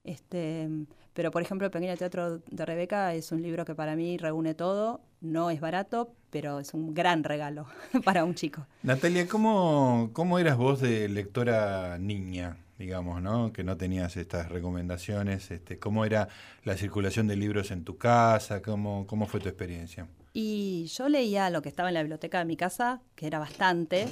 Este, 0.07 0.67
pero, 1.13 1.31
por 1.31 1.41
ejemplo, 1.41 1.65
El 1.65 1.71
Pequeño 1.71 1.95
Teatro 1.97 2.39
de 2.39 2.65
Rebeca 2.65 3.13
es 3.13 3.31
un 3.31 3.41
libro 3.43 3.65
que 3.65 3.75
para 3.75 3.95
mí 3.95 4.17
reúne 4.17 4.55
todo. 4.55 5.01
No 5.21 5.51
es 5.51 5.59
barato, 5.59 6.13
pero 6.31 6.59
es 6.59 6.73
un 6.73 6.93
gran 6.93 7.23
regalo 7.23 7.67
para 8.03 8.23
un 8.23 8.33
chico. 8.33 8.65
Natalia, 8.83 9.27
¿cómo, 9.27 10.11
cómo 10.13 10.39
eras 10.39 10.57
vos 10.57 10.81
de 10.81 11.07
lectora 11.09 11.97
niña? 11.99 12.57
digamos, 12.77 13.23
¿no? 13.23 13.51
Que 13.51 13.63
no 13.63 13.75
tenías 13.75 14.17
estas 14.17 14.49
recomendaciones. 14.49 15.49
Este, 15.49 15.79
¿Cómo 15.79 16.05
era 16.05 16.29
la 16.63 16.77
circulación 16.77 17.27
de 17.27 17.35
libros 17.35 17.71
en 17.71 17.83
tu 17.83 17.97
casa? 17.97 18.61
¿Cómo, 18.61 19.07
¿Cómo 19.07 19.25
fue 19.25 19.39
tu 19.39 19.49
experiencia? 19.49 20.07
Y 20.31 20.85
yo 20.95 21.09
leía 21.09 21.49
lo 21.49 21.63
que 21.63 21.69
estaba 21.69 21.89
en 21.89 21.95
la 21.95 22.01
biblioteca 22.01 22.37
de 22.37 22.45
mi 22.45 22.55
casa, 22.55 23.01
que 23.15 23.25
era 23.25 23.39
bastante 23.39 24.07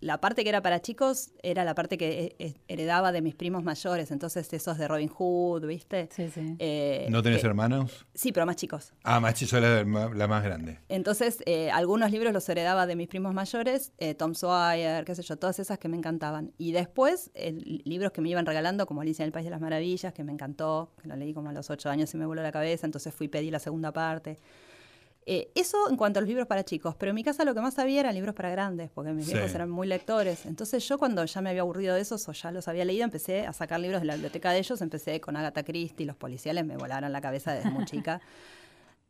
la 0.00 0.20
parte 0.20 0.42
que 0.42 0.48
era 0.48 0.62
para 0.62 0.80
chicos 0.80 1.32
era 1.42 1.64
la 1.64 1.74
parte 1.74 1.98
que 1.98 2.34
eh, 2.38 2.54
heredaba 2.68 3.12
de 3.12 3.20
mis 3.22 3.34
primos 3.34 3.62
mayores, 3.62 4.10
entonces 4.10 4.50
esos 4.52 4.78
de 4.78 4.88
Robin 4.88 5.08
Hood, 5.08 5.66
¿viste? 5.66 6.08
Sí, 6.10 6.30
sí. 6.30 6.56
Eh, 6.58 7.06
¿No 7.10 7.22
tenés 7.22 7.44
hermanos? 7.44 8.06
Sí, 8.14 8.32
pero 8.32 8.46
más 8.46 8.56
chicos. 8.56 8.92
Ah, 9.04 9.20
más 9.20 9.34
chicos, 9.34 9.60
la, 9.60 9.84
la 9.84 10.28
más 10.28 10.42
grande. 10.42 10.78
Entonces, 10.88 11.42
eh, 11.46 11.70
algunos 11.70 12.10
libros 12.10 12.32
los 12.32 12.48
heredaba 12.48 12.86
de 12.86 12.96
mis 12.96 13.08
primos 13.08 13.34
mayores, 13.34 13.92
Tom 14.16 14.34
Sawyer, 14.34 15.04
qué 15.04 15.14
sé 15.14 15.22
yo, 15.22 15.36
todas 15.36 15.58
esas 15.58 15.78
que 15.78 15.88
me 15.88 15.96
encantaban. 15.96 16.52
Y 16.58 16.72
después, 16.72 17.30
libros 17.84 18.12
que 18.12 18.20
me 18.20 18.30
iban 18.30 18.46
regalando, 18.46 18.86
como 18.86 19.02
Alicia 19.02 19.22
en 19.22 19.26
el 19.26 19.32
País 19.32 19.44
de 19.44 19.50
las 19.50 19.60
Maravillas, 19.60 20.12
que 20.12 20.24
me 20.24 20.32
encantó, 20.32 20.92
que 21.00 21.08
lo 21.08 21.16
leí 21.16 21.34
como 21.34 21.50
a 21.50 21.52
los 21.52 21.70
ocho 21.70 21.90
años 21.90 22.12
y 22.14 22.16
me 22.16 22.26
voló 22.26 22.42
la 22.42 22.52
cabeza, 22.52 22.86
entonces 22.86 23.14
fui 23.14 23.26
y 23.26 23.28
pedí 23.28 23.50
la 23.50 23.58
segunda 23.58 23.92
parte. 23.92 24.38
Eh, 25.32 25.48
eso 25.54 25.88
en 25.88 25.96
cuanto 25.96 26.18
a 26.18 26.22
los 26.22 26.28
libros 26.28 26.48
para 26.48 26.64
chicos, 26.64 26.96
pero 26.98 27.10
en 27.10 27.14
mi 27.14 27.22
casa 27.22 27.44
lo 27.44 27.54
que 27.54 27.60
más 27.60 27.78
había 27.78 28.00
eran 28.00 28.16
libros 28.16 28.34
para 28.34 28.50
grandes, 28.50 28.90
porque 28.92 29.12
mis 29.12 29.28
viejos 29.28 29.54
eran 29.54 29.70
muy 29.70 29.86
lectores. 29.86 30.44
Entonces 30.44 30.84
yo 30.88 30.98
cuando 30.98 31.24
ya 31.24 31.40
me 31.40 31.50
había 31.50 31.62
aburrido 31.62 31.94
de 31.94 32.00
esos 32.00 32.28
o 32.28 32.32
ya 32.32 32.50
los 32.50 32.66
había 32.66 32.84
leído, 32.84 33.04
empecé 33.04 33.46
a 33.46 33.52
sacar 33.52 33.78
libros 33.78 34.00
de 34.00 34.08
la 34.08 34.14
biblioteca 34.14 34.50
de 34.50 34.58
ellos, 34.58 34.80
empecé 34.80 35.20
con 35.20 35.36
Agatha 35.36 35.62
Christie, 35.62 36.04
los 36.04 36.16
policiales 36.16 36.66
me 36.66 36.76
volaron 36.76 37.12
la 37.12 37.20
cabeza 37.20 37.52
desde 37.52 37.70
muy 37.70 37.84
chica. 37.84 38.20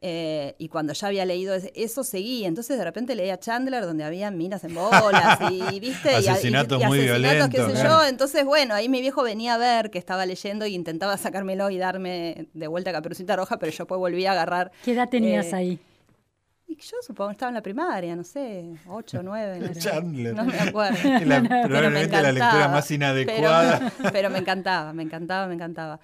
Eh, 0.03 0.55
y 0.57 0.69
cuando 0.71 0.95
ya 0.95 1.09
había 1.09 1.27
leído 1.27 1.55
eso, 1.55 2.05
seguí. 2.05 2.47
Entonces 2.47 2.79
de 2.79 2.85
repente 2.85 3.15
leía 3.15 3.39
Chandler, 3.39 3.85
donde 3.85 4.03
había 4.03 4.31
minas 4.31 4.65
en 4.65 4.75
bolas 4.75 5.39
y, 5.51 5.79
¿viste? 5.79 6.15
asesinatos 6.15 6.83
muy 6.87 7.01
violentos. 7.01 7.51
Qué 7.51 7.59
sé 7.59 7.83
yo. 7.85 8.03
Entonces, 8.07 8.47
bueno, 8.47 8.73
ahí 8.73 8.89
mi 8.89 9.03
viejo 9.03 9.23
venía 9.23 9.57
a 9.57 9.59
ver 9.59 9.91
que 9.91 9.99
estaba 9.99 10.25
leyendo 10.25 10.65
y 10.65 10.75
intentaba 10.75 11.19
sacármelo 11.19 11.69
y 11.69 11.77
darme 11.77 12.49
de 12.55 12.67
vuelta 12.67 12.89
a 12.89 12.93
Caperucita 12.95 13.37
Roja, 13.37 13.59
pero 13.59 13.73
yo 13.73 13.87
pues 13.87 13.99
volví 13.99 14.25
a 14.25 14.33
agarrar. 14.33 14.73
¿Qué 14.83 14.93
edad 14.93 15.11
tenías 15.11 15.53
eh, 15.53 15.57
ahí? 15.57 15.81
Yo 16.77 16.97
supongo 17.03 17.29
que 17.31 17.33
estaba 17.33 17.51
en 17.51 17.55
la 17.55 17.63
primaria, 17.63 18.15
no 18.17 18.25
sé, 18.25 18.71
8, 18.87 19.21
9. 19.23 19.59
No. 19.75 19.81
Chandler. 19.81 20.35
no 20.35 20.45
me 20.45 20.59
acuerdo. 20.59 20.97
La- 21.25 21.41
probablemente 21.65 22.23
la 22.23 22.33
lectura 22.33 22.69
más 22.69 22.91
inadecuada. 22.91 23.91
Pero, 23.99 24.11
pero 24.13 24.31
me 24.31 24.39
encantaba, 24.39 24.93
me 24.93 25.03
encantaba, 25.03 25.47
me 25.47 25.55
encantaba. 25.55 26.01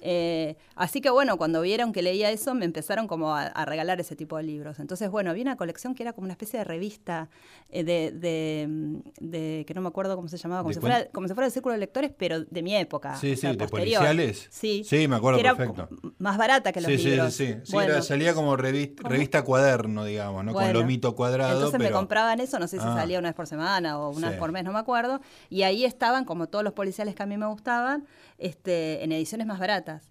Eh, 0.00 0.56
así 0.76 1.00
que 1.00 1.10
bueno, 1.10 1.36
cuando 1.38 1.60
vieron 1.60 1.92
que 1.92 2.02
leía 2.02 2.30
eso, 2.30 2.54
me 2.54 2.64
empezaron 2.64 3.08
como 3.08 3.34
a, 3.34 3.42
a 3.42 3.64
regalar 3.64 4.00
ese 4.00 4.14
tipo 4.16 4.36
de 4.36 4.44
libros. 4.44 4.78
Entonces, 4.78 5.10
bueno, 5.10 5.30
había 5.30 5.42
una 5.42 5.56
colección 5.56 5.94
que 5.94 6.02
era 6.04 6.12
como 6.12 6.26
una 6.26 6.32
especie 6.34 6.58
de 6.58 6.64
revista 6.64 7.28
eh, 7.70 7.82
de, 7.84 8.12
de, 8.12 8.66
mm, 8.68 8.96
de- 9.20 9.64
que 9.66 9.74
no 9.74 9.80
me 9.80 9.88
acuerdo 9.88 10.14
cómo 10.16 10.28
se 10.28 10.36
llamaba, 10.36 10.62
como, 10.62 10.68
¿De 10.70 10.74
si 10.74 10.80
fuera, 10.80 11.06
como 11.10 11.26
si 11.28 11.34
fuera 11.34 11.46
el 11.46 11.52
círculo 11.52 11.72
de 11.72 11.78
lectores, 11.80 12.12
pero 12.16 12.44
de 12.44 12.62
mi 12.62 12.76
época. 12.76 13.16
Sí, 13.16 13.34
sí, 13.36 13.46
de 13.48 13.54
posterior. 13.54 13.70
policiales. 14.00 14.46
Sí, 14.50 14.82
Sí, 14.84 15.08
me 15.08 15.16
acuerdo 15.16 15.38
que 15.38 15.44
perfecto. 15.44 15.88
más 16.18 16.38
barata 16.38 16.70
que 16.72 16.80
los 16.80 16.90
Sí, 16.92 16.96
libros. 16.98 17.34
sí, 17.34 17.46
sí. 17.46 17.60
Sí, 17.64 17.72
Bueno, 17.72 17.94
era- 17.94 18.02
salía 18.02 18.34
como 18.34 18.56
revista, 18.56 19.02
¿Cómo? 19.02 19.12
revista 19.12 19.42
cuaderno, 19.42 20.04
digamos, 20.04 20.44
¿no? 20.44 20.52
Con 20.52 20.62
bueno, 20.62 20.80
lomito 20.80 21.14
cuadrado. 21.16 21.54
Entonces 21.54 21.78
pero... 21.78 21.90
me 21.90 21.96
compraban 21.96 22.40
eso, 22.40 22.58
no 22.58 22.68
sé 22.68 22.78
si 22.78 22.84
Ah. 22.86 22.94
salía 22.94 23.18
una 23.18 23.28
vez 23.30 23.36
por 23.36 23.46
semana 23.46 23.98
o 23.98 24.10
una 24.10 24.28
Sí. 24.28 24.30
vez 24.30 24.38
por 24.38 24.52
mes, 24.52 24.62
no 24.64 24.72
me 24.72 24.78
acuerdo. 24.78 25.20
Y 25.50 25.62
ahí 25.62 25.84
estaban, 25.84 26.24
como 26.24 26.46
todos 26.48 26.62
los 26.64 26.72
policiales 26.72 27.14
que 27.14 27.22
a 27.22 27.26
mí 27.26 27.36
me 27.36 27.46
gustaban, 27.46 28.06
este, 28.38 29.04
en 29.04 29.12
ediciones 29.12 29.46
más 29.46 29.58
baratas. 29.58 30.10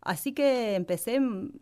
Así 0.00 0.32
que 0.32 0.76
empecé, 0.76 1.16
en 1.16 1.52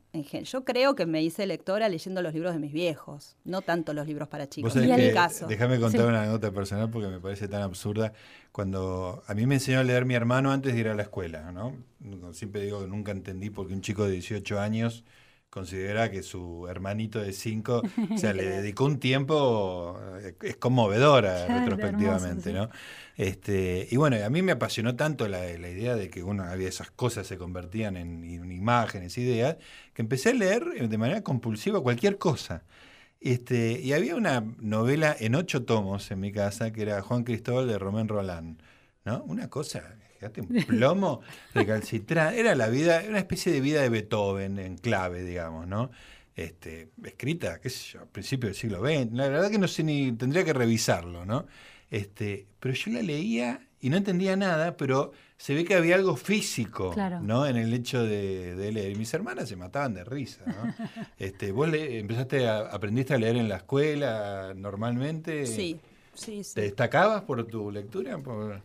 yo 0.45 0.65
creo 0.65 0.95
que 0.95 1.07
me 1.07 1.23
hice 1.23 1.47
lectora 1.47 1.89
leyendo 1.89 2.21
los 2.21 2.35
libros 2.35 2.53
de 2.53 2.59
mis 2.61 2.73
viejos, 2.73 3.37
no 3.45 3.63
tanto 3.63 3.95
los 3.95 4.07
libros 4.07 4.29
para 4.29 4.47
chicos, 4.47 4.77
en 4.77 4.95
mi 4.95 5.13
caso. 5.13 5.47
Déjame 5.47 5.81
contar 5.81 6.03
Sí. 6.03 6.07
una 6.07 6.21
anécdota 6.21 6.53
personal 6.53 6.91
porque 6.91 7.09
me 7.09 7.19
parece 7.19 7.49
tan 7.49 7.63
absurda. 7.63 8.13
Cuando 8.53 9.23
a 9.27 9.35
mí 9.35 9.47
me 9.47 9.55
enseñó 9.55 9.81
a 9.81 9.85
leer 9.85 10.05
mi 10.05 10.15
hermano 10.15 10.53
antes 10.53 10.75
de 10.75 10.81
ir 10.81 10.89
a 10.89 10.95
la 10.95 11.03
escuela, 11.03 11.51
¿no? 11.51 11.75
Siempre 12.35 12.61
digo 12.63 12.81
que 12.83 12.87
nunca 12.89 13.11
entendí 13.13 13.49
por 13.49 13.69
qué 13.69 13.75
un 13.75 13.81
chico 13.81 14.05
de 14.05 14.13
18 14.13 14.61
años 14.61 15.03
considera 15.57 16.11
que 16.11 16.23
su 16.23 16.67
hermanito 16.69 17.19
de 17.23 17.33
5, 17.33 17.83
o 17.83 17.83
sea, 18.19 18.35
le 18.35 18.45
dedicó 18.45 18.85
un 18.85 18.99
tiempo, 19.01 19.99
eh, 20.21 20.35
es 20.43 20.57
conmovedora 20.59 21.47
Claro, 21.47 21.61
retrospectivamente, 21.61 22.51
hermoso, 22.51 22.69
¿no? 22.69 22.79
Este, 23.17 23.89
y 23.91 23.97
bueno, 23.97 24.17
a 24.23 24.29
mí 24.29 24.43
me 24.43 24.53
apasionó 24.53 24.97
tanto 24.97 25.27
la, 25.29 25.39
la 25.41 25.69
idea 25.71 25.97
de 25.97 26.11
que 26.11 26.23
uno 26.23 26.45
había 26.45 26.69
esas 26.69 26.91
cosas 26.91 27.27
se 27.27 27.39
convertían 27.39 27.97
en, 27.97 28.23
en 28.25 28.53
imágenes, 28.53 29.17
ideas, 29.17 29.57
que 29.95 30.03
empecé 30.03 30.31
a 30.31 30.35
leer 30.35 30.63
eh, 30.77 30.89
de 30.89 30.99
manera 30.99 31.23
compulsiva 31.23 31.81
cualquier 31.83 32.19
cosa. 32.19 32.65
Este, 33.21 33.81
y 33.81 33.95
había 33.95 34.15
una 34.17 34.43
novela 34.59 35.17
en 35.19 35.35
ocho 35.37 35.65
tomos 35.65 36.11
en 36.11 36.21
mi 36.21 36.33
casa 36.33 36.71
que 36.73 36.83
era 36.83 37.01
Juan 37.03 37.25
Cristóbal 37.25 37.67
de 37.67 37.79
Romén 37.79 38.09
Roland, 38.09 38.61
¿no? 39.07 39.23
Una 39.25 39.49
cosa, 39.49 39.97
fíjate, 40.19 40.41
un 40.41 40.49
plomo 40.67 41.21
recalcitrante. 41.55 42.41
Era 42.41 42.55
la 42.55 42.69
vida, 42.69 43.03
una 43.09 43.19
especie 43.19 43.53
de 43.53 43.61
vida 43.61 43.83
de 43.83 43.89
Beethoven 43.89 44.59
en 44.59 44.77
clave, 44.77 45.23
digamos, 45.25 45.67
¿no? 45.67 45.91
Este, 46.35 46.91
escrita, 47.05 47.61
qué 47.61 47.71
sé 47.71 47.93
yo, 47.95 48.01
a 48.03 48.07
principios 48.07 48.51
del 48.51 48.55
siglo 48.57 48.81
XX. 48.81 49.13
La 49.13 49.29
verdad 49.29 49.51
que 49.51 49.59
no 49.59 49.69
sé 49.69 49.83
ni, 49.83 50.13
tendría 50.13 50.45
que 50.45 50.53
revisarlo, 50.53 51.25
¿no? 51.25 51.47
Este, 51.91 52.47
pero 52.61 52.75
yo 52.75 52.93
la 52.93 53.03
leía 53.03 53.61
y 53.81 53.89
no 53.91 53.97
entendía 53.97 54.37
nada, 54.37 54.77
pero 54.77 55.13
se 55.39 55.55
ve 55.55 55.65
que 55.65 55.75
había 55.75 55.95
algo 55.95 56.17
físico, 56.17 56.91
Claro. 56.93 57.21
¿no? 57.21 57.47
En 57.47 57.57
el 57.57 57.73
hecho 57.73 58.03
de, 58.03 58.55
de 58.57 58.73
leer. 58.73 58.93
Y 58.93 58.95
mis 58.97 59.13
hermanas 59.15 59.49
se 59.49 59.57
mataban 59.57 59.95
de 59.95 60.03
risa, 60.05 60.45
¿no? 60.47 60.75
Este, 61.19 61.53
¿Vos 61.53 61.69
le- 61.69 61.99
empezaste 62.01 62.49
a, 62.49 62.59
aprendiste 62.61 63.15
a 63.15 63.19
leer 63.19 63.37
en 63.37 63.49
la 63.49 63.57
escuela 63.59 64.53
normalmente? 64.55 65.47
Sí, 65.47 65.79
sí, 66.15 66.43
sí. 66.43 66.55
¿Te 66.55 66.63
destacabas 66.63 67.23
por 67.23 67.47
tu 67.47 67.71
lectura? 67.71 68.19
Por- 68.19 68.61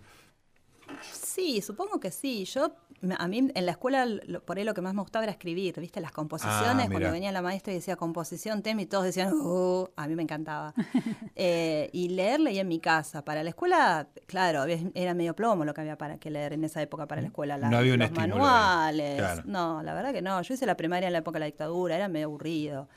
Sí, 1.12 1.62
supongo 1.62 2.00
que 2.00 2.12
sí. 2.12 2.46
Yo, 2.46 2.72
a 3.18 3.28
mí 3.28 3.50
en 3.54 3.66
la 3.66 3.72
escuela, 3.72 4.06
lo- 4.06 4.42
por 4.44 4.58
ahí 4.58 4.64
lo 4.64 4.74
que 4.74 4.82
más 4.82 4.94
me 4.94 5.02
gustaba 5.02 5.24
era 5.26 5.32
escribir, 5.32 5.80
¿viste? 5.80 6.02
Las 6.02 6.12
composiciones, 6.12 6.86
Ah, 6.86 6.90
cuando 6.90 7.12
venía 7.12 7.32
la 7.32 7.42
maestra 7.42 7.74
y 7.74 7.78
decía 7.78 7.96
composición, 7.96 8.62
tema, 8.62 8.82
y 8.82 8.86
todos 8.86 9.04
decían, 9.06 9.34
"Uh", 9.34 9.88
a 9.96 10.08
mí 10.08 10.16
me 10.16 10.24
encantaba. 10.24 10.74
Eh, 11.36 11.90
y 11.94 12.10
leer 12.10 12.40
leía 12.40 12.62
en 12.62 12.68
mi 12.68 12.80
casa. 12.80 13.24
Para 13.26 13.42
la 13.44 13.50
escuela, 13.50 14.08
claro, 14.28 14.62
había- 14.62 14.80
era 14.94 15.14
medio 15.14 15.36
plomo 15.36 15.66
lo 15.66 15.74
que 15.74 15.82
había 15.82 15.98
para 15.98 16.18
que 16.20 16.30
leer 16.30 16.54
en 16.54 16.64
esa 16.64 16.82
época 16.82 17.08
para 17.08 17.22
la 17.22 17.28
escuela. 17.28 17.58
la- 17.58 17.70
No 17.70 17.78
había 17.78 17.94
un 17.94 18.00
los 18.00 18.10
estímulo 18.10 18.36
manuales. 18.38 19.18
claro. 19.18 19.42
No, 19.46 19.82
la 19.82 19.94
verdad 19.94 20.14
que 20.14 20.22
no. 20.22 20.42
Yo 20.42 20.54
hice 20.54 20.66
la 20.66 20.76
primaria 20.78 21.08
en 21.08 21.14
la 21.14 21.20
época 21.20 21.36
de 21.38 21.42
la 21.42 21.46
dictadura, 21.48 21.96
era 21.96 22.08
medio 22.08 22.28
aburrido. 22.28 22.88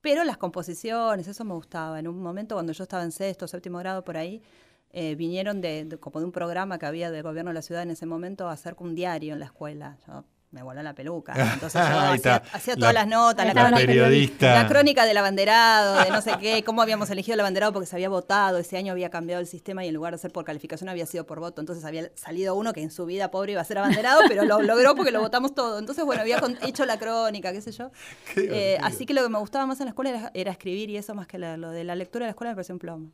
Pero 0.00 0.24
las 0.24 0.36
composiciones, 0.36 1.28
eso 1.28 1.44
me 1.44 1.54
gustaba. 1.54 2.00
En 2.00 2.08
un 2.08 2.20
momento 2.20 2.56
cuando 2.56 2.72
yo 2.72 2.82
estaba 2.82 3.04
en 3.04 3.12
sexto, 3.12 3.46
séptimo 3.46 3.78
grado, 3.78 4.02
por 4.04 4.16
ahí, 4.16 4.42
eh, 4.92 5.14
vinieron 5.14 5.60
de, 5.60 5.84
de- 5.84 5.98
como 5.98 6.20
de 6.20 6.26
un 6.26 6.32
programa 6.32 6.78
que 6.78 6.86
había 6.86 7.10
del 7.10 7.22
gobierno 7.22 7.50
de 7.50 7.54
la 7.54 7.62
ciudad 7.62 7.82
en 7.82 7.90
ese 7.90 8.06
momento 8.06 8.48
a 8.48 8.52
hacer 8.52 8.76
un 8.78 8.94
diario 8.94 9.32
en 9.34 9.40
la 9.40 9.46
escuela. 9.46 9.96
Yo 10.06 10.24
me 10.50 10.62
voló 10.62 10.82
la 10.82 10.94
peluca. 10.94 11.32
Entonces 11.54 11.80
yo 11.80 11.98
hacía, 11.98 12.42
La- 12.74 12.76
todas 12.78 12.92
las 12.92 13.06
notas, 13.06 13.46
la, 13.54 13.70
La 13.70 13.74
periodista. 13.78 14.54
la 14.62 14.68
crónica 14.68 15.06
del 15.06 15.16
abanderado, 15.16 16.04
de 16.04 16.10
no 16.10 16.20
sé 16.20 16.32
qué, 16.38 16.62
cómo 16.62 16.82
habíamos 16.82 17.08
elegido 17.08 17.32
el 17.34 17.40
abanderado 17.40 17.72
porque 17.72 17.86
se 17.86 17.96
había 17.96 18.10
votado, 18.10 18.58
ese 18.58 18.76
año 18.76 18.92
había 18.92 19.08
cambiado 19.08 19.40
el 19.40 19.46
sistema 19.46 19.82
y 19.82 19.88
en 19.88 19.94
lugar 19.94 20.12
de 20.12 20.18
ser 20.18 20.30
por 20.30 20.44
calificación 20.44 20.90
había 20.90 21.06
sido 21.06 21.24
por 21.24 21.40
voto, 21.40 21.62
entonces 21.62 21.86
había 21.86 22.10
salido 22.14 22.54
uno 22.54 22.74
que 22.74 22.82
en 22.82 22.90
su 22.90 23.06
vida 23.06 23.30
pobre 23.30 23.52
iba 23.52 23.62
a 23.62 23.64
ser 23.64 23.78
abanderado, 23.78 24.20
pero 24.28 24.44
lo 24.44 24.60
logró 24.60 24.94
porque 24.94 25.10
lo 25.10 25.22
votamos 25.22 25.54
todo. 25.54 25.78
Entonces, 25.78 26.04
bueno, 26.04 26.20
había 26.20 26.38
con- 26.38 26.58
hecho 26.60 26.84
la 26.84 26.98
crónica, 26.98 27.50
qué 27.52 27.62
sé 27.62 27.72
yo. 27.72 27.90
Qué 28.34 28.74
Eh, 28.74 28.78
así 28.82 29.06
que 29.06 29.14
lo 29.14 29.22
que 29.22 29.30
me 29.30 29.38
gustaba 29.38 29.64
más 29.64 29.80
en 29.80 29.86
la 29.86 29.90
escuela 29.92 30.10
era, 30.10 30.30
era 30.34 30.50
escribir 30.52 30.90
y 30.90 30.98
eso 30.98 31.14
más 31.14 31.26
que 31.26 31.38
leer. 31.38 31.58
Lo 31.58 31.70
de 31.70 31.82
la 31.84 31.94
lectura 31.94 32.26
de 32.26 32.28
la 32.28 32.32
escuela 32.32 32.50
me 32.50 32.56
pareció 32.56 32.74
un 32.74 32.78
plomo. 32.78 33.10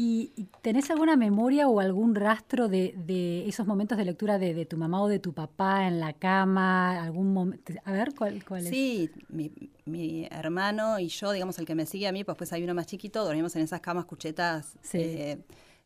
¿Y 0.00 0.46
tenés 0.62 0.92
alguna 0.92 1.16
memoria 1.16 1.66
o 1.66 1.80
algún 1.80 2.14
rastro 2.14 2.68
de, 2.68 2.94
de 2.96 3.48
esos 3.48 3.66
momentos 3.66 3.98
de 3.98 4.04
lectura 4.04 4.38
de, 4.38 4.54
de 4.54 4.64
tu 4.64 4.76
mamá 4.76 5.02
o 5.02 5.08
de 5.08 5.18
tu 5.18 5.32
papá 5.32 5.88
en 5.88 5.98
la 5.98 6.12
cama? 6.12 7.02
algún 7.02 7.32
momento 7.32 7.72
A 7.84 7.90
ver, 7.90 8.14
¿cuál, 8.14 8.44
cuál 8.44 8.60
es? 8.60 8.68
Sí, 8.68 9.10
mi, 9.28 9.50
mi 9.86 10.28
hermano 10.30 11.00
y 11.00 11.08
yo, 11.08 11.32
digamos, 11.32 11.58
el 11.58 11.66
que 11.66 11.74
me 11.74 11.84
sigue 11.84 12.06
a 12.06 12.12
mí, 12.12 12.22
pues 12.22 12.38
pues 12.38 12.52
hay 12.52 12.62
uno 12.62 12.74
más 12.74 12.86
chiquito, 12.86 13.24
dormimos 13.24 13.56
en 13.56 13.62
esas 13.62 13.80
camas 13.80 14.04
cuchetas 14.04 14.76
Sí. 14.82 14.98
eh, 15.00 15.38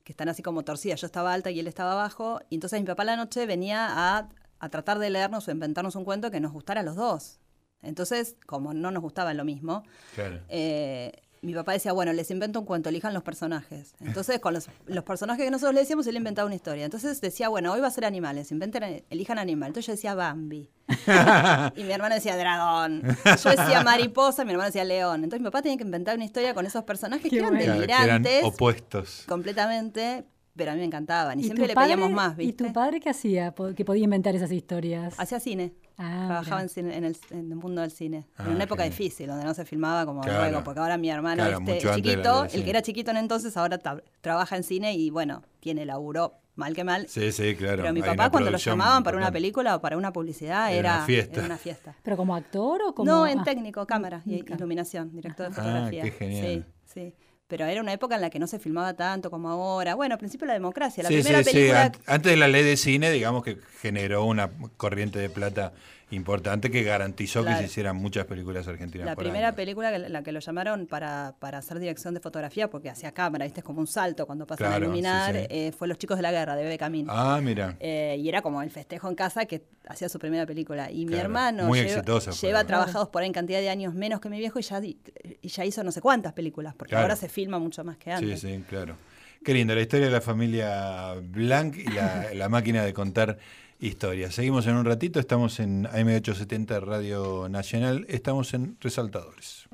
que 0.05 0.13
están 0.13 0.29
así 0.29 0.43
como 0.43 0.63
torcidas. 0.63 1.01
Yo 1.01 1.07
estaba 1.07 1.33
alta 1.33 1.51
y 1.51 1.59
él 1.61 1.67
estaba 1.67 1.93
abajo. 1.93 2.41
Y 2.51 2.57
entonces 2.57 2.79
mi 2.81 2.87
papá 2.87 3.05
la 3.05 3.17
noche 3.17 3.47
venía 3.47 3.87
a, 3.91 4.29
a 4.59 4.69
tratar 4.69 4.99
de 4.99 5.09
leernos 5.09 5.49
o 5.49 5.51
inventarnos 5.53 5.97
un 5.97 6.05
cuento 6.05 6.31
que 6.31 6.39
nos 6.41 6.53
gustara 6.53 6.83
a 6.83 6.85
los 6.85 6.97
dos. 6.97 7.39
Entonces, 7.81 8.37
como 8.45 8.75
no 8.75 8.91
nos 8.91 9.03
gustaba 9.03 9.33
lo 9.33 9.45
mismo, 9.47 9.85
Claro. 10.15 10.41
eh, 10.51 11.13
mi 11.43 11.55
papá 11.55 11.73
decía, 11.73 11.93
bueno, 11.93 12.13
les 12.13 12.31
invento 12.31 12.61
un 12.61 12.65
cuento, 12.65 12.89
elijan 12.89 13.13
los 13.13 13.25
personajes. 13.25 13.95
Entonces, 14.01 14.39
con 14.39 14.55
los, 14.55 14.69
los 14.87 15.05
personajes 15.05 15.45
que 15.45 15.51
nosotros 15.51 15.75
le 15.75 15.81
decíamos, 15.81 16.07
él 16.07 16.17
inventaba 16.17 16.47
una 16.47 16.55
historia. 16.55 16.85
Entonces 16.85 17.21
decía, 17.21 17.49
bueno, 17.49 17.73
hoy 17.73 17.81
va 17.81 17.89
a 17.89 17.91
ser 17.91 18.05
animales, 18.05 18.53
inventen, 18.53 19.05
elijan 19.11 19.39
animal. 19.39 19.69
Entonces 19.69 19.89
yo 19.89 19.93
decía 19.93 20.15
Bambi. 20.15 20.71
y 21.77 21.85
mi 21.85 21.93
hermano 21.93 22.15
decía 22.15 22.37
dragón. 22.37 23.03
Yo 23.03 23.51
decía 23.51 23.83
mariposa, 23.83 24.45
mi 24.45 24.53
hermano 24.53 24.69
decía 24.69 24.85
león. 24.85 25.25
Entonces 25.25 25.41
mi 25.41 25.45
papá 25.45 25.63
tenía 25.63 25.77
que 25.77 25.85
inventar 25.85 26.15
una 26.15 26.25
historia 26.25 26.55
con 26.55 26.65
esos 26.65 26.85
personajes 26.85 27.25
Qué 27.25 27.31
que 27.31 27.39
eran 27.39 27.55
bueno. 27.55 27.65
Claro, 27.65 27.87
que 27.87 27.93
eran 27.93 28.23
delirantes 28.23 28.45
opuestos. 28.45 29.25
completamente, 29.27 30.25
pero 30.57 30.71
a 30.71 30.75
mí 30.75 30.81
me 30.81 30.87
encantaban. 30.87 31.39
Y, 31.39 31.43
¿Y 31.43 31.45
siempre 31.47 31.67
le 31.67 31.75
padre- 31.75 31.95
pedíamos 31.95 32.11
más, 32.13 32.35
¿Y 32.35 32.47
¿viste? 32.47 32.65
tu 32.65 32.73
padre 32.73 33.01
qué 33.01 33.11
hacía 33.11 33.55
que 33.77 33.85
podía 33.85 34.05
inventar 34.05 34.35
esas 34.37 34.53
historias? 34.53 35.15
Hacía 35.19 35.41
cine. 35.41 35.73
Ah, 35.99 36.25
Trabajaba 36.27 36.63
en, 36.63 36.69
cine- 36.69 36.97
en 36.97 37.05
el, 37.05 37.17
en 37.31 37.51
el 37.53 37.57
mundo 37.57 37.81
del 37.83 37.91
cine. 37.91 38.27
Ah, 38.37 38.45
en 38.47 38.55
una 38.55 38.65
época 38.65 38.83
genial. 38.83 38.99
difícil, 38.99 39.27
donde 39.29 39.45
no 39.45 39.55
se 39.55 39.65
filmaba 39.65 40.05
como 40.07 40.21
Claro. 40.23 40.41
luego, 40.51 40.65
porque 40.65 40.81
ahora 40.81 40.97
mi 40.97 41.11
hermano 41.11 41.45
Claro, 41.45 41.59
este, 41.67 41.95
chiquito, 41.95 42.45
el 42.45 42.65
que 42.65 42.71
era 42.71 42.83
chiquito 42.83 43.11
en 43.11 43.19
entonces, 43.19 43.57
ahora 43.57 43.79
trabaja 44.21 44.57
en 44.57 44.63
cine 44.63 44.95
y 44.95 45.11
bueno, 45.11 45.43
tiene 45.61 45.85
laburo 45.85 46.35
mal 46.55 46.75
que 46.75 46.85
mal. 46.85 47.09
Sí, 47.09 47.33
sí, 47.33 47.55
claro. 47.57 47.83
Pero 47.83 47.95
mi 47.95 48.03
papá 48.03 48.31
cuando 48.31 48.51
lo 48.51 48.59
llamaban 48.59 49.03
para 49.03 49.17
una 49.17 49.31
película 49.33 49.77
o 49.77 49.81
para 49.81 49.97
una 49.97 50.13
publicidad 50.13 50.71
Era 50.71 50.79
era, 50.79 50.97
una 50.97 51.07
fiesta. 51.07 51.37
era 51.37 51.47
una 51.47 51.57
fiesta. 51.59 51.95
¿Pero 52.03 52.17
como 52.17 52.35
actor 52.35 52.83
o 52.89 52.95
como...? 52.95 53.11
No, 53.11 53.27
en 53.27 53.39
ah, 53.41 53.45
técnico, 53.45 53.87
cámara 53.87 54.23
y 54.27 54.35
iluminación, 54.53 55.13
director 55.15 55.47
de 55.49 55.53
Ah, 55.53 55.55
fotografía. 55.63 56.03
qué 56.05 56.11
genial. 56.11 56.67
Sí, 56.85 56.93
sí. 56.93 57.15
Pero 57.53 57.67
era 57.67 57.83
una 57.83 57.93
época 57.93 58.15
en 58.15 58.23
la 58.23 58.31
que 58.31 58.39
no 58.39 58.47
se 58.47 58.59
filmaba 58.59 58.95
tanto 58.95 59.31
como 59.31 59.51
ahora. 59.51 59.95
Bueno, 59.95 60.15
al 60.15 60.19
principio 60.19 60.47
la 60.47 60.55
democracia. 60.55 61.03
La 61.03 61.11
Sí, 61.11 61.17
primera 61.17 61.41
sí, 61.41 61.51
sí. 61.51 61.53
película 61.57 61.83
An- 61.83 61.93
Antes 62.07 62.33
de 62.33 62.37
la 62.39 62.49
ley 62.49 62.65
de 62.65 62.79
cine, 62.79 63.11
digamos 63.11 63.45
que 63.45 63.59
generó 63.83 64.25
una 64.25 64.51
corriente 64.79 65.19
de 65.19 65.29
plata 65.29 65.75
importante 66.13 66.71
que 66.71 66.83
garantizó 66.83 67.45
que 67.45 67.55
se 67.57 67.65
hicieran 67.65 67.97
muchas 67.97 68.27
películas 68.27 68.69
argentinas. 68.69 69.07
La 69.07 69.15
por 69.15 69.25
primera 69.25 69.55
película 69.55 69.91
que, 69.91 69.99
la 69.99 70.23
que 70.23 70.31
lo 70.33 70.41
llamaron 70.41 70.87
para, 70.87 71.35
para 71.39 71.59
hacer 71.59 71.79
dirección 71.79 72.15
de 72.15 72.21
fotografía, 72.21 72.69
porque 72.71 72.91
hacía 72.91 73.13
cámara, 73.13 73.45
¿viste? 73.45 73.61
Es 73.61 73.65
como 73.65 73.81
un 73.81 73.87
salto 73.87 74.27
cuando 74.27 74.47
pasan 74.47 74.69
Claro, 74.69 74.75
a 74.75 74.79
sí, 74.79 74.85
iluminar, 74.85 75.35
sí. 75.35 75.47
eh, 75.49 75.73
fue 75.77 75.89
Los 75.89 75.99
Chicos 75.99 76.17
de 76.19 76.23
la 76.23 76.31
Guerra, 76.31 76.55
de 76.55 76.63
Bebe 76.65 76.79
Camín. 76.79 77.07
Ah, 77.09 77.41
mira. 77.43 77.77
Eh, 77.81 78.17
y 78.21 78.29
era 78.29 78.43
como 78.43 78.63
el 78.63 78.71
festejo 78.71 79.09
en 79.09 79.15
casa 79.15 79.47
que 79.47 79.65
hacía 79.89 80.09
su 80.09 80.19
primera 80.19 80.47
película. 80.47 80.91
Y 80.91 81.07
mi 81.07 81.17
hermano 81.17 81.65
muy 81.65 81.79
lleva, 81.81 81.91
exitosa 81.93 82.31
lleva 82.33 82.65
trabajados 82.65 83.09
por 83.09 83.23
ahí 83.23 83.27
en 83.29 83.33
cantidad 83.33 83.61
de 83.61 83.71
años 83.71 83.95
menos 83.95 84.21
que 84.21 84.29
mi 84.29 84.39
viejo 84.39 84.59
y 84.59 84.63
ya, 84.63 84.81
y 84.85 85.49
ya 85.49 85.65
hizo 85.65 85.83
no 85.83 85.93
sé 85.93 86.01
cuántas 86.01 86.33
películas, 86.35 86.75
porque 86.77 86.95
ahora 86.95 87.17
se 87.17 87.29
filma 87.29 87.59
mucho 87.59 87.83
más 87.85 87.97
que 87.97 88.11
Sí, 88.11 88.25
antes. 88.25 88.41
sí, 88.41 88.65
claro. 88.69 88.97
Qué 89.45 89.55
lindo, 89.55 89.75
la 89.75 89.81
historia 89.81 90.07
de 90.07 90.13
la 90.13 90.21
familia 90.21 91.15
Blanc 91.21 91.77
y 91.77 91.85
la, 91.91 92.33
la 92.33 92.49
máquina 92.49 92.85
de 92.85 92.93
contar 92.93 93.39
historias. 93.83 94.35
Seguimos 94.35 94.67
en 94.67 94.77
un 94.77 94.85
ratito, 94.85 95.19
estamos 95.19 95.61
en 95.61 95.85
AM870 95.85 96.81
Radio 96.81 97.49
Nacional, 97.49 98.07
estamos 98.09 98.55
en 98.55 98.77
Resaltadores. 98.81 99.69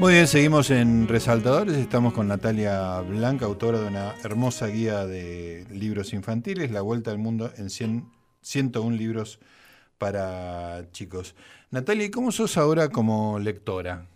Muy 0.00 0.12
bien, 0.12 0.28
seguimos 0.28 0.70
en 0.70 1.08
Resaltadores. 1.08 1.76
Estamos 1.76 2.12
con 2.12 2.28
Natalia 2.28 3.00
Blanca, 3.00 3.46
autora 3.46 3.80
de 3.80 3.88
una 3.88 4.14
hermosa 4.22 4.68
guía 4.68 5.04
de 5.06 5.66
libros 5.72 6.12
infantiles, 6.12 6.70
La 6.70 6.82
Vuelta 6.82 7.10
al 7.10 7.18
Mundo 7.18 7.50
en 7.56 7.68
100, 7.68 8.08
101 8.40 8.96
libros 8.96 9.40
para 9.98 10.86
chicos. 10.92 11.34
Natalia, 11.72 12.04
¿y 12.04 12.10
cómo 12.12 12.30
sos 12.30 12.56
ahora 12.56 12.90
como 12.90 13.40
lectora? 13.40 14.06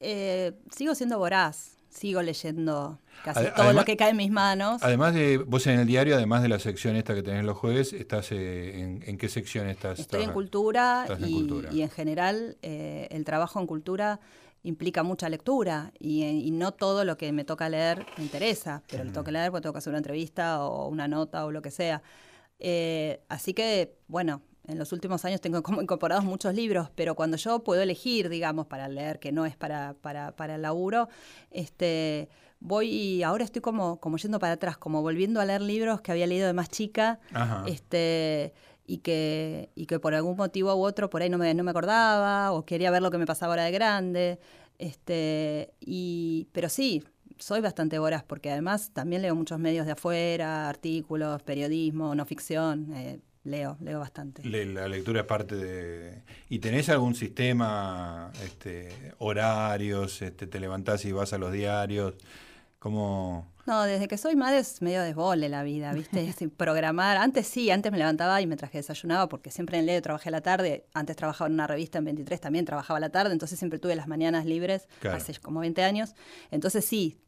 Eh, 0.00 0.54
sigo 0.74 0.94
siendo 0.94 1.18
voraz, 1.18 1.75
sigo 1.96 2.22
leyendo 2.22 3.00
casi 3.24 3.46
todo 3.56 3.72
lo 3.72 3.84
que 3.84 3.96
cae 3.96 4.10
en 4.10 4.16
mis 4.16 4.30
manos. 4.30 4.82
Además 4.82 5.14
de, 5.14 5.38
vos 5.38 5.66
en 5.66 5.80
el 5.80 5.86
diario, 5.86 6.14
además 6.14 6.42
de 6.42 6.48
la 6.48 6.58
sección 6.58 6.96
esta 6.96 7.14
que 7.14 7.22
tenés 7.22 7.44
los 7.44 7.56
jueves, 7.56 7.92
estás 7.92 8.30
eh, 8.32 9.00
en, 9.02 9.18
qué 9.18 9.28
sección 9.28 9.68
estás? 9.68 9.98
Estoy 9.98 10.22
en 10.22 10.32
cultura, 10.32 11.06
y, 11.18 11.82
en 11.82 11.90
general 11.90 12.58
eh, 12.62 13.08
el 13.10 13.24
trabajo 13.24 13.60
en 13.60 13.66
cultura 13.66 14.20
implica 14.62 15.02
mucha 15.02 15.28
lectura 15.28 15.92
y, 15.98 16.50
no 16.50 16.72
todo 16.72 17.04
lo 17.04 17.16
que 17.16 17.32
me 17.32 17.44
toca 17.44 17.68
leer 17.68 18.04
me 18.18 18.24
interesa, 18.24 18.82
pero 18.88 19.04
lo 19.04 19.12
tengo 19.12 19.24
que 19.24 19.32
leer 19.32 19.50
porque 19.50 19.62
tengo 19.62 19.72
que 19.72 19.78
hacer 19.78 19.90
una 19.90 19.98
entrevista 19.98 20.64
o 20.64 20.88
una 20.88 21.08
nota 21.08 21.46
o 21.46 21.52
lo 21.52 21.62
que 21.62 21.70
sea. 21.70 22.02
así 23.28 23.54
que, 23.54 23.96
bueno, 24.08 24.42
en 24.66 24.78
los 24.78 24.92
últimos 24.92 25.24
años 25.24 25.40
tengo 25.40 25.62
como 25.62 25.80
incorporados 25.82 26.24
muchos 26.24 26.54
libros, 26.54 26.90
pero 26.94 27.14
cuando 27.14 27.36
yo 27.36 27.62
puedo 27.62 27.82
elegir, 27.82 28.28
digamos, 28.28 28.66
para 28.66 28.88
leer, 28.88 29.18
que 29.18 29.32
no 29.32 29.46
es 29.46 29.56
para, 29.56 29.94
para, 29.94 30.34
para 30.34 30.56
el 30.56 30.62
laburo, 30.62 31.08
este, 31.50 32.28
voy 32.60 32.88
y 32.88 33.22
ahora 33.22 33.44
estoy 33.44 33.62
como, 33.62 34.00
como 34.00 34.16
yendo 34.16 34.38
para 34.38 34.54
atrás, 34.54 34.76
como 34.76 35.02
volviendo 35.02 35.40
a 35.40 35.44
leer 35.44 35.62
libros 35.62 36.00
que 36.00 36.12
había 36.12 36.26
leído 36.26 36.46
de 36.46 36.52
más 36.52 36.68
chica, 36.68 37.20
este 37.66 38.52
y 38.88 38.98
que, 38.98 39.70
y 39.74 39.86
que 39.86 39.98
por 39.98 40.14
algún 40.14 40.36
motivo 40.36 40.72
u 40.74 40.84
otro 40.84 41.10
por 41.10 41.20
ahí 41.20 41.28
no 41.28 41.38
me, 41.38 41.52
no 41.54 41.64
me 41.64 41.70
acordaba, 41.70 42.52
o 42.52 42.64
quería 42.64 42.90
ver 42.90 43.02
lo 43.02 43.10
que 43.10 43.18
me 43.18 43.26
pasaba 43.26 43.54
ahora 43.54 43.64
de 43.64 43.72
grande. 43.72 44.38
Este, 44.78 45.72
y, 45.80 46.48
pero 46.52 46.68
sí, 46.68 47.02
soy 47.38 47.60
bastante 47.60 47.98
voraz 47.98 48.22
porque 48.24 48.50
además 48.50 48.90
también 48.92 49.22
leo 49.22 49.34
muchos 49.34 49.58
medios 49.58 49.86
de 49.86 49.92
afuera, 49.92 50.68
artículos, 50.68 51.42
periodismo, 51.42 52.14
no 52.14 52.24
ficción. 52.26 52.92
Eh, 52.94 53.20
leo, 53.46 53.76
leo 53.80 53.98
bastante. 54.00 54.42
la 54.44 54.88
lectura 54.88 55.20
es 55.20 55.26
parte 55.26 55.56
de... 55.56 56.22
¿Y 56.48 56.58
tenés 56.58 56.88
algún 56.88 57.14
sistema, 57.14 58.30
este, 58.44 59.14
horarios, 59.18 60.20
este, 60.22 60.46
te 60.46 60.60
levantás 60.60 61.04
y 61.04 61.12
vas 61.12 61.32
a 61.32 61.38
los 61.38 61.52
diarios? 61.52 62.14
¿Cómo...? 62.78 63.56
No, 63.66 63.82
desde 63.82 64.06
que 64.06 64.16
soy 64.16 64.36
madre 64.36 64.58
es 64.58 64.80
medio 64.80 65.02
desbole 65.02 65.48
la 65.48 65.64
vida, 65.64 65.92
¿viste? 65.92 66.32
programar. 66.56 67.16
Antes 67.16 67.48
sí, 67.48 67.70
antes 67.70 67.90
me 67.90 67.98
levantaba 67.98 68.40
y 68.40 68.46
me 68.46 68.56
traje 68.56 68.78
desayunaba 68.78 69.28
porque 69.28 69.50
siempre 69.50 69.78
en 69.78 69.86
Leo 69.86 70.00
trabajé 70.00 70.28
a 70.28 70.32
la 70.32 70.40
tarde. 70.40 70.86
Antes 70.94 71.16
trabajaba 71.16 71.48
en 71.48 71.54
una 71.54 71.66
revista 71.66 71.98
en 71.98 72.04
23, 72.04 72.40
también 72.40 72.64
trabajaba 72.64 72.98
a 72.98 73.00
la 73.00 73.10
tarde, 73.10 73.32
entonces 73.32 73.58
siempre 73.58 73.80
tuve 73.80 73.96
las 73.96 74.06
mañanas 74.06 74.46
libres, 74.46 74.88
hace 75.10 75.34
como 75.40 75.60
20 75.60 75.82
años. 75.82 76.14
Entonces 76.52 76.84
sí, 76.84 77.18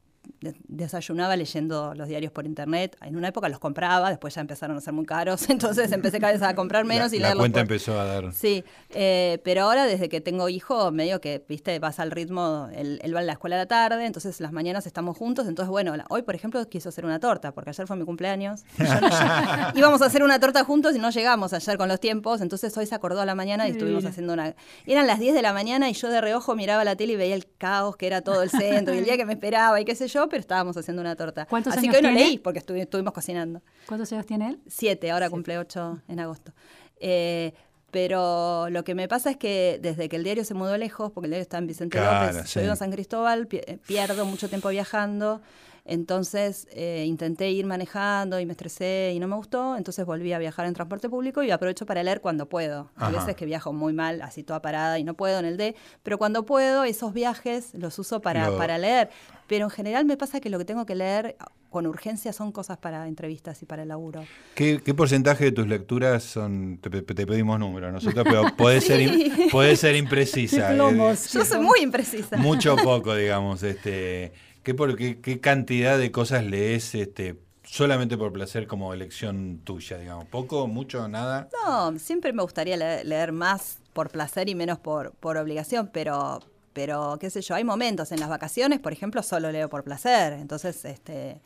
desayunaba 0.67 1.35
leyendo 1.35 1.93
los 1.95 2.07
diarios 2.07 2.31
por 2.31 2.45
internet. 2.45 2.97
En 3.01 3.15
una 3.15 3.29
época 3.29 3.49
los 3.49 3.59
compraba, 3.59 4.09
después 4.09 4.35
ya 4.35 4.41
empezaron 4.41 4.77
a 4.77 4.81
ser 4.81 4.93
muy 4.93 5.05
caros, 5.05 5.49
entonces 5.49 5.91
empecé 5.91 6.19
cada 6.19 6.33
vez 6.33 6.41
a 6.41 6.55
comprar 6.55 6.85
menos 6.85 7.13
y 7.13 7.19
la 7.19 7.35
cuenta 7.35 7.61
empezó 7.61 7.99
a 7.99 8.05
dar. 8.05 8.33
Sí, 8.33 8.63
eh, 8.89 9.39
pero 9.43 9.63
ahora 9.63 9.85
desde 9.85 10.09
que 10.09 10.21
tengo 10.21 10.49
hijo, 10.49 10.91
medio 10.91 11.21
que, 11.21 11.43
viste, 11.47 11.77
vas 11.79 11.99
al 11.99 12.11
ritmo, 12.11 12.69
él, 12.73 12.99
va 13.15 13.19
a 13.19 13.23
la 13.23 13.33
escuela 13.33 13.55
a 13.55 13.59
la 13.59 13.65
tarde, 13.67 14.05
entonces 14.05 14.39
las 14.39 14.51
mañanas 14.51 14.85
estamos 14.85 15.17
juntos, 15.17 15.47
entonces 15.47 15.69
bueno, 15.69 15.93
hoy 16.09 16.21
por 16.21 16.35
ejemplo 16.35 16.67
quiso 16.69 16.89
hacer 16.89 17.05
una 17.05 17.19
torta, 17.19 17.51
porque 17.51 17.71
ayer 17.71 17.87
fue 17.87 17.95
mi 17.95 18.05
cumpleaños. 18.05 18.63
íbamos 19.75 20.01
a 20.01 20.05
hacer 20.05 20.23
una 20.23 20.39
torta 20.39 20.63
juntos 20.63 20.95
y 20.95 20.99
no 20.99 21.09
llegamos 21.09 21.53
ayer 21.53 21.77
con 21.77 21.87
los 21.87 21.99
tiempos, 21.99 22.41
entonces 22.41 22.75
hoy 22.77 22.85
se 22.85 22.95
acordó 22.95 23.21
a 23.21 23.25
la 23.25 23.35
mañana 23.35 23.67
y 23.67 23.71
estuvimos 23.71 24.05
haciendo 24.05 24.33
una... 24.33 24.55
Eran 24.85 25.07
las 25.07 25.19
10 25.19 25.33
de 25.33 25.41
la 25.41 25.53
mañana 25.53 25.89
y 25.89 25.93
yo 25.93 26.09
de 26.09 26.21
reojo 26.21 26.55
miraba 26.55 26.83
la 26.83 26.95
tele 26.95 27.13
y 27.13 27.15
veía 27.15 27.35
el 27.35 27.47
caos 27.57 27.95
que 27.97 28.07
era 28.07 28.21
todo 28.21 28.43
el 28.43 28.49
centro 28.49 28.93
y 28.93 28.99
el 28.99 29.05
día 29.05 29.17
que 29.17 29.25
me 29.25 29.33
esperaba 29.33 29.79
y 29.79 29.85
qué 29.85 29.95
sé 29.95 30.07
yo, 30.07 30.18
pero 30.27 30.41
estábamos 30.41 30.75
haciendo 30.75 31.01
una 31.01 31.15
torta. 31.15 31.45
¿Cuántos 31.45 31.73
Así 31.73 31.85
años 31.85 31.93
que 31.93 31.97
hoy 31.97 32.03
no 32.03 32.09
tiene? 32.09 32.29
leí 32.31 32.37
porque 32.39 32.59
estuvimos 32.59 33.13
cocinando. 33.13 33.61
¿Cuántos 33.85 34.11
años 34.11 34.25
tiene 34.25 34.49
él? 34.49 34.59
Siete, 34.67 35.11
ahora 35.11 35.29
cumple 35.29 35.57
ocho 35.57 36.01
en 36.07 36.19
agosto. 36.19 36.51
Eh, 36.99 37.53
pero 37.91 38.69
lo 38.69 38.83
que 38.83 38.93
me 38.95 39.07
pasa 39.07 39.31
es 39.31 39.37
que 39.37 39.79
desde 39.81 40.09
que 40.09 40.15
el 40.15 40.23
diario 40.23 40.43
se 40.43 40.53
mudó 40.53 40.77
lejos, 40.77 41.11
porque 41.11 41.25
el 41.27 41.31
diario 41.31 41.43
está 41.43 41.57
en 41.57 41.67
Vicente 41.67 41.99
López, 41.99 42.53
yo 42.53 42.61
vivo 42.61 42.73
en 42.73 42.77
San 42.77 42.91
Cristóbal, 42.91 43.47
pierdo 43.47 44.25
mucho 44.25 44.49
tiempo 44.49 44.69
viajando. 44.69 45.41
Entonces 45.85 46.67
eh, 46.71 47.05
intenté 47.07 47.49
ir 47.49 47.65
manejando 47.65 48.39
y 48.39 48.45
me 48.45 48.51
estresé 48.51 49.11
y 49.15 49.19
no 49.19 49.27
me 49.27 49.35
gustó, 49.35 49.75
entonces 49.75 50.05
volví 50.05 50.33
a 50.33 50.37
viajar 50.37 50.67
en 50.67 50.75
transporte 50.75 51.09
público 51.09 51.41
y 51.41 51.49
aprovecho 51.49 51.87
para 51.87 52.03
leer 52.03 52.21
cuando 52.21 52.47
puedo. 52.47 52.91
A 52.95 53.09
veces 53.09 53.35
que 53.35 53.45
viajo 53.45 53.73
muy 53.73 53.93
mal, 53.93 54.21
así 54.21 54.43
toda 54.43 54.61
parada 54.61 54.99
y 54.99 55.03
no 55.03 55.15
puedo 55.15 55.39
en 55.39 55.45
el 55.45 55.57
D, 55.57 55.75
pero 56.03 56.19
cuando 56.19 56.45
puedo 56.45 56.83
esos 56.83 57.11
viajes 57.13 57.73
los 57.73 57.97
uso 57.97 58.21
para, 58.21 58.55
para 58.55 58.77
leer. 58.77 59.09
Pero 59.49 59.65
en 59.65 59.71
general 59.71 60.05
me 60.05 60.15
pasa 60.15 60.39
que 60.39 60.49
lo 60.49 60.59
que 60.59 60.65
tengo 60.65 60.85
que 60.85 60.93
leer 60.93 61.35
con 61.71 61.87
urgencia 61.87 62.31
son 62.33 62.51
cosas 62.51 62.77
para 62.77 63.07
entrevistas 63.07 63.61
y 63.63 63.65
para 63.65 63.81
el 63.81 63.89
laburo. 63.89 64.23
¿Qué, 64.53 64.79
porcentaje 64.95 65.45
de 65.45 65.51
tus 65.51 65.67
lecturas 65.67 66.23
son, 66.23 66.77
te, 66.77 66.89
pedimos 67.01 67.59
números 67.59 67.91
nosotros, 67.91 68.25
pero 68.29 68.43
puede, 68.57 68.79
ser, 68.79 69.09
puede 69.51 69.75
ser 69.75 69.95
imprecisa? 69.95 70.71
Eh, 70.73 70.77
Yo 70.77 71.43
soy 71.43 71.59
muy 71.59 71.81
imprecisa. 71.81 72.37
Mucho 72.37 72.75
poco, 72.83 73.15
digamos. 73.15 73.63
este 73.63 74.31
¿Qué, 74.61 74.75
por, 74.75 74.95
qué, 74.95 75.39
cantidad 75.41 75.97
de 75.97 76.11
cosas 76.11 76.43
lees 76.43 76.93
este, 76.93 77.39
solamente 77.63 78.17
por 78.17 78.31
placer 78.31 78.67
como 78.67 78.93
elección 78.93 79.61
tuya, 79.63 79.97
digamos? 79.97 80.25
¿Poco, 80.25 80.67
mucho, 80.67 81.07
nada? 81.07 81.49
No, 81.65 81.97
siempre 81.97 82.33
me 82.33 82.43
gustaría 82.43 82.77
leer, 82.77 83.31
más 83.31 83.79
por 83.93 84.11
placer 84.11 84.47
y 84.47 84.53
menos 84.53 84.77
por, 84.77 85.13
por 85.13 85.37
obligación, 85.37 85.89
pero, 85.91 86.41
pero 86.73 87.17
qué 87.19 87.29
sé 87.29 87.41
yo, 87.41 87.55
hay 87.55 87.63
momentos 87.63 88.11
en 88.11 88.19
las 88.19 88.29
vacaciones, 88.29 88.79
por 88.79 88.93
ejemplo, 88.93 89.23
solo 89.23 89.51
leo 89.51 89.69
por 89.69 89.83
placer, 89.83 90.33
entonces 90.33 90.85
este 90.85 91.41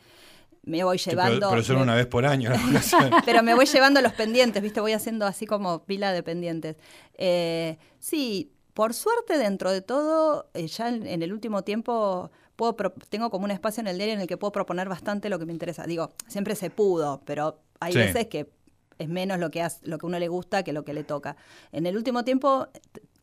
me 0.64 0.84
voy 0.84 0.98
llevando. 0.98 1.50
pero, 1.50 1.64
solo 1.64 1.82
una 1.82 1.96
vez 1.96 2.08
por 2.08 2.26
año. 2.26 2.52
pero 3.26 3.44
me 3.44 3.54
voy 3.54 3.66
llevando 3.66 4.02
los 4.02 4.14
pendientes, 4.14 4.64
¿viste? 4.64 4.80
Voy 4.80 4.94
haciendo 4.94 5.26
así 5.26 5.46
como 5.46 5.84
pila 5.84 6.14
de 6.14 6.24
pendientes. 6.24 6.78
Eh, 7.16 7.78
sí, 8.00 8.54
por 8.74 8.94
suerte, 8.94 9.38
dentro 9.38 9.72
de 9.72 9.82
todo, 9.82 10.50
eh, 10.54 10.68
ya 10.68 10.88
en, 10.88 11.22
el 11.22 11.34
último 11.34 11.64
tiempo 11.64 12.32
puedo 12.56 12.76
tengo 13.10 13.30
como 13.30 13.46
un 13.46 13.52
espacio 13.52 13.82
en 13.82 13.88
el 13.88 13.98
diario 13.98 14.14
en 14.14 14.22
el 14.22 14.28
que 14.28 14.38
puedo 14.38 14.52
proponer 14.52 14.88
bastante 14.88 15.30
lo 15.30 15.38
que 15.38 15.46
me 15.46 15.54
interesa. 15.54 15.84
Digo, 15.84 16.12
siempre 16.28 16.56
se 16.56 16.70
pudo, 16.70 17.22
pero 17.26 17.60
hay 17.80 17.94
veces 17.94 18.28
que 18.28 18.50
es 19.00 19.10
menos 19.10 19.40
lo 19.40 19.52
que, 19.52 19.68
lo 19.84 19.98
que 19.98 20.06
uno 20.06 20.20
le 20.20 20.28
gusta 20.28 20.64
que 20.64 20.72
lo 20.72 20.86
que 20.86 20.94
le 20.94 21.04
toca. 21.04 21.36
En 21.72 21.86
el 21.86 21.98
último 21.98 22.24
tiempo 22.24 22.68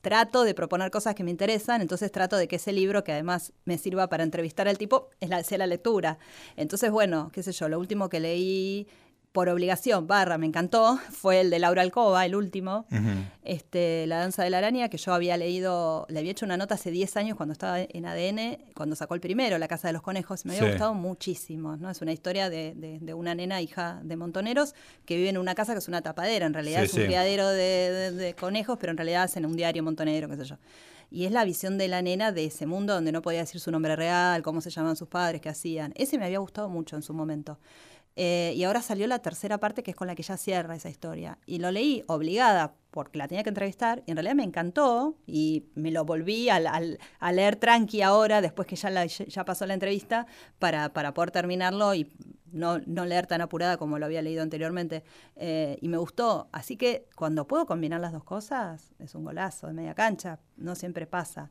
trato 0.01 0.45
de 0.45 0.55
proponer 0.55 0.91
cosas 0.91 1.15
que 1.15 1.25
me 1.25 1.31
interesan, 1.31 1.81
entonces 1.81 2.11
trato 2.11 2.37
de 2.37 2.49
que 2.49 2.57
ese 2.57 2.73
libro, 2.73 3.05
que 3.05 3.13
además 3.13 3.53
me 3.65 3.79
sirva 3.79 4.09
para 4.09 4.23
entrevistar 4.25 4.69
al 4.69 4.79
tipo, 4.79 5.11
es 5.21 5.29
la, 5.29 5.43
sea 5.45 5.59
la 5.59 5.67
lectura. 5.67 6.19
Entonces, 6.57 6.91
bueno, 6.91 7.31
qué 7.33 7.43
sé 7.43 7.53
yo, 7.53 7.69
lo 7.69 7.79
último 7.79 8.09
que 8.09 8.21
leí 8.21 8.87
por 9.33 9.49
obligación, 9.49 10.09
barra, 10.09 10.39
me 10.39 10.47
encantó, 10.47 10.99
fue 11.13 11.41
el 11.41 11.51
de 11.51 11.61
Laura 11.61 11.83
Alcoba, 11.83 12.27
el 12.27 12.35
último, 12.35 12.87
este, 13.45 14.07
La 14.09 14.19
danza 14.19 14.43
de 14.43 14.51
la 14.51 14.59
araña, 14.59 14.89
que 14.89 14.99
yo 14.99 15.15
había 15.15 15.37
leído, 15.37 16.05
le 16.09 16.19
había 16.19 16.33
hecho 16.33 16.47
una 16.47 16.57
nota 16.57 16.75
hace 16.75 16.91
10 16.91 17.17
años 17.17 17.37
cuando 17.37 17.53
estaba 17.53 17.81
en 17.81 18.07
ADN, 18.07 18.59
cuando 18.75 18.97
sacó 18.97 19.15
el 19.15 19.21
primero, 19.21 19.57
La 19.59 19.69
casa 19.69 19.87
de 19.87 19.93
los 19.93 20.03
conejos, 20.03 20.45
me 20.47 20.57
había 20.57 20.71
gustado 20.71 20.95
muchísimo, 20.95 21.77
¿no? 21.77 21.91
Es 21.91 22.03
una 22.03 22.13
historia 22.13 22.51
de, 22.51 22.75
de, 22.75 23.15
una 23.15 23.35
nena 23.37 23.63
hija 23.63 24.01
de 24.03 24.17
montoneros 24.17 24.75
que 25.05 25.17
vive 25.17 25.29
en 25.29 25.39
una 25.39 25.55
casa 25.55 25.75
que 25.75 25.79
es 25.79 25.89
una 25.89 26.03
tapadera, 26.03 26.47
en 26.47 26.55
realidad 26.55 26.83
es 26.83 26.95
un 26.95 27.05
criadero 27.05 27.49
de, 27.49 28.35
conejos, 28.39 28.79
pero 28.81 28.91
en 28.91 28.97
realidad 28.97 29.23
hacen 29.23 29.47
un 29.47 29.55
diario 29.55 29.85
montonero, 29.85 30.29
qué 30.29 30.37
sé 30.37 30.45
yo. 30.45 30.57
Y 31.13 31.25
es 31.25 31.33
la 31.33 31.45
visión 31.45 31.79
de 31.79 31.89
la 31.89 32.03
nena 32.03 32.31
de 32.33 32.47
ese 32.47 32.67
mundo 32.67 32.95
donde 32.95 33.11
no 33.11 33.21
podía 33.23 33.41
decir 33.41 33.61
su 33.61 33.71
nombre 33.71 33.97
real, 33.97 34.43
cómo 34.43 34.61
se 34.61 34.71
llamaban 34.71 34.97
sus 34.97 35.09
padres, 35.09 35.41
qué 35.41 35.49
hacían. 35.49 35.93
Ese 35.97 36.19
me 36.19 36.25
había 36.25 36.39
gustado 36.39 36.69
mucho 36.69 36.95
en 36.95 37.03
su 37.03 37.13
momento. 37.15 37.59
Eh, 38.23 38.53
y 38.55 38.65
ahora 38.65 38.83
salió 38.83 39.07
la 39.07 39.21
tercera 39.21 39.57
parte 39.57 39.83
que 39.83 39.93
es 39.93 39.97
con 39.97 40.07
la 40.07 40.15
que 40.15 40.23
ya 40.23 40.37
cierra 40.37 40.77
esa 40.77 40.91
historia. 40.91 41.39
Y 41.47 41.57
lo 41.57 41.71
leí 41.71 42.05
obligada 42.07 42.75
porque 42.91 43.17
la 43.17 43.27
tenía 43.27 43.43
que 43.43 43.49
entrevistar 43.49 44.03
y 44.07 44.11
en 44.11 44.19
realidad 44.19 44.35
me 44.35 44.45
encantó 44.45 45.17
y 45.27 45.71
me 45.75 45.91
lo 45.91 46.05
volví 46.05 46.51
a, 46.51 46.61
leer 47.33 47.57
tranqui 47.57 48.03
ahora, 48.03 48.43
después 48.43 48.69
que 48.69 48.77
ya, 48.77 49.45
pasó 49.47 49.65
la 49.65 49.73
entrevista, 49.73 50.27
para, 50.59 50.93
para 50.93 51.15
poder 51.15 51.31
terminarlo 51.31 51.95
y 51.95 52.13
no, 52.53 52.81
no, 52.81 53.07
leer 53.07 53.27
tan 53.27 53.41
apurada 53.41 53.79
como 53.79 53.99
lo 53.99 54.05
había 54.05 54.21
leído 54.21 54.43
anteriormente. 54.43 55.03
Eh, 55.37 55.79
y 55.81 55.89
me 55.89 55.97
gustó. 55.97 56.51
Así 56.53 56.77
que 56.77 57.07
cuando 57.17 57.47
puedo 57.47 57.65
combinar 57.65 58.03
las 58.03 58.13
dos 58.13 58.25
cosas, 58.25 58.93
es 58.99 59.15
un 59.15 59.25
golazo 59.25 59.67
de 59.69 59.73
media 59.73 59.95
cancha. 59.95 60.41
No 60.59 60.75
siempre 60.75 61.07
pasa. 61.07 61.51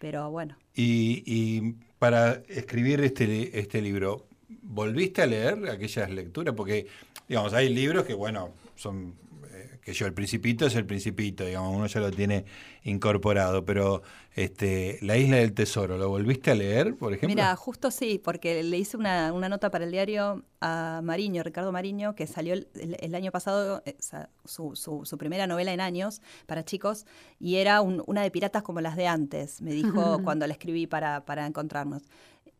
Pero 0.00 0.28
bueno. 0.32 0.56
Y, 0.74 1.22
y 1.24 1.76
para 2.00 2.42
escribir 2.48 3.00
este, 3.02 3.60
este 3.60 3.80
libro, 3.80 4.26
¿Volviste 4.72 5.20
a 5.22 5.26
leer 5.26 5.68
aquellas 5.68 6.10
lecturas? 6.10 6.54
Porque, 6.54 6.86
digamos, 7.28 7.52
hay 7.54 7.68
libros 7.70 8.04
que, 8.04 8.14
bueno, 8.14 8.50
son 8.76 9.16
eh, 9.52 9.80
que 9.82 9.92
yo, 9.92 10.06
el 10.06 10.14
principito 10.14 10.64
es 10.64 10.76
el 10.76 10.86
principito, 10.86 11.44
digamos, 11.44 11.74
uno 11.74 11.86
ya 11.88 11.98
lo 11.98 12.12
tiene 12.12 12.44
incorporado, 12.84 13.64
pero 13.64 14.02
este, 14.36 14.98
La 15.02 15.16
Isla 15.16 15.38
del 15.38 15.54
Tesoro, 15.54 15.98
¿lo 15.98 16.08
volviste 16.08 16.52
a 16.52 16.54
leer, 16.54 16.94
por 16.94 17.12
ejemplo? 17.12 17.34
Mira, 17.34 17.56
justo 17.56 17.90
sí, 17.90 18.20
porque 18.22 18.62
le 18.62 18.78
hice 18.78 18.96
una, 18.96 19.32
nota 19.32 19.72
para 19.72 19.84
el 19.84 19.90
diario 19.90 20.44
a 20.60 21.00
Mariño, 21.02 21.42
Ricardo 21.42 21.72
Mariño, 21.72 22.14
que 22.14 22.28
salió 22.28 22.54
el, 22.54 23.14
año 23.16 23.32
pasado, 23.32 23.82
eh, 23.86 23.96
su, 24.44 24.76
su, 24.76 25.18
primera 25.18 25.48
novela 25.48 25.72
en 25.72 25.80
años 25.80 26.22
para 26.46 26.64
chicos, 26.64 27.06
y 27.40 27.56
era 27.56 27.80
una 27.80 28.22
de 28.22 28.30
piratas 28.30 28.62
como 28.62 28.80
las 28.80 28.94
de 28.94 29.08
antes, 29.08 29.60
me 29.62 29.72
dijo 29.72 30.22
cuando 30.22 30.46
la 30.46 30.52
escribí 30.52 30.86
para, 30.86 31.24
para 31.24 31.44
encontrarnos. 31.44 32.02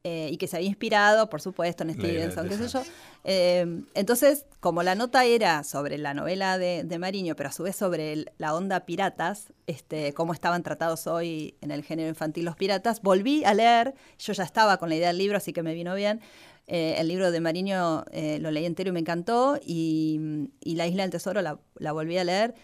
Eh, 0.03 0.31
y 0.33 0.39
que 0.39 0.47
se 0.47 0.57
había 0.57 0.69
inspirado, 0.69 1.29
por 1.29 1.43
supuesto, 1.43 1.83
en 1.85 1.93
Stevenson, 1.93 2.49
qué 2.49 2.57
sé 2.57 2.69
yo. 2.69 2.83
Eh, 3.25 3.83
entonces, 3.93 4.47
como 4.59 4.83
la 4.83 4.95
nota 4.95 5.27
era 5.27 5.63
sobre 5.63 5.99
la 5.99 6.15
novela 6.15 6.57
de, 6.57 6.99
Mariño, 6.99 7.37
pero 7.37 7.51
a 7.51 7.53
su 7.53 7.65
vez 7.65 7.77
sobre 7.77 8.25
la 8.39 8.55
onda 8.55 8.87
piratas, 8.87 9.53
este, 9.67 10.15
cómo 10.15 10.33
estaban 10.33 10.63
tratados 10.63 11.07
hoy 11.07 11.55
en 11.61 11.71
el 11.71 11.85
género 11.85 12.09
infantil 12.09 12.47
los 12.47 12.57
piratas, 12.57 13.03
volví 13.03 13.45
a 13.45 13.53
leer, 13.53 13.95
yo 14.19 14.33
ya 14.33 14.45
estaba 14.45 14.79
con 14.79 14.89
la 14.89 14.97
idea 14.97 15.09
del 15.09 15.19
libro, 15.19 15.37
así 15.37 15.53
que 15.53 15.63
me 15.63 15.75
vino 15.75 15.95
bien. 15.95 16.23
Eh, 16.67 16.95
el 16.97 17.09
libro 17.09 17.31
de 17.31 17.41
Mariño 17.41 18.05
lo 18.41 18.51
leí 18.51 18.65
entero 18.65 18.89
y 18.89 18.93
me 18.93 19.01
encantó, 19.01 19.61
y, 19.63 20.49
La 20.65 20.87
Isla 20.87 21.03
del 21.03 21.11
Tesoro 21.11 21.43
la, 21.43 21.59
la 21.77 21.93
volví 21.93 22.17
a 22.17 22.25
leer. 22.25 22.55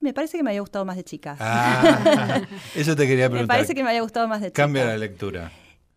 Me 0.00 0.14
parece 0.14 0.36
que 0.36 0.42
me 0.42 0.50
había 0.50 0.60
gustado 0.60 0.84
más 0.84 0.96
de 0.96 1.04
chica. 1.04 1.36
Ah, 1.40 2.42
eso 2.74 2.94
te 2.94 3.06
quería 3.06 3.28
preguntar. 3.30 3.42
me 3.42 3.46
parece 3.46 3.74
que 3.74 3.82
me 3.82 3.90
había 3.90 4.02
gustado 4.02 4.28
más 4.28 4.40
de 4.40 4.48
chica. 4.48 4.62
Cambia 4.62 4.84
la 4.84 4.96
lectura. 4.96 5.50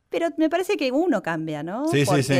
Pero 0.10 0.28
me 0.38 0.50
parece 0.50 0.76
que 0.76 0.92
uno 0.92 1.22
cambia, 1.22 1.64
¿no? 1.64 1.88
Sí, 1.88 2.06
sí, 2.06 2.24
sí. 2.24 2.36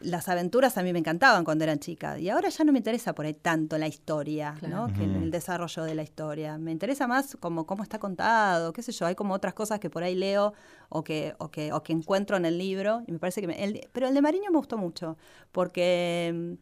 Las 0.00 0.28
aventuras 0.28 0.76
a 0.76 0.82
mí 0.82 0.92
me 0.92 0.98
encantaban 0.98 1.44
cuando 1.44 1.64
eran 1.64 1.78
chica 1.78 2.18
y 2.18 2.28
ahora 2.28 2.50
ya 2.50 2.62
no 2.64 2.72
me 2.72 2.78
interesa 2.78 3.14
por 3.14 3.24
ahí 3.24 3.32
tanto 3.32 3.78
la 3.78 3.86
historia, 3.86 4.54
¿no? 4.68 4.92
Que 4.92 5.04
el 5.04 5.30
desarrollo 5.30 5.84
de 5.84 5.94
la 5.94 6.02
historia. 6.02 6.58
Me 6.58 6.72
interesa 6.72 7.06
más 7.06 7.36
como 7.40 7.64
cómo 7.64 7.82
está 7.82 7.98
contado, 7.98 8.72
qué 8.74 8.82
sé 8.82 8.92
yo. 8.92 9.06
Hay 9.06 9.14
como 9.14 9.32
otras 9.32 9.54
cosas 9.54 9.80
que 9.80 9.88
por 9.88 10.02
ahí 10.02 10.14
leo 10.14 10.52
o 10.90 11.02
que, 11.02 11.34
o 11.38 11.50
que, 11.50 11.72
o 11.72 11.82
que 11.82 11.92
encuentro 11.94 12.36
en 12.36 12.44
el 12.44 12.58
libro 12.58 13.02
y 13.06 13.12
me 13.12 13.18
parece 13.18 13.40
que... 13.40 13.46
el, 13.50 13.88
pero 13.92 14.06
el 14.08 14.14
de 14.14 14.20
Mariño 14.20 14.50
me 14.50 14.58
gustó 14.58 14.76
mucho 14.76 15.16
porque 15.52 16.32
mm, 16.34 16.52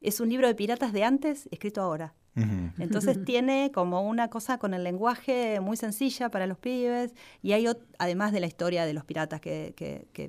es 0.00 0.18
un 0.20 0.28
libro 0.28 0.48
de 0.48 0.54
piratas 0.54 0.92
de 0.92 1.04
antes 1.04 1.48
escrito 1.52 1.80
ahora. 1.82 2.14
Entonces 2.78 3.22
tiene 3.24 3.70
como 3.72 4.02
una 4.02 4.28
cosa 4.28 4.58
con 4.58 4.74
el 4.74 4.84
lenguaje 4.84 5.60
muy 5.60 5.76
sencilla 5.76 6.30
para 6.30 6.46
los 6.46 6.58
pibes 6.58 7.14
y 7.42 7.52
hay, 7.52 7.66
además 7.98 8.32
de 8.32 8.40
la 8.40 8.46
historia 8.46 8.86
de 8.86 8.92
los 8.92 9.04
piratas 9.04 9.40
que, 9.40 9.74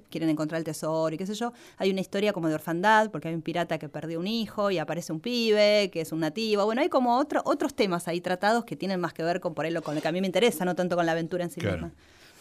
quieren 0.10 0.30
encontrar 0.30 0.60
el 0.60 0.66
tesoro 0.66 1.14
y 1.14 1.18
qué 1.18 1.26
sé 1.26 1.34
yo, 1.34 1.54
hay 1.78 1.92
una 1.92 2.02
historia 2.02 2.34
como 2.34 2.48
de 2.48 2.56
orfandad, 2.56 3.12
porque 3.12 3.28
hay 3.28 3.36
un 3.36 3.42
pirata 3.42 3.78
que 3.78 3.90
perdió 3.90 4.20
un 4.20 4.28
hijo 4.28 4.72
y 4.72 4.78
aparece 4.78 5.12
un 5.14 5.20
pibe 5.20 5.90
que 5.92 6.02
es 6.02 6.12
un 6.12 6.20
nativo. 6.20 6.66
Bueno, 6.66 6.82
hay 6.82 6.90
como 6.90 7.18
otro, 7.18 7.42
otros 7.46 7.74
temas 7.74 8.08
ahí 8.08 8.22
tratados 8.22 8.66
que 8.66 8.76
tienen 8.76 9.00
más 9.00 9.14
que 9.14 9.24
ver 9.24 9.40
con, 9.40 9.54
por 9.54 9.66
ahí, 9.66 9.74
con 9.76 9.96
lo 9.96 10.02
que 10.02 10.08
a 10.08 10.12
mí 10.12 10.22
me 10.22 10.28
interesa, 10.28 10.66
no 10.66 10.76
tanto 10.76 10.96
con 10.96 11.06
la 11.06 11.12
aventura 11.14 11.44
en 11.44 11.52
sí 11.52 11.62
misma. 11.62 11.92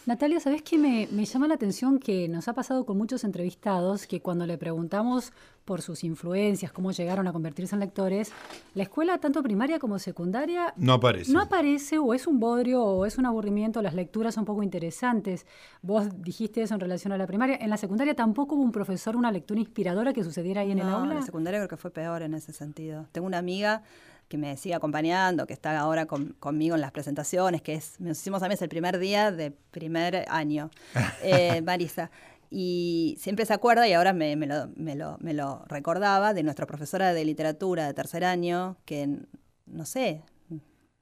Natalia, 0.05 0.39
¿sabes 0.39 0.61
qué 0.61 0.77
me, 0.77 1.07
llama 1.25 1.47
la 1.47 1.55
atención 1.55 1.99
que 1.99 2.27
nos 2.27 2.47
ha 2.47 2.53
pasado 2.53 2.85
con 2.85 2.97
muchos 2.97 3.23
entrevistados 3.23 4.07
que 4.07 4.21
cuando 4.21 4.45
le 4.47 4.57
preguntamos 4.57 5.33
por 5.65 5.81
sus 5.81 6.03
influencias, 6.03 6.71
cómo 6.71 6.91
llegaron 6.91 7.27
a 7.27 7.33
convertirse 7.33 7.75
en 7.75 7.81
lectores, 7.81 8.31
la 8.73 8.83
escuela, 8.83 9.19
tanto 9.19 9.43
primaria 9.43 9.77
como 9.77 9.99
secundaria, 9.99 10.73
no 10.77 10.93
aparece. 10.93 11.31
No 11.31 11.41
aparece, 11.41 11.99
o 11.99 12.13
es 12.15 12.25
un 12.25 12.39
bodrio, 12.39 12.83
o 12.83 13.05
es 13.05 13.19
un 13.19 13.27
aburrimiento, 13.27 13.81
las 13.83 13.93
lecturas 13.93 14.33
son 14.33 14.45
poco 14.45 14.63
interesantes. 14.63 15.45
Vos 15.83 16.07
dijiste 16.23 16.63
eso 16.63 16.73
en 16.73 16.79
relación 16.79 17.13
a 17.13 17.17
la 17.17 17.27
primaria. 17.27 17.57
En 17.61 17.69
la 17.69 17.77
secundaria 17.77 18.15
tampoco 18.15 18.55
hubo 18.55 18.63
un 18.63 18.71
profesor, 18.71 19.15
una 19.15 19.31
lectura 19.31 19.59
inspiradora 19.59 20.11
que 20.11 20.23
sucediera 20.23 20.61
ahí 20.61 20.71
en 20.71 20.79
el 20.79 20.89
aula. 20.89 21.11
En 21.11 21.19
la 21.19 21.25
secundaria 21.25 21.59
creo 21.59 21.69
que 21.69 21.77
fue 21.77 21.91
peor 21.91 22.23
en 22.23 22.33
ese 22.33 22.51
sentido. 22.51 23.05
Tengo 23.11 23.27
una 23.27 23.37
amiga 23.37 23.83
que 24.29 24.37
me 24.37 24.55
sigue 24.55 24.75
acompañando, 24.75 25.47
que 25.47 25.53
está 25.53 25.77
ahora 25.77 26.05
conmigo 26.05 26.75
en 26.75 26.81
las 26.81 26.91
presentaciones, 26.91 27.61
que 27.63 27.73
es, 27.73 27.99
nos 27.99 28.19
hicimos 28.19 28.43
es 28.43 28.61
el 28.61 28.69
primer 28.69 28.99
día 28.99 29.31
de 29.31 29.51
primer 29.51 30.25
año, 30.29 30.69
eh, 31.23 31.61
Marisa. 31.61 32.11
Y 32.51 33.17
siempre 33.19 33.45
se 33.45 33.53
acuerda, 33.53 33.87
y 33.87 33.93
ahora 33.93 34.13
me, 34.13 34.35
lo, 34.35 34.69
me, 34.75 34.95
lo, 34.95 35.17
me 35.19 35.33
lo 35.33 35.65
recordaba, 35.67 36.33
de 36.33 36.43
nuestra 36.43 36.65
profesora 36.65 37.13
de 37.13 37.25
literatura 37.25 37.85
de 37.85 37.93
tercer 37.93 38.23
año, 38.23 38.77
que, 38.85 39.19
no 39.65 39.85
sé, 39.85 40.23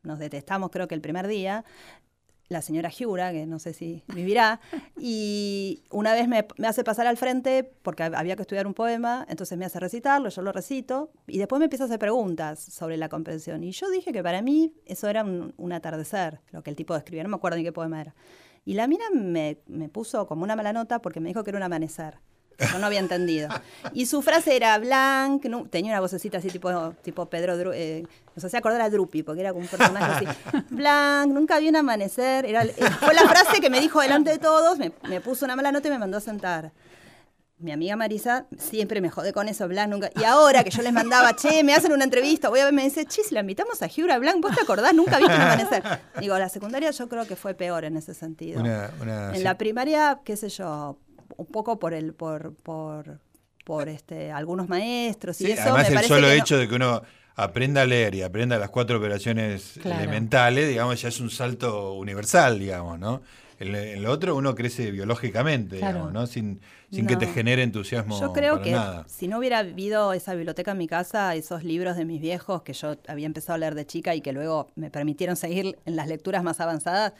nos 0.04 0.20
detestamos 0.20 0.72
creo 0.72 0.88
que 0.88 0.96
el 0.96 1.02
primer 1.02 1.28
día, 1.28 1.66
la 2.50 2.62
señora 2.62 2.90
Giura, 2.90 3.32
que 3.32 3.46
no 3.46 3.60
sé 3.60 3.74
si 3.74 4.04
vivirá, 4.08 4.60
y 4.98 5.84
una 5.92 6.14
vez 6.14 6.28
me, 6.28 6.48
hace 6.66 6.84
pasar 6.84 7.08
al 7.08 7.18
frente 7.18 7.70
porque 7.82 8.04
había 8.04 8.36
que 8.36 8.44
estudiar 8.44 8.68
un 8.68 8.74
poema, 8.74 9.26
entonces 9.30 9.58
me 9.58 9.66
hace 9.66 9.80
recitarlo, 9.80 10.30
yo 10.30 10.42
lo 10.42 10.52
recito, 10.52 11.12
y 11.28 11.40
después 11.40 11.60
me 11.60 11.66
empieza 11.66 11.84
a 11.84 11.88
hacer 11.88 12.00
preguntas 12.00 12.60
sobre 12.60 12.98
la 12.98 13.10
comprensión. 13.10 13.64
Y 13.64 13.72
yo 13.72 13.90
dije 13.90 14.12
que 14.14 14.24
para 14.24 14.42
mí 14.42 14.74
eso 14.86 15.08
era 15.10 15.24
un, 15.24 15.72
atardecer, 15.72 16.40
lo 16.52 16.64
que 16.64 16.70
el 16.70 16.76
tipo 16.76 16.94
describía, 16.94 17.24
no 17.24 17.30
me 17.30 17.36
acuerdo 17.36 17.58
ni 17.58 17.64
qué 17.64 17.74
poema 17.74 18.02
era. 18.02 18.16
Y 18.66 18.74
la 18.74 18.88
mina 18.88 19.06
me, 19.14 19.60
me 19.68 19.90
puso 19.90 20.28
como 20.28 20.44
una 20.44 20.56
mala 20.56 20.74
nota 20.74 21.02
porque 21.02 21.20
me 21.20 21.30
dijo 21.30 21.44
que 21.44 21.52
era 21.52 21.58
un 21.58 21.64
amanecer. 21.64 22.20
Yo 22.72 22.80
no 22.80 22.88
había 22.88 23.00
entendido. 23.00 23.50
Y 23.94 24.08
su 24.08 24.22
frase 24.22 24.56
era 24.56 24.78
Blanc, 24.80 25.46
tenía 25.70 25.92
una 25.92 26.00
vocecita 26.00 26.40
así 26.40 26.50
tipo, 26.50 26.92
tipo 27.04 27.28
Pedro, 27.28 27.72
eh, 27.74 28.04
nos 28.36 28.44
hacía 28.44 28.60
acordar 28.60 28.82
a 28.82 28.90
Drupi, 28.90 29.22
porque 29.24 29.42
era 29.42 29.52
como 29.52 29.64
un 29.64 29.70
personaje 29.70 30.26
así. 30.26 30.64
Blanc, 30.70 31.32
nunca 31.32 31.60
vi 31.60 31.70
un 31.70 31.76
amanecer. 31.76 32.46
Era, 32.46 32.64
eh, 32.64 32.74
fue 33.00 33.14
la 33.14 33.28
frase 33.28 33.62
que 33.62 33.70
me 33.70 33.80
dijo 33.80 34.02
delante 34.02 34.32
de 34.32 34.40
todos, 34.40 34.80
me, 34.80 35.22
puso 35.22 35.46
una 35.46 35.56
mala 35.56 35.72
nota 35.72 35.88
y 35.88 35.92
me 35.92 36.00
mandó 36.00 36.18
a 36.18 36.22
sentar. 36.22 36.72
Mi 37.60 37.72
amiga 37.72 37.96
Marisa 37.96 38.46
siempre 38.58 39.02
me 39.02 39.10
jode 39.10 39.34
con 39.34 39.48
eso, 39.48 39.68
Blanc 39.68 39.90
nunca. 39.90 40.12
Y 40.16 40.24
ahora 40.24 40.64
que 40.64 40.70
yo 40.70 40.82
les 40.82 40.94
mandaba, 40.94 41.36
che, 41.36 41.64
me 41.64 41.74
hacen 41.74 41.92
una 41.92 42.04
entrevista, 42.04 42.50
voy 42.50 42.60
a 42.60 42.66
ver, 42.66 42.74
me 42.74 42.84
dice, 42.84 43.06
che, 43.06 43.24
si 43.24 43.34
la 43.34 43.42
invitamos 43.42 43.82
a 43.82 43.88
Giura 43.88 44.18
Blanc, 44.20 44.42
¿vos 44.42 44.56
te 44.56 44.62
acordás? 44.62 44.94
Nunca 44.94 45.18
viste 45.18 45.36
un 45.36 45.42
amanecer. 45.42 45.84
Digo, 46.20 46.38
la 46.38 46.50
secundaria 46.50 46.90
yo 46.92 47.10
creo 47.10 47.26
que 47.26 47.36
fue 47.36 47.54
peor 47.54 47.84
en 47.86 47.98
ese 47.98 48.16
sentido. 48.16 48.64
en 48.64 49.44
la 49.44 49.58
primaria, 49.58 50.22
qué 50.24 50.38
sé 50.38 50.50
yo, 50.50 50.98
un 51.38 51.46
poco 51.46 51.80
por 51.80 51.94
el, 51.94 52.14
por, 52.14 52.54
por, 52.56 53.20
por 53.64 53.90
este, 53.90 54.32
algunos 54.32 54.68
maestros 54.68 55.40
y 55.42 55.52
eso. 55.52 55.62
Además, 55.62 55.90
el 55.90 56.04
solo 56.04 56.30
hecho 56.30 56.58
de 56.58 56.68
que 56.68 56.76
uno 56.76 57.02
aprenda 57.36 57.84
a 57.84 57.86
leer 57.86 58.16
y 58.16 58.24
aprenda 58.24 58.58
las 58.58 58.70
cuatro 58.70 58.98
operaciones 58.98 59.78
elementales, 59.78 60.68
digamos, 60.68 61.02
ya 61.02 61.10
es 61.10 61.20
un 61.20 61.30
salto 61.30 61.94
universal, 61.94 62.60
digamos, 62.60 63.00
¿no? 63.00 63.22
En, 63.60 64.04
lo 64.04 64.12
otro 64.12 64.36
uno 64.36 64.54
crece 64.54 64.92
biológicamente, 64.92 65.78
digamos, 65.78 66.12
¿no? 66.12 66.28
Sin, 66.28 66.62
sin 66.92 67.08
que 67.08 67.16
te 67.16 67.28
genere 67.28 67.64
entusiasmo. 67.64 68.20
Yo 68.20 68.34
creo 68.34 68.62
que 68.62 68.76
si 69.08 69.28
no 69.28 69.40
hubiera 69.40 69.60
habido 69.60 70.14
esa 70.14 70.34
biblioteca 70.36 70.72
en 70.72 70.78
mi 70.78 70.88
casa, 70.88 71.34
esos 71.36 71.64
libros 71.64 71.96
de 71.98 72.06
mis 72.06 72.22
viejos 72.22 72.62
que 72.62 72.74
yo 72.74 72.98
había 73.08 73.26
empezado 73.26 73.56
a 73.56 73.58
leer 73.60 73.76
de 73.76 73.86
chica 73.86 74.14
y 74.16 74.22
que 74.22 74.32
luego 74.34 74.70
me 74.76 74.92
permitieron 74.92 75.36
seguir 75.36 75.78
en 75.86 75.96
las 75.96 76.08
lecturas 76.08 76.44
más 76.44 76.60
avanzadas, 76.60 77.14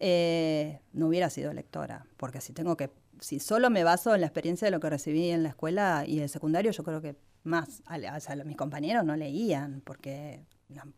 eh, 0.00 0.80
no 0.92 1.08
hubiera 1.08 1.28
sido 1.30 1.52
lectora. 1.52 2.06
Porque 2.16 2.40
si 2.40 2.52
tengo 2.52 2.76
que 2.76 2.90
si 3.20 3.40
solo 3.40 3.70
me 3.70 3.84
baso 3.84 4.14
en 4.14 4.20
la 4.20 4.26
experiencia 4.26 4.66
de 4.66 4.70
lo 4.70 4.80
que 4.80 4.90
recibí 4.90 5.30
en 5.30 5.42
la 5.42 5.50
escuela 5.50 6.04
y 6.06 6.20
el 6.20 6.28
secundario, 6.28 6.70
yo 6.70 6.84
creo 6.84 7.00
que 7.00 7.16
más, 7.42 7.82
sea, 8.20 8.36
mis 8.44 8.56
compañeros 8.56 9.04
no 9.04 9.16
leían, 9.16 9.80
porque 9.84 10.44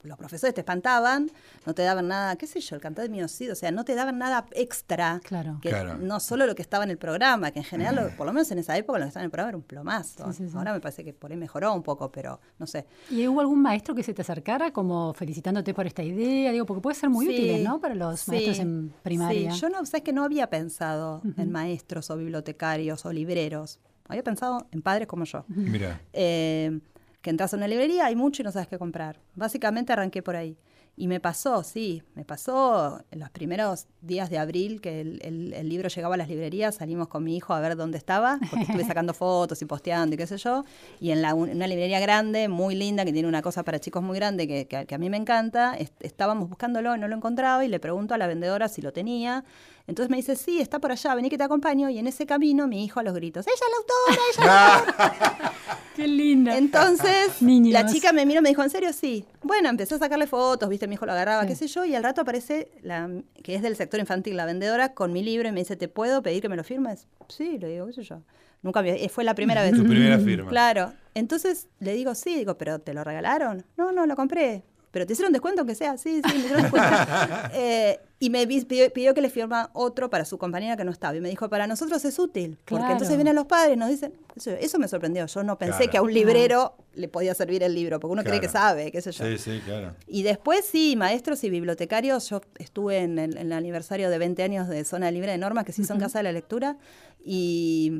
los 0.03 0.19
profesores 0.19 0.55
te 0.55 0.63
espantaban, 0.63 1.31
no 1.65 1.75
te 1.75 1.83
daban 1.83 2.09
nada, 2.09 2.37
qué 2.37 2.47
sé 2.47 2.61
yo, 2.61 2.75
el 2.75 2.83
cantante 2.83 3.11
mío 3.11 3.29
sí, 3.29 3.49
o 3.49 3.55
sea, 3.55 3.71
no 3.71 3.85
te 3.85 3.95
daban 3.95 4.19
nada 4.19 4.47
extra, 4.53 5.21
claro. 5.23 5.59
Que 5.63 5.73
no 6.01 6.19
solo 6.19 6.47
lo 6.47 6.55
que 6.55 6.63
estaba 6.63 6.85
en 6.85 6.91
el 6.91 6.99
programa, 6.99 7.51
que 7.53 7.61
en 7.61 7.65
general, 7.65 8.13
por 8.17 8.27
lo 8.27 8.33
menos 8.33 8.51
en 8.51 8.59
esa 8.59 8.77
época 8.77 8.99
lo 8.99 9.05
que 9.05 9.09
estaba 9.09 9.23
en 9.23 9.27
el 9.27 9.31
programa 9.31 9.51
era 9.51 9.57
un 9.57 9.63
plomazo. 9.63 10.31
Ahora 10.55 10.73
me 10.73 10.81
parece 10.81 11.05
que 11.05 11.13
por 11.13 11.31
ahí 11.31 11.37
mejoró 11.37 11.73
un 11.73 11.83
poco, 11.83 12.11
pero 12.11 12.41
no 12.59 12.67
sé. 12.67 12.87
¿Y 13.11 13.27
hubo 13.29 13.41
algún 13.41 13.63
maestro 13.63 13.95
que 13.95 14.03
se 14.03 14.13
te 14.13 14.23
acercara 14.23 14.73
como 14.73 15.15
felicitándote 15.15 15.73
por 15.73 15.87
esta 15.87 16.03
idea? 16.03 16.51
Digo, 16.53 16.67
porque 16.67 16.81
puede 16.81 16.97
ser 16.97 17.11
muy 17.11 17.29
útil, 17.29 17.63
¿no? 17.63 17.81
Para 17.81 17.95
los 17.95 18.27
maestros 18.29 18.59
en 18.59 18.93
primaria. 19.03 19.53
Sí, 19.53 19.61
yo 19.61 19.69
no, 19.69 19.85
sabes 19.87 20.03
que 20.03 20.13
no 20.13 20.25
había 20.25 20.49
pensado 20.51 21.23
en 21.37 21.51
maestros 21.51 22.11
o 22.11 22.17
bibliotecarios 22.17 23.07
o 23.07 23.13
libreros. 23.13 23.79
Había 24.09 24.25
pensado 24.25 24.67
en 24.73 24.83
padres 24.83 25.07
como 25.07 25.25
yo. 25.25 25.45
Mira. 25.47 26.01
Eh, 26.13 26.81
que 27.23 27.31
entras 27.31 27.53
a 27.55 27.57
una 27.57 27.69
librería, 27.69 28.07
hay 28.07 28.17
mucho 28.17 28.43
y 28.43 28.45
no 28.45 28.53
sabes 28.53 28.69
qué 28.69 28.79
comprar. 28.79 29.21
Básicamente 29.35 29.93
arranqué 29.93 30.23
por 30.23 30.37
ahí. 30.37 30.57
Y 30.97 31.07
me 31.07 31.19
pasó, 31.19 31.63
sí, 31.63 32.03
me 32.15 32.27
pasó 32.27 33.03
en 33.11 33.21
los 33.21 33.31
primeros 33.31 33.87
días 34.03 34.29
de 34.29 34.39
abril 34.39 34.83
que 34.83 35.01
el, 35.01 35.69
libro 35.69 35.89
llegaba 35.89 36.15
a 36.15 36.19
las 36.19 36.29
librerías, 36.29 36.75
salimos 36.75 37.09
con 37.09 37.25
mi 37.25 37.37
hijo 37.37 37.55
a 37.55 37.61
ver 37.61 37.75
dónde 37.75 37.97
estaba, 37.97 38.39
porque 38.51 38.65
estuve 38.65 38.85
sacando 38.85 39.15
fotos 39.15 39.63
y 39.63 39.65
posteando 39.65 40.15
y 40.15 40.19
qué 40.19 40.27
sé 40.27 40.37
yo. 40.37 40.65
Y 41.01 41.13
en 41.13 41.25
una 41.25 41.67
librería 41.67 42.01
grande, 42.01 42.49
muy 42.49 42.75
linda, 42.75 43.07
que 43.07 43.15
tiene 43.15 43.29
una 43.29 43.41
cosa 43.41 43.63
para 43.63 43.79
chicos 43.79 44.03
muy 44.03 44.17
grande, 44.17 44.47
que, 44.67 44.95
a 44.95 44.99
mí 44.99 45.09
me 45.09 45.17
encanta, 45.17 45.75
estábamos 46.01 46.51
buscándolo 46.51 46.95
y 46.95 46.99
no 46.99 47.09
lo 47.09 47.17
encontraba 47.17 47.65
y 47.65 47.69
le 47.69 47.81
pregunto 47.81 48.13
a 48.13 48.19
la 48.19 48.27
vendedora 48.27 48.69
si 48.69 48.83
lo 48.83 48.93
tenía. 48.93 49.45
Entonces 49.91 50.09
me 50.11 50.17
dice, 50.17 50.37
sí, 50.37 50.61
está 50.61 50.79
por 50.79 50.91
allá, 50.93 51.15
vení 51.15 51.29
que 51.29 51.37
te 51.37 51.45
acompaño. 51.45 51.91
Y 51.91 51.99
en 51.99 52.07
ese 52.07 52.25
camino 52.25 52.67
mi 52.67 52.85
hijo 52.85 53.01
a 53.01 53.03
los 53.03 53.13
gritos, 53.13 53.47
ella 53.47 53.55
es 53.55 53.61
la 53.61 53.77
autora, 53.77 54.15
ella 54.15 54.31
es 54.31 54.39
la 54.39 54.77
autora. 55.19 55.53
Qué 55.97 56.07
linda. 56.09 56.57
Entonces 56.57 57.33
la 57.43 57.87
chica 57.87 58.13
me 58.13 58.25
miró 58.25 58.41
y 58.41 58.43
me 58.43 58.49
dijo, 58.51 58.63
¿en 58.63 58.71
serio? 58.71 58.93
Sí. 58.93 59.25
Bueno, 59.43 59.69
empecé 59.69 59.97
a 59.97 59.99
sacarle 59.99 60.27
fotos, 60.27 60.69
viste, 60.69 60.87
mi 60.87 60.95
hijo 60.95 61.05
lo 61.07 61.13
agarraba, 61.13 61.47
qué 61.47 61.55
sé 61.57 61.67
yo, 61.67 61.85
y 61.85 61.95
al 61.95 62.03
rato 62.03 62.21
aparece, 62.23 62.71
la, 62.83 63.11
que 63.43 63.55
es 63.57 63.63
del 63.63 63.77
sector 63.77 64.01
infantil, 64.01 64.37
la 64.37 64.47
vendedora, 64.47 64.95
con 64.95 65.13
mi 65.13 65.23
libro 65.23 65.49
y 65.49 65.53
me 65.53 65.61
dice, 65.61 65.77
¿te 65.77 65.89
puedo 65.89 66.23
pedir 66.23 66.41
que 66.41 66.49
me 66.49 66.57
lo 66.57 66.65
firmes? 66.65 67.07
Sí, 67.29 67.59
le 67.59 67.69
digo, 67.69 67.87
qué 67.87 67.93
sé 67.93 68.03
yo. 68.05 68.23
Nunca 68.63 68.81
había- 68.81 68.95
eh, 68.95 69.09
fue 69.09 69.25
la 69.25 69.35
primera 69.35 69.63
vez. 69.63 69.73
Tu 69.75 69.85
primera 69.85 70.19
firma. 70.19 70.49
Claro. 70.51 70.93
Entonces 71.15 71.67
le 71.81 71.95
digo, 71.95 72.15
sí, 72.15 72.37
digo, 72.37 72.57
pero 72.57 72.79
¿te 72.79 72.95
lo 72.95 73.03
regalaron? 73.03 73.65
No, 73.77 73.91
no, 73.91 74.07
lo 74.07 74.15
compré. 74.17 74.63
¿Pero 74.93 75.07
te 75.07 75.13
hicieron 75.13 75.33
descuento 75.33 75.61
aunque 75.61 75.75
sea? 75.77 75.97
Sí, 75.97 76.21
sí, 76.25 76.33
me 76.33 76.39
hicieron 76.41 76.63
descuento. 76.63 76.89
Eh, 77.55 78.01
y 78.19 78.29
me 78.29 78.47
pidió, 78.47 78.93
pidió 78.93 79.15
que 79.15 79.23
le 79.23 79.31
firma 79.31 79.71
otro 79.73 80.11
para 80.11 80.25
su 80.27 80.37
compañera 80.37 80.77
que 80.77 80.85
no 80.85 80.91
estaba. 80.91 81.17
Y 81.17 81.21
me 81.21 81.29
dijo, 81.31 81.49
para 81.49 81.67
nosotros 81.67 82.05
es 82.05 82.19
útil. 82.19 82.59
Porque 82.67 82.81
Claro. 82.81 82.93
entonces 82.93 83.17
vienen 83.17 83.35
los 83.35 83.47
padres 83.47 83.77
y 83.77 83.79
nos 83.79 83.89
dicen, 83.89 84.13
eso, 84.37 84.51
eso 84.51 84.79
me 84.79 84.89
sorprendió. 84.89 85.25
Yo 85.27 85.43
no 85.43 85.57
pensé 85.59 85.77
Claro. 85.79 85.91
que 85.93 85.97
a 85.99 86.03
un 86.03 86.13
librero 86.13 86.75
le 86.95 87.09
podía 87.09 87.35
servir 87.35 87.63
el 87.63 87.75
libro, 87.75 87.99
porque 87.99 88.13
uno 88.13 88.25
cree 88.25 88.41
que 88.41 88.49
sabe, 88.49 88.91
qué 88.93 89.01
sé 89.01 89.13
yo. 89.13 89.25
Sí, 89.25 89.39
sí, 89.39 89.61
claro. 89.65 89.95
Y 90.07 90.23
después 90.23 90.65
sí, 90.67 90.97
maestros 90.97 91.43
y 91.45 91.51
bibliotecarios. 91.51 92.29
Yo 92.29 92.41
estuve 92.59 92.99
en 92.99 93.19
el, 93.19 93.37
en 93.39 93.47
el 93.47 93.53
aniversario 93.53 94.11
de 94.11 94.19
20 94.19 94.43
años 94.43 94.69
de 94.69 94.85
Zona 94.85 95.11
Libre 95.11 95.31
de 95.33 95.39
Normas, 95.39 95.65
que 95.65 95.73
se 95.73 95.81
hizo 95.83 95.95
en 95.95 96.01
Casa 96.01 96.19
de 96.19 96.25
la 96.25 96.33
Lectura, 96.33 96.77
y, 97.25 97.93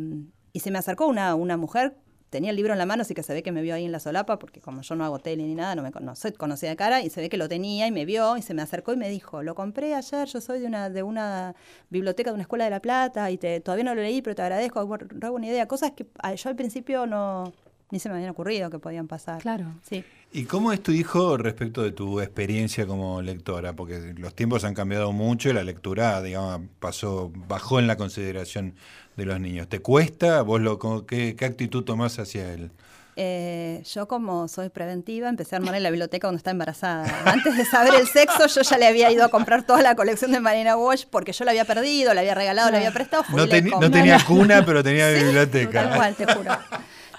y 0.53 0.61
se 0.61 0.71
me 0.71 0.79
acercó 0.79 1.07
una, 1.07 1.35
una 1.35 1.57
mujer, 1.57 1.95
tenía 2.31 2.51
el 2.51 2.57
libro 2.57 2.73
en 2.73 2.79
la 2.79 2.87
mano, 2.87 3.03
así 3.03 3.13
que 3.13 3.23
se 3.23 3.35
ve 3.35 3.43
que 3.43 3.53
me 3.53 3.61
vio 3.61 3.75
ahí 3.75 3.85
en 3.85 3.93
la 3.93 4.01
solapa, 4.01 4.39
porque 4.39 4.61
como 4.61 4.81
yo 4.83 4.95
no 4.95 5.05
hago 5.05 5.19
tele 5.19 5.43
ni 5.43 5.55
nada, 5.55 5.75
no 5.75 5.83
me 5.83 5.91
cono- 5.93 6.15
soy 6.17 6.33
conocida 6.33 6.71
de 6.71 6.77
cara, 6.77 7.03
y 7.03 7.11
se 7.11 7.21
ve 7.21 7.29
que 7.29 7.37
lo 7.37 7.49
tenía 7.49 7.87
y 7.87 7.91
me 7.91 8.05
vio 8.05 8.37
y 8.37 8.43
se 8.43 8.55
me 8.55 8.63
acercó 8.63 8.93
y 8.93 8.97
me 8.97 9.09
dijo, 9.09 9.43
lo 9.43 9.55
compré 9.55 9.95
ayer, 9.95 10.27
yo 10.29 10.41
soy 10.41 10.61
de 10.61 10.67
una, 10.67 10.89
de 10.89 11.03
una 11.03 11.55
biblioteca 11.91 12.31
de 12.31 12.35
una 12.35 12.43
escuela 12.43 12.65
de 12.65 12.71
La 12.71 12.81
Plata 12.81 13.31
y 13.31 13.37
te, 13.37 13.61
todavía 13.61 13.85
no 13.85 13.95
lo 13.95 14.01
leí, 14.03 14.23
pero 14.23 14.35
te 14.37 14.43
agradezco, 14.43 14.79
hago 14.81 14.97
una 15.35 15.47
idea, 15.47 15.67
cosas 15.67 15.91
que 15.93 16.07
ah, 16.23 16.33
yo 16.35 16.49
al 16.49 16.57
principio 16.57 17.07
no... 17.07 17.53
Ni 17.93 17.99
se 17.99 18.09
me 18.09 18.15
habían 18.15 18.31
ocurrido 18.31 18.71
que 18.71 18.79
podían 18.79 19.09
pasar. 19.09 19.43
Claro. 19.43 19.67
Sí. 19.83 20.05
¿Y 20.33 20.45
cómo 20.45 20.73
es 20.73 20.81
tu 20.81 20.93
hijo 20.93 21.37
respecto 21.37 21.83
de 21.83 21.91
tu 21.91 22.21
experiencia 22.21 22.87
como 22.87 23.21
lectora? 23.21 23.75
Porque 23.75 24.15
los 24.17 24.35
tiempos 24.35 24.63
han 24.63 24.75
cambiado 24.75 25.11
mucho 25.11 25.51
y 25.51 25.53
la 25.53 25.65
lectura, 25.65 26.23
digamos, 26.23 26.69
pasó, 26.79 27.33
bajó 27.35 27.81
en 27.81 27.89
la 27.89 27.97
consideración 27.97 28.75
de 29.17 29.27
los 29.27 29.41
niños. 29.41 29.69
¿Te 29.69 29.81
cuesta? 29.81 30.43
¿Vos 30.43 30.61
lo, 30.61 30.79
qué, 31.07 31.35
qué 31.37 31.45
actitud 31.45 31.83
tomás 31.83 32.21
hacia 32.21 32.53
él? 32.53 32.71
Eh, 33.17 33.83
yo 33.93 34.07
como 34.07 34.47
soy 34.49 34.69
preventiva 34.69 35.29
empecé 35.29 35.57
a 35.57 35.59
armar 35.59 35.75
en 35.75 35.83
la 35.83 35.91
biblioteca 35.91 36.29
cuando 36.29 36.39
estaba 36.39 36.53
embarazada. 36.53 37.23
Antes 37.25 37.57
de 37.57 37.65
saber 37.65 37.95
el 37.95 38.07
sexo 38.07 38.47
yo 38.47 38.63
ya 38.63 38.79
le 38.79 38.87
había 38.87 39.11
ido 39.11 39.25
a 39.25 39.29
comprar 39.29 39.65
toda 39.65 39.83
la 39.83 39.97
colección 39.97 40.33
de 40.33 40.41
Marina 40.41 40.77
Walsh 40.77 41.07
porque 41.11 41.33
yo 41.33 41.45
la 41.45 41.51
había 41.51 41.65
perdido, 41.65 42.15
la 42.15 42.21
había 42.21 42.35
regalado, 42.35 42.71
la 42.71 42.79
había 42.79 42.93
prestado. 42.93 43.25
No, 43.35 43.47
tenía 43.47 44.25
cuna, 44.25 44.65
pero 44.65 44.83
tenía 44.83 45.11
biblioteca. 45.13 45.89
Tal 45.89 45.97
cual, 45.97 46.15
te 46.15 46.33
juro. 46.33 46.57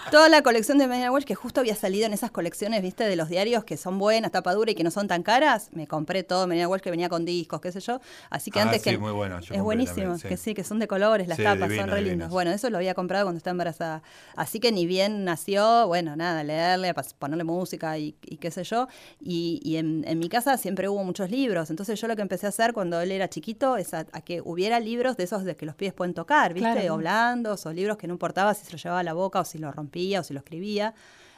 Toda 0.09 0.29
la 0.29 0.41
colección 0.41 0.77
de 0.77 0.87
Marina 0.87 1.11
Walsh 1.11 1.25
que 1.25 1.35
justo 1.35 1.59
había 1.59 1.75
salido 1.75 2.05
en 2.05 2.13
esas 2.13 2.31
colecciones, 2.31 2.81
viste, 2.81 3.03
de 3.03 3.15
los 3.15 3.29
diarios 3.29 3.63
que 3.63 3.77
son 3.77 3.99
buenas, 3.99 4.31
tapa 4.31 4.53
dura 4.53 4.71
y 4.71 4.75
que 4.75 4.83
no 4.83 4.91
son 4.91 5.07
tan 5.07 5.21
caras, 5.23 5.69
me 5.73 5.87
compré 5.87 6.23
todo 6.23 6.47
Marina 6.47 6.67
Walsh 6.67 6.81
que 6.81 6.89
venía 6.89 7.07
con 7.07 7.23
discos, 7.23 7.61
qué 7.61 7.71
sé 7.71 7.79
yo. 7.81 8.01
Así 8.29 8.51
que 8.51 8.59
Ah, 8.59 8.63
antes 8.63 8.81
sí, 8.81 8.89
que 8.91 8.97
muy 8.97 9.11
bueno, 9.11 9.39
yo 9.39 9.53
es 9.53 9.61
buenísimo, 9.61 9.95
también, 9.97 10.19
sí. 10.19 10.27
que 10.27 10.37
sí, 10.37 10.53
que 10.53 10.63
son 10.63 10.79
de 10.79 10.87
colores, 10.87 11.27
las 11.27 11.37
Sí, 11.37 11.43
tapas 11.43 11.69
divino, 11.69 11.83
son 11.83 11.89
re 11.91 12.01
lindos. 12.01 12.29
Bueno, 12.29 12.51
eso 12.51 12.69
lo 12.69 12.77
había 12.77 12.93
comprado 12.93 13.25
cuando 13.25 13.37
estaba 13.37 13.51
embarazada. 13.51 14.01
Así 14.35 14.59
que 14.59 14.71
ni 14.71 14.85
bien 14.85 15.23
nació, 15.23 15.87
bueno, 15.87 16.15
nada, 16.15 16.43
leerle, 16.43 16.93
ponerle 17.19 17.43
música 17.43 17.97
y, 17.97 18.15
y 18.23 18.37
qué 18.37 18.49
sé 18.51 18.63
yo. 18.63 18.87
Y, 19.19 19.59
y 19.63 19.77
en, 19.77 20.03
en 20.07 20.19
mi 20.19 20.29
casa 20.29 20.57
siempre 20.57 20.89
hubo 20.89 21.03
muchos 21.03 21.29
libros. 21.29 21.69
Entonces 21.69 21.99
yo 22.01 22.07
lo 22.07 22.15
que 22.15 22.21
empecé 22.23 22.47
a 22.47 22.49
hacer 22.49 22.73
cuando 22.73 22.99
él 23.01 23.11
era 23.11 23.29
chiquito 23.29 23.77
es 23.77 23.93
a, 23.93 24.05
a 24.11 24.21
que 24.21 24.41
hubiera 24.41 24.79
libros 24.79 25.15
de 25.15 25.23
esos 25.25 25.43
de 25.43 25.55
que 25.55 25.65
los 25.65 25.75
pies 25.75 25.93
pueden 25.93 26.13
tocar, 26.13 26.53
¿viste? 26.53 26.71
Claro. 26.71 26.95
O 26.95 26.97
blandos, 26.97 27.65
o 27.65 27.71
libros 27.71 27.97
que 27.97 28.07
no 28.07 28.13
importaba 28.13 28.53
si 28.53 28.65
se 28.65 28.71
los 28.71 28.81
llevaba 28.83 28.99
a 29.01 29.03
la 29.03 29.13
boca 29.13 29.39
o 29.39 29.45
si 29.45 29.57
lo 29.57 29.71
rompía 29.71 29.90
o 30.19 30.23
si 30.23 30.33
lo 30.33 30.39
escribía. 30.39 30.93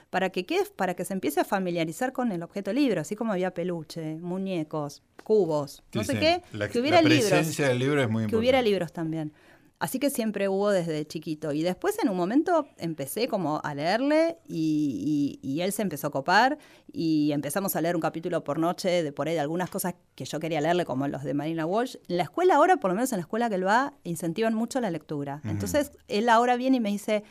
Para 0.09 0.29
que, 0.29 0.45
quede- 0.45 0.69
para 0.75 0.93
que 0.93 1.05
se 1.05 1.13
empiece 1.13 1.39
a 1.39 1.43
familiarizar 1.43 2.13
con 2.13 2.31
el 2.31 2.43
objeto 2.43 2.71
libro, 2.71 3.01
así 3.01 3.15
como 3.15 3.33
había 3.33 3.51
peluche, 3.51 4.17
muñecos, 4.17 5.01
cubos, 5.23 5.81
no 5.93 6.01
Sí, 6.03 6.11
sé 6.13 6.19
qué, 6.19 6.41
La, 6.55 6.69
que 6.69 6.79
hubiera 6.79 7.01
la 7.01 7.09
libros 7.09 7.29
presencia 7.31 7.67
del 7.67 7.79
libro 7.79 7.99
es 8.01 8.07
muy 8.09 8.19
que 8.21 8.25
importante. 8.25 8.37
hubiera 8.37 8.61
libros 8.61 8.93
también. 8.93 9.33
Así 9.79 9.97
que 9.99 10.09
siempre 10.11 10.47
hubo 10.47 10.69
desde 10.69 11.05
chiquito. 11.05 11.51
Y 11.51 11.61
después 11.63 11.97
en 12.01 12.07
un 12.09 12.15
momento 12.15 12.67
empecé 12.77 13.27
como 13.27 13.59
a 13.63 13.73
leerle 13.75 14.37
y, 14.47 15.39
y- 15.43 15.47
y 15.55 15.61
él 15.61 15.73
se 15.73 15.81
empezó 15.81 16.07
a 16.07 16.11
copar 16.11 16.57
y 16.93 17.31
empezamos 17.33 17.75
a 17.75 17.81
leer 17.81 17.95
un 17.95 18.01
capítulo 18.01 18.43
por 18.45 18.59
noche 18.59 19.01
de 19.03 19.11
por 19.11 19.27
ahí 19.27 19.33
de 19.33 19.39
algunas 19.41 19.69
cosas 19.71 19.95
que 20.15 20.23
yo 20.25 20.39
quería 20.39 20.61
leerle, 20.61 20.85
como 20.85 21.07
los 21.07 21.23
de 21.23 21.33
Marina 21.33 21.65
Walsh. 21.65 21.95
En 22.07 22.17
la 22.17 22.23
escuela 22.23 22.55
ahora, 22.57 22.77
por 22.77 22.91
lo 22.91 22.95
menos 22.95 23.11
en 23.11 23.17
la 23.17 23.21
escuela 23.23 23.49
que 23.49 23.55
él 23.55 23.65
va, 23.67 23.93
incentivan 24.03 24.53
mucho 24.53 24.79
la 24.79 24.91
lectura. 24.91 25.41
Entonces 25.43 25.91
él 26.07 26.29
ahora 26.29 26.55
viene 26.55 26.77
y 26.77 26.79
me 26.79 26.89
dice, 26.89 27.23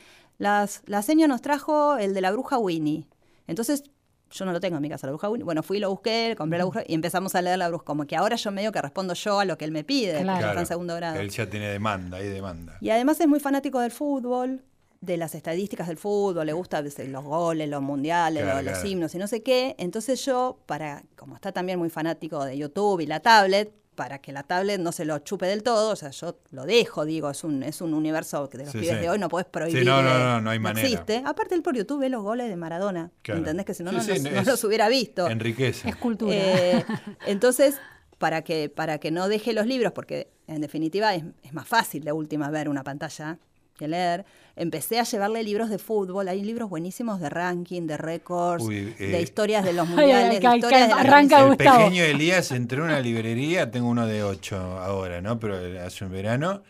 Las, 0.42 0.82
la 0.86 1.02
seño 1.02 1.28
nos 1.28 1.40
trajo 1.40 1.96
el 1.98 2.14
de 2.14 2.20
la 2.20 2.32
bruja 2.32 2.58
Winnie. 2.58 3.06
Entonces 3.46 3.84
yo 4.30 4.44
no 4.44 4.52
lo 4.52 4.60
tengo 4.60 4.76
en 4.76 4.82
mi 4.82 4.88
casa, 4.88 5.06
la 5.06 5.12
bruja 5.12 5.28
Winnie. 5.28 5.44
Bueno, 5.44 5.62
fui 5.62 5.76
y 5.76 5.80
lo 5.80 5.90
busqué, 5.90 6.34
compré 6.36 6.58
la 6.58 6.64
bruja 6.64 6.82
y 6.86 6.94
empezamos 6.94 7.34
a 7.34 7.42
leer 7.42 7.58
la 7.58 7.68
bruja. 7.68 7.84
Como 7.84 8.06
que 8.06 8.16
ahora 8.16 8.34
yo 8.36 8.50
medio 8.50 8.72
que 8.72 8.82
respondo 8.82 9.14
yo 9.14 9.40
a 9.40 9.44
lo 9.44 9.56
que 9.56 9.64
él 9.64 9.70
me 9.72 9.84
pide, 9.84 10.20
Claro. 10.22 10.48
está 10.48 10.60
en 10.60 10.66
segundo 10.66 10.96
grado. 10.96 11.20
Él 11.20 11.30
ya 11.30 11.48
tiene 11.48 11.68
demanda, 11.68 12.16
hay 12.16 12.28
demanda. 12.28 12.76
Y 12.80 12.90
además 12.90 13.20
es 13.20 13.28
muy 13.28 13.40
fanático 13.40 13.78
del 13.80 13.90
fútbol, 13.92 14.64
de 15.00 15.16
las 15.16 15.34
estadísticas 15.34 15.86
del 15.88 15.96
fútbol, 15.96 16.46
le 16.46 16.52
gusta 16.52 16.80
pues, 16.80 16.98
los 17.08 17.24
goles, 17.24 17.68
los 17.68 17.82
mundiales, 17.82 18.42
Claro, 18.42 18.62
los, 18.62 18.72
los 18.72 18.84
himnos 18.84 19.14
y 19.14 19.18
no 19.18 19.26
sé 19.26 19.42
qué. 19.42 19.74
Entonces 19.78 20.24
yo, 20.24 20.58
para, 20.66 21.02
como 21.16 21.34
está 21.34 21.52
también 21.52 21.78
muy 21.78 21.90
fanático 21.90 22.44
de 22.44 22.56
YouTube 22.56 23.00
y 23.00 23.06
la 23.06 23.20
tablet, 23.20 23.72
para 23.94 24.18
que 24.20 24.32
la 24.32 24.42
tablet 24.42 24.80
no 24.80 24.90
se 24.92 25.04
lo 25.04 25.18
chupe 25.18 25.46
del 25.46 25.62
todo, 25.62 25.90
o 25.92 25.96
sea, 25.96 26.10
yo 26.10 26.38
lo 26.50 26.64
dejo, 26.64 27.04
digo, 27.04 27.28
es 27.30 27.44
un, 27.44 27.62
es 27.62 27.80
un 27.82 27.92
universo 27.92 28.48
que 28.48 28.58
de 28.58 28.64
los 28.64 28.72
Sí, 28.72 28.78
pibes 28.78 28.94
sí. 28.96 29.00
de 29.02 29.10
hoy 29.10 29.18
no 29.18 29.28
puedes 29.28 29.46
prohibir. 29.46 29.82
Sí, 29.82 29.86
no, 29.86 30.02
no, 30.02 30.18
no, 30.18 30.40
no 30.40 30.50
hay 30.50 30.58
manera. 30.58 30.86
existe. 30.86 31.22
Aparte, 31.26 31.54
él 31.54 31.62
por 31.62 31.76
YouTube 31.76 32.00
ve 32.00 32.08
los 32.08 32.22
goles 32.22 32.48
de 32.48 32.56
Maradona. 32.56 33.10
Claro. 33.22 33.40
¿Entendés? 33.40 33.66
Que 33.66 33.74
si 33.74 33.82
no, 33.82 33.90
Sí, 33.90 33.96
no, 33.96 34.02
sí, 34.02 34.08
los, 34.22 34.32
no 34.32 34.42
los 34.42 34.64
hubiera 34.64 34.88
visto. 34.88 35.28
Enriquece. 35.28 35.88
Es 35.88 35.96
cultura. 35.96 36.34
Eh, 36.34 36.84
entonces, 37.26 37.76
para 38.18 38.42
que, 38.42 38.68
para 38.70 38.98
que 38.98 39.10
no 39.10 39.28
deje 39.28 39.52
los 39.52 39.66
libros, 39.66 39.92
porque 39.92 40.30
en 40.46 40.60
definitiva 40.60 41.14
es, 41.14 41.24
es 41.42 41.52
más 41.52 41.66
fácil 41.68 42.04
de 42.04 42.12
última 42.12 42.50
ver 42.50 42.68
una 42.68 42.84
pantalla 42.84 43.38
que 43.76 43.88
leer, 43.88 44.24
empecé 44.56 44.98
a 44.98 45.04
llevarle 45.04 45.42
libros 45.42 45.70
de 45.70 45.78
fútbol. 45.78 46.28
Hay 46.28 46.42
libros 46.42 46.68
buenísimos 46.68 47.20
de 47.20 47.28
ranking, 47.30 47.86
de 47.86 47.96
récords, 47.96 48.64
Uy, 48.64 48.94
eh. 48.98 49.06
de 49.06 49.22
historias 49.22 49.64
de 49.64 49.72
los 49.72 49.88
mundiales, 49.88 50.40
ay, 50.44 50.50
de 50.50 50.56
historias 50.56 50.88
de 50.88 50.94
arranca 50.94 51.40
el 51.40 51.48
Gustavo. 51.48 51.78
pequeño 51.78 52.04
Elías 52.04 52.50
entró 52.52 52.84
en 52.84 52.90
una 52.90 53.00
librería, 53.00 53.70
tengo 53.70 53.88
uno 53.88 54.06
de 54.06 54.22
8 54.22 54.56
ahora, 54.80 55.20
¿no? 55.20 55.38
Pero 55.38 55.56
hace 55.84 56.04
un 56.04 56.12
verano. 56.12 56.62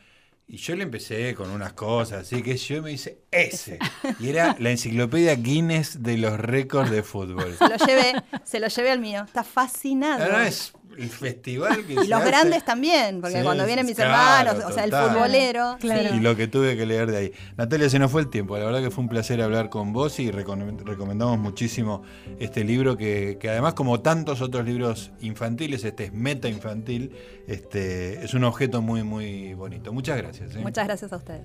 Y 0.46 0.58
yo 0.58 0.76
le 0.76 0.82
empecé 0.82 1.34
con 1.34 1.50
unas 1.50 1.72
cosas, 1.72 2.22
así 2.22 2.42
que 2.42 2.58
yo 2.58 2.82
me 2.82 2.90
dice 2.90 3.22
ese. 3.30 3.78
Y 4.20 4.28
era 4.28 4.54
la 4.58 4.70
enciclopedia 4.70 5.34
Guinness 5.34 6.02
de 6.02 6.18
los 6.18 6.38
récords 6.38 6.90
de 6.90 7.02
fútbol. 7.02 7.56
Se 7.56 7.68
lo 7.68 7.76
llevé, 7.86 8.12
se 8.44 8.60
lo 8.60 8.68
llevé 8.68 8.90
al 8.90 8.98
mío. 8.98 9.22
Está 9.24 9.44
fascinado. 9.44 10.26
No, 10.26 10.32
no, 10.32 10.40
es 10.42 10.74
el 10.98 11.08
festival 11.08 11.84
que 11.86 11.92
y 11.94 11.96
se 11.98 12.08
los 12.08 12.20
hace. 12.20 12.28
grandes 12.30 12.64
también, 12.64 13.20
porque 13.20 13.38
Sí, 13.38 13.42
cuando 13.42 13.64
vienen 13.66 13.86
mis 13.86 13.96
claro, 13.96 14.50
hermanos, 14.50 14.70
o 14.70 14.74
sea, 14.74 14.84
el 14.84 14.90
futbolero. 14.92 15.76
Claro. 15.80 16.10
sí. 16.10 16.16
Y 16.16 16.20
lo 16.20 16.36
que 16.36 16.48
tuve 16.48 16.76
que 16.76 16.86
leer 16.86 17.10
de 17.10 17.16
ahí. 17.16 17.32
Natalia, 17.56 17.88
se 17.90 17.98
nos 17.98 18.10
fue 18.10 18.20
el 18.22 18.28
tiempo. 18.28 18.56
La 18.58 18.64
verdad 18.64 18.80
que 18.82 18.90
fue 18.90 19.02
un 19.02 19.08
placer 19.08 19.40
hablar 19.42 19.68
con 19.70 19.92
vos 19.92 20.18
y 20.20 20.30
recom- 20.30 20.78
recomendamos 20.84 21.38
muchísimo 21.38 22.02
este 22.38 22.64
libro 22.64 22.96
que, 22.96 23.38
que 23.40 23.50
además, 23.50 23.74
como 23.74 24.00
tantos 24.00 24.40
otros 24.40 24.64
libros 24.64 25.12
infantiles, 25.20 25.84
este 25.84 26.04
es 26.04 26.12
meta 26.12 26.48
infantil, 26.48 27.12
este, 27.46 28.24
es 28.24 28.34
un 28.34 28.44
objeto 28.44 28.82
muy, 28.82 29.02
muy 29.02 29.54
bonito. 29.54 29.92
Muchas 29.92 30.16
gracias. 30.16 30.54
¿eh? 30.54 30.58
Muchas 30.60 30.86
gracias 30.86 31.12
a 31.12 31.16
ustedes. 31.16 31.42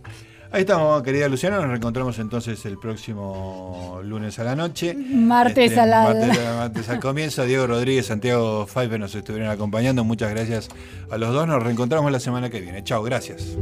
Ahí 0.52 0.62
estamos, 0.62 1.04
querida 1.04 1.28
Luciana. 1.28 1.58
Nos 1.58 1.68
reencontramos 1.68 2.18
entonces 2.20 2.66
el 2.66 2.78
próximo 2.80 4.00
lunes 4.04 4.40
a 4.40 4.44
la 4.44 4.56
noche. 4.56 4.94
Martes 4.96 5.78
a 5.78 5.86
la- 5.86 6.04
Martes, 6.04 6.40
martes 6.56 6.90
al 6.90 7.00
comienzo. 7.00 7.44
Diego 7.46 7.68
Rodríguez, 7.68 8.06
Santiago 8.06 8.66
Pfeiffer 8.66 9.00
nos 9.00 9.14
estuvieron 9.14 9.50
acompañando. 9.50 10.04
Muchas 10.04 10.30
gracias 10.32 10.70
a 11.12 11.18
los 11.18 11.34
dos. 11.34 11.48
Nos 11.48 11.62
reencontramos 11.62 12.12
la 12.12 12.20
semana 12.20 12.50
que 12.50 12.62
viene. 12.62 12.84
Chao, 12.84 13.04
gracias. 13.04 13.58